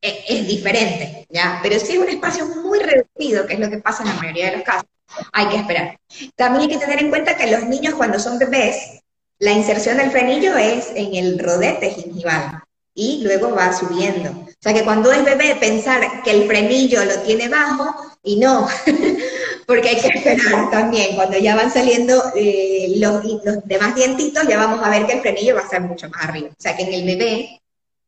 es, 0.00 0.14
es 0.28 0.46
diferente, 0.46 1.26
¿ya? 1.30 1.58
Pero 1.62 1.80
si 1.80 1.94
es 1.94 1.98
un 1.98 2.08
espacio 2.08 2.46
muy 2.46 2.78
reducido, 2.78 3.46
que 3.46 3.54
es 3.54 3.58
lo 3.58 3.70
que 3.70 3.78
pasa 3.78 4.02
en 4.02 4.10
la 4.10 4.14
mayoría 4.16 4.50
de 4.50 4.56
los 4.58 4.64
casos, 4.64 4.86
hay 5.32 5.46
que 5.46 5.56
esperar. 5.56 5.98
También 6.36 6.62
hay 6.62 6.76
que 6.76 6.84
tener 6.84 7.00
en 7.00 7.10
cuenta 7.10 7.36
que 7.36 7.50
los 7.50 7.64
niños 7.64 7.94
cuando 7.94 8.18
son 8.18 8.38
bebés, 8.38 9.02
la 9.38 9.52
inserción 9.52 9.96
del 9.96 10.10
frenillo 10.10 10.56
es 10.56 10.90
en 10.94 11.14
el 11.14 11.38
rodete 11.38 11.90
gingival 11.90 12.62
y 12.94 13.22
luego 13.22 13.54
va 13.54 13.72
subiendo. 13.72 14.30
O 14.30 14.62
sea 14.62 14.74
que 14.74 14.84
cuando 14.84 15.10
es 15.10 15.24
bebé, 15.24 15.56
pensar 15.56 16.22
que 16.22 16.30
el 16.30 16.46
frenillo 16.46 17.04
lo 17.04 17.20
tiene 17.20 17.48
bajo 17.48 17.92
y 18.22 18.36
no, 18.36 18.68
porque 19.66 19.88
hay 19.88 19.96
que 19.96 20.08
esperar 20.08 20.70
también. 20.70 21.16
Cuando 21.16 21.38
ya 21.38 21.56
van 21.56 21.72
saliendo 21.72 22.22
eh, 22.36 22.94
los, 22.98 23.22
demás 23.64 23.94
dientitos, 23.94 24.46
ya 24.46 24.56
vamos 24.58 24.80
a 24.84 24.90
ver 24.90 25.06
que 25.06 25.14
el 25.14 25.20
frenillo 25.20 25.54
va 25.54 25.62
a 25.62 25.64
estar 25.64 25.80
mucho 25.80 26.08
más 26.10 26.24
arriba. 26.24 26.50
O 26.50 26.62
sea 26.62 26.76
que 26.76 26.84
en 26.84 26.94
el 26.94 27.04
bebé, 27.04 27.60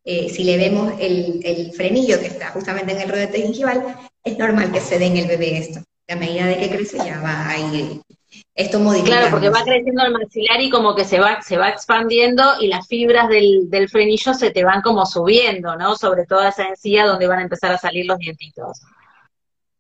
eh, 0.05 0.29
si 0.29 0.45
le 0.45 0.57
vemos 0.57 0.93
el, 1.01 1.41
el, 1.43 1.73
frenillo 1.73 2.21
que 2.21 2.27
está 2.27 2.51
justamente 2.51 2.93
en 2.93 3.01
el 3.01 3.09
rodete 3.09 3.43
gingival, 3.43 3.97
es 4.23 4.39
normal 4.39 4.71
que 4.71 4.81
se 4.81 4.99
dé 4.99 5.07
en 5.07 5.17
el 5.17 5.27
bebé 5.27 5.59
esto. 5.59 5.81
A 6.09 6.17
medida 6.17 6.47
de 6.47 6.59
que 6.59 6.71
crece 6.71 6.99
ya 6.99 7.21
va 7.21 7.49
a 7.49 7.59
ir 7.59 8.03
esto 8.55 8.79
modifica. 8.79 9.19
Claro, 9.19 9.31
porque 9.31 9.49
va 9.49 9.65
creciendo 9.65 10.05
el 10.05 10.13
maxilar 10.13 10.61
y 10.61 10.71
como 10.71 10.95
que 10.95 11.05
se 11.05 11.19
va, 11.19 11.43
se 11.43 11.57
va 11.57 11.71
expandiendo 11.71 12.61
y 12.61 12.69
las 12.69 12.87
fibras 12.87 13.29
del, 13.29 13.69
del 13.69 13.89
frenillo 13.89 14.33
se 14.35 14.51
te 14.51 14.65
van 14.65 14.81
como 14.83 15.07
subiendo, 15.07 15.77
¿no? 15.77 15.97
Sobre 15.97 16.25
toda 16.25 16.49
esa 16.49 16.69
encía 16.69 17.07
donde 17.07 17.27
van 17.27 17.41
a 17.41 17.43
empezar 17.43 17.73
a 17.73 17.79
salir 17.79 18.07
los 18.07 18.19
dientitos. 18.19 18.81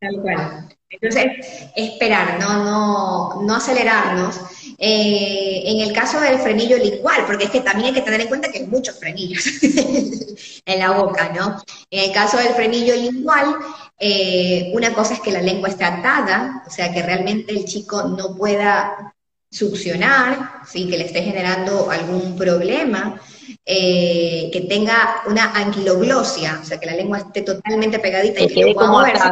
Tal 0.01 0.21
cual. 0.21 0.69
Entonces, 0.91 1.71
esperar, 1.75 2.39
no, 2.39 2.65
no, 2.65 3.43
no 3.43 3.55
acelerarnos. 3.55 4.41
Eh, 4.79 5.63
en 5.65 5.81
el 5.81 5.93
caso 5.93 6.21
del 6.21 6.39
frenillo 6.39 6.77
lingual, 6.77 7.25
porque 7.27 7.45
es 7.45 7.51
que 7.51 7.61
también 7.61 7.89
hay 7.89 7.95
que 7.95 8.03
tener 8.03 8.21
en 8.21 8.29
cuenta 8.29 8.51
que 8.51 8.59
hay 8.59 8.67
muchos 8.67 8.99
frenillos 8.99 9.45
en 10.67 10.79
la 10.79 10.93
boca, 10.93 11.33
¿no? 11.35 11.63
En 11.91 12.11
el 12.11 12.13
caso 12.13 12.37
del 12.37 12.55
frenillo 12.55 12.95
lingual, 12.95 13.57
eh, 13.99 14.71
una 14.75 14.93
cosa 14.93 15.15
es 15.15 15.21
que 15.21 15.31
la 15.31 15.43
lengua 15.43 15.69
esté 15.69 15.85
atada, 15.85 16.63
o 16.67 16.71
sea, 16.71 16.93
que 16.93 17.03
realmente 17.03 17.53
el 17.53 17.65
chico 17.65 18.03
no 18.03 18.37
pueda 18.37 19.15
succionar, 19.51 20.63
¿sí? 20.67 20.89
que 20.89 20.99
le 20.99 21.05
esté 21.05 21.23
generando 21.23 21.91
algún 21.91 22.37
problema, 22.37 23.21
eh, 23.65 24.51
que 24.53 24.63
tenga 24.63 25.23
una 25.27 25.53
anquiloglosia, 25.53 26.59
o 26.61 26.65
sea, 26.65 26.81
que 26.81 26.87
la 26.87 26.97
lengua 26.97 27.19
esté 27.19 27.43
totalmente 27.43 28.01
pegadita 28.01 28.43
y 28.43 28.49
que 28.49 28.67
no 28.67 28.75
pueda 28.75 28.91
moverse. 28.91 29.29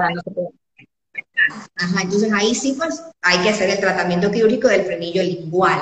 Ajá, 1.75 2.03
entonces 2.03 2.33
ahí 2.33 2.55
sí, 2.55 2.77
pues 2.79 3.03
hay 3.21 3.39
que 3.39 3.49
hacer 3.49 3.69
el 3.69 3.81
tratamiento 3.81 4.31
quirúrgico 4.31 4.69
del 4.69 4.85
frenillo 4.85 5.23
lingual. 5.25 5.81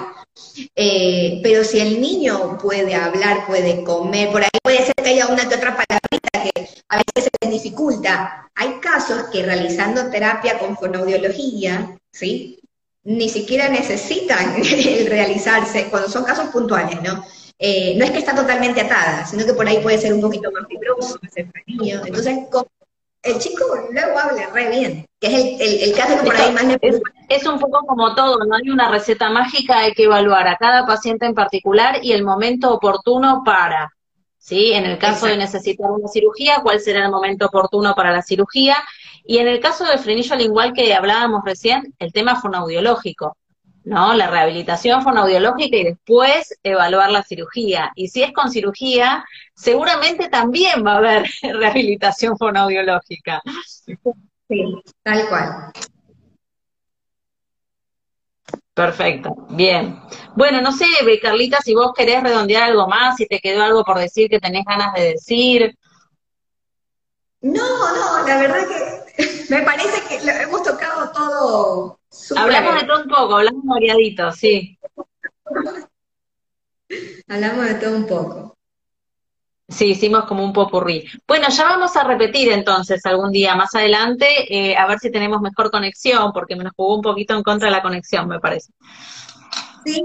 Eh, 0.75 1.41
pero 1.43 1.65
si 1.65 1.81
el 1.81 2.01
niño 2.01 2.57
puede 2.59 2.95
hablar, 2.95 3.47
puede 3.47 3.85
comer, 3.85 4.31
por 4.31 4.43
ahí 4.43 4.49
que 5.11 5.23
haya 5.23 5.33
una 5.33 5.49
que 5.49 5.57
otra 5.57 5.77
palabrita 5.77 6.43
que 6.43 6.69
a 6.89 6.97
veces 6.97 7.25
se 7.25 7.31
les 7.41 7.63
dificulta. 7.63 8.49
Hay 8.55 8.75
casos 8.81 9.25
que 9.33 9.43
realizando 9.43 10.11
terapia 10.11 10.59
con 10.59 10.77
fonoaudiología, 10.77 11.97
¿sí? 12.13 12.61
Ni 13.03 13.29
siquiera 13.29 13.69
necesitan 13.69 14.57
realizarse, 15.09 15.89
cuando 15.91 16.09
son 16.09 16.25
casos 16.25 16.49
puntuales, 16.49 17.03
¿no? 17.03 17.25
Eh, 17.59 17.95
no 17.97 18.05
es 18.05 18.11
que 18.11 18.19
está 18.19 18.35
totalmente 18.35 18.81
atada, 18.81 19.27
sino 19.27 19.45
que 19.45 19.53
por 19.53 19.67
ahí 19.67 19.81
puede 19.83 19.99
ser 19.99 20.15
un 20.15 20.21
poquito 20.21 20.51
más 20.53 20.67
fibroso, 20.69 21.19
más 21.23 21.33
frenillo. 21.33 22.05
Entonces, 22.07 22.39
el 23.23 23.39
chico 23.39 23.65
luego 23.91 24.19
habla 24.19 24.49
re 24.51 24.71
bien, 24.71 25.07
que 25.21 25.27
es 25.27 25.83
el, 25.83 25.95
caso 25.95 26.17
que 26.19 26.25
por 26.25 26.37
ahí 26.37 26.53
más 26.53 26.65
le 26.65 26.79
es 27.29 27.47
un 27.47 27.59
poco 27.59 27.85
como 27.87 28.15
todo, 28.15 28.45
no 28.45 28.57
hay 28.57 28.71
una 28.71 28.91
receta 28.91 29.29
mágica, 29.29 29.81
hay 29.81 29.93
que 29.93 30.05
evaluar 30.05 30.49
a 30.49 30.57
cada 30.57 30.87
paciente 30.87 31.27
en 31.27 31.35
particular 31.35 31.99
y 32.03 32.13
el 32.13 32.25
momento 32.25 32.73
oportuno 32.73 33.43
para, 33.45 33.93
¿sí? 34.51 34.73
En 34.73 34.85
el 34.85 34.99
caso 34.99 35.27
de 35.27 35.37
necesitar 35.37 35.89
una 35.93 36.09
cirugía, 36.09 36.59
¿cuál 36.61 36.81
será 36.81 37.05
el 37.05 37.11
momento 37.11 37.47
oportuno 37.47 37.95
para 37.95 38.11
la 38.11 38.21
cirugía? 38.21 38.77
Y 39.25 39.39
en 39.39 39.47
el 39.47 39.61
caso 39.61 39.85
del 39.85 40.01
frenillo 40.01 40.35
lingual 40.35 40.73
que 40.73 40.93
hablábamos 40.93 41.43
recién, 41.45 41.95
el 42.01 42.13
tema 42.13 42.41
fonoaudiológico. 42.41 43.37
¿no? 43.85 44.13
La 44.13 44.27
rehabilitación 44.27 45.03
fonoaudiológica 45.03 45.77
y 45.77 45.85
después 45.85 46.59
evaluar 46.65 47.13
la 47.13 47.23
cirugía. 47.23 47.93
Y 47.95 48.09
si 48.09 48.25
es 48.25 48.33
con 48.33 48.51
cirugía, 48.51 49.25
seguramente 49.55 50.29
también 50.29 50.85
va 50.85 50.95
a 50.95 50.99
haber 50.99 51.31
rehabilitación 51.43 52.37
fonoaudiológica. 52.37 53.41
Sí, 54.49 54.75
tal 55.05 55.29
cual. 55.29 55.73
Perfecto, 58.75 59.47
bien. 59.51 60.01
Bueno, 60.37 60.61
no 60.61 60.73
sé, 60.73 60.87
Carlita, 61.21 61.59
si 61.63 61.75
vos 61.75 61.93
querés 61.95 62.23
redondear 62.23 62.65
algo 62.65 62.87
más, 62.87 63.17
si 63.17 63.27
te 63.27 63.41
quedó 63.41 63.63
algo 63.63 63.85
por 63.85 63.99
decir 63.99 64.31
que 64.31 64.41
tenés 64.41 64.65
ganas 64.65 64.95
de 64.95 65.13
decir. 65.13 65.77
No, 67.43 67.95
no, 67.95 68.27
la 68.27 68.37
verdad 68.39 68.67
que 68.69 69.47
me 69.51 69.63
parece 69.63 70.03
que 70.09 70.25
lo 70.25 70.33
hemos 70.33 70.63
tocado 70.63 71.11
todo 71.13 72.01
Hablamos 72.37 72.75
de 72.75 72.87
todo 72.87 73.03
un 73.03 73.09
poco, 73.09 73.37
hablamos 73.37 73.65
variadito, 73.65 74.33
sí. 74.33 74.79
hablamos 77.29 77.67
de 77.67 77.75
todo 77.75 77.97
un 77.97 78.07
poco. 78.07 78.57
Sí, 79.71 79.87
hicimos 79.87 80.25
como 80.25 80.45
un 80.45 80.53
popurrí. 80.53 81.07
Bueno, 81.27 81.49
ya 81.49 81.65
vamos 81.65 81.97
a 81.97 82.05
repetir 82.05 82.51
entonces 82.51 83.07
algún 83.07 83.31
día 83.31 83.55
más 83.55 83.75
adelante, 83.75 84.27
eh, 84.49 84.77
a 84.77 84.87
ver 84.87 84.99
si 84.99 85.11
tenemos 85.11 85.41
mejor 85.41 85.71
conexión, 85.71 86.33
porque 86.33 86.57
me 86.57 86.65
nos 86.65 86.73
jugó 86.77 86.97
un 86.97 87.03
poquito 87.03 87.37
en 87.37 87.43
contra 87.43 87.69
de 87.69 87.73
la 87.73 87.83
conexión, 87.83 88.27
me 88.27 88.41
parece. 88.41 88.73
Sí, 89.85 90.03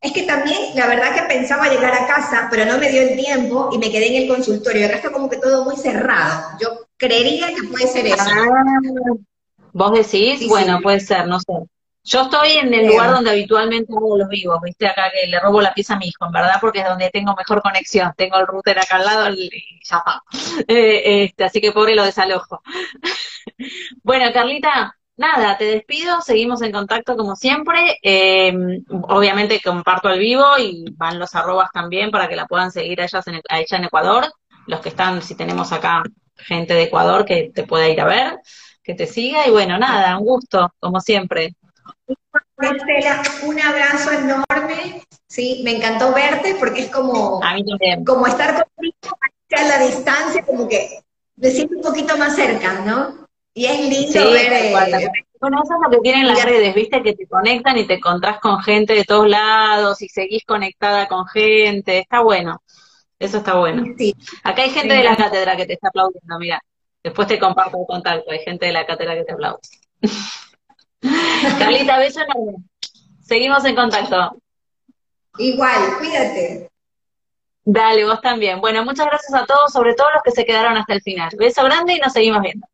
es 0.00 0.12
que 0.12 0.22
también, 0.22 0.74
la 0.74 0.86
verdad 0.86 1.14
que 1.14 1.22
pensaba 1.22 1.68
llegar 1.68 1.92
a 1.92 2.06
casa, 2.06 2.48
pero 2.50 2.64
no 2.64 2.78
me 2.78 2.90
dio 2.90 3.02
el 3.02 3.16
tiempo 3.16 3.68
y 3.72 3.78
me 3.78 3.90
quedé 3.90 4.16
en 4.16 4.22
el 4.22 4.28
consultorio. 4.28 4.86
Acá 4.86 4.96
está 4.96 5.12
como 5.12 5.28
que 5.28 5.36
todo 5.36 5.64
muy 5.64 5.76
cerrado. 5.76 6.56
Yo 6.60 6.86
creería 6.96 7.48
que 7.48 7.68
puede 7.68 7.86
ser 7.86 8.06
eso. 8.06 8.16
Ah, 8.18 9.14
¿Vos 9.72 9.92
decís? 9.92 10.48
bueno, 10.48 10.80
puede 10.82 11.00
ser, 11.00 11.26
no 11.26 11.38
sé. 11.38 11.52
Yo 12.08 12.22
estoy 12.22 12.52
en 12.52 12.72
el 12.72 12.86
lugar 12.86 13.10
donde 13.10 13.30
habitualmente 13.30 13.92
hago 13.94 14.16
los 14.16 14.28
vivos, 14.28 14.58
viste, 14.62 14.86
acá 14.86 15.10
que 15.12 15.26
le 15.26 15.38
robo 15.40 15.60
la 15.60 15.74
pieza 15.74 15.92
a 15.94 15.98
mi 15.98 16.06
hijo, 16.06 16.24
en 16.24 16.32
verdad, 16.32 16.56
porque 16.58 16.78
es 16.78 16.86
donde 16.86 17.10
tengo 17.10 17.34
mejor 17.36 17.60
conexión. 17.60 18.14
Tengo 18.16 18.38
el 18.38 18.46
router 18.46 18.78
acá 18.78 18.96
al 18.96 19.04
lado 19.04 19.30
y 19.34 19.50
ya 19.84 19.98
está. 19.98 20.22
Eh, 20.68 21.24
este, 21.24 21.44
así 21.44 21.60
que 21.60 21.72
pobre 21.72 21.94
lo 21.94 22.04
desalojo. 22.04 22.62
bueno, 24.02 24.32
Carlita, 24.32 24.96
nada, 25.16 25.58
te 25.58 25.64
despido, 25.64 26.22
seguimos 26.22 26.62
en 26.62 26.72
contacto 26.72 27.14
como 27.14 27.36
siempre. 27.36 27.98
Eh, 28.02 28.54
obviamente 29.02 29.60
comparto 29.62 30.08
el 30.08 30.18
vivo 30.18 30.44
y 30.58 30.86
van 30.96 31.18
los 31.18 31.34
arrobas 31.34 31.70
también 31.72 32.10
para 32.10 32.26
que 32.26 32.36
la 32.36 32.46
puedan 32.46 32.72
seguir 32.72 33.02
a, 33.02 33.04
ellas 33.04 33.26
en, 33.26 33.42
a 33.50 33.60
ella 33.60 33.76
en 33.76 33.84
Ecuador. 33.84 34.32
Los 34.66 34.80
que 34.80 34.88
están, 34.88 35.20
si 35.20 35.34
tenemos 35.34 35.72
acá 35.72 36.02
gente 36.36 36.72
de 36.72 36.84
Ecuador 36.84 37.26
que 37.26 37.50
te 37.54 37.64
pueda 37.64 37.88
ir 37.88 38.00
a 38.00 38.06
ver 38.06 38.38
que 38.88 38.94
te 38.94 39.06
siga 39.06 39.46
y 39.46 39.50
bueno, 39.50 39.78
nada, 39.78 40.16
un 40.16 40.24
gusto, 40.24 40.72
como 40.80 40.98
siempre. 41.00 41.54
Estela, 42.60 43.22
un 43.44 43.60
abrazo 43.60 44.10
enorme, 44.12 45.02
sí, 45.28 45.60
me 45.64 45.76
encantó 45.76 46.12
verte 46.12 46.56
porque 46.58 46.82
es 46.82 46.90
como, 46.90 47.40
como 48.04 48.26
estar 48.26 48.66
contigo 48.74 49.16
a 49.56 49.62
la 49.62 49.78
distancia, 49.86 50.44
como 50.44 50.68
que 50.68 51.00
me 51.36 51.50
siento 51.50 51.76
un 51.76 51.82
poquito 51.82 52.16
más 52.16 52.34
cerca, 52.34 52.80
¿no? 52.80 53.28
Y 53.54 53.66
es 53.66 53.80
lindo 53.80 54.30
ver... 54.30 54.52
Eh, 54.52 55.08
bueno, 55.40 55.62
eso 55.62 55.74
es 55.74 55.80
lo 55.84 55.90
que 55.90 56.02
tienen 56.02 56.26
las 56.26 56.44
redes, 56.44 56.74
viste, 56.74 57.00
que 57.00 57.12
te 57.12 57.26
conectan 57.28 57.78
y 57.78 57.86
te 57.86 57.94
encontrás 57.94 58.40
con 58.40 58.60
gente 58.60 58.94
de 58.94 59.04
todos 59.04 59.28
lados 59.28 60.02
y 60.02 60.08
seguís 60.08 60.44
conectada 60.44 61.06
con 61.06 61.26
gente, 61.26 62.00
está 62.00 62.20
bueno, 62.20 62.60
eso 63.20 63.38
está 63.38 63.56
bueno. 63.56 63.84
Acá 64.42 64.62
hay 64.62 64.70
gente 64.70 64.94
de 64.94 65.04
la 65.04 65.16
cátedra 65.16 65.56
que 65.56 65.66
te 65.66 65.74
está 65.74 65.88
aplaudiendo, 65.88 66.38
mira. 66.40 66.60
Después 67.04 67.28
te 67.28 67.38
comparto 67.38 67.78
el 67.78 67.86
contacto, 67.86 68.30
hay 68.32 68.40
gente 68.40 68.66
de 68.66 68.72
la 68.72 68.84
cátedra 68.84 69.14
que 69.14 69.24
te 69.24 69.32
aplaude. 69.32 69.60
Carlita, 71.58 71.98
beso 71.98 72.20
enorme. 72.22 72.64
Seguimos 73.20 73.64
en 73.64 73.74
contacto. 73.74 74.40
Igual, 75.38 75.98
cuídate. 75.98 76.70
Dale, 77.64 78.04
vos 78.06 78.20
también. 78.22 78.60
Bueno, 78.60 78.84
muchas 78.84 79.06
gracias 79.06 79.34
a 79.34 79.44
todos, 79.44 79.72
sobre 79.72 79.94
todo 79.94 80.08
los 80.14 80.22
que 80.22 80.30
se 80.30 80.44
quedaron 80.44 80.76
hasta 80.76 80.94
el 80.94 81.02
final. 81.02 81.30
Beso 81.38 81.62
grande 81.64 81.94
y 81.94 81.98
nos 81.98 82.12
seguimos 82.12 82.40
viendo. 82.40 82.66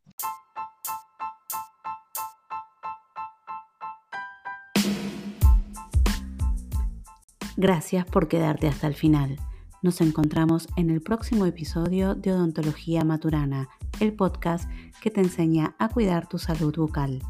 Gracias 7.56 8.04
por 8.06 8.28
quedarte 8.28 8.68
hasta 8.68 8.86
el 8.86 8.94
final. 8.94 9.36
Nos 9.82 10.00
encontramos 10.00 10.68
en 10.76 10.90
el 10.90 11.02
próximo 11.02 11.44
episodio 11.44 12.14
de 12.14 12.32
Odontología 12.32 13.04
Maturana, 13.04 13.68
el 14.00 14.14
podcast 14.14 14.68
que 15.00 15.10
te 15.10 15.20
enseña 15.20 15.74
a 15.78 15.88
cuidar 15.88 16.28
tu 16.28 16.38
salud 16.38 16.74
bucal. 16.74 17.20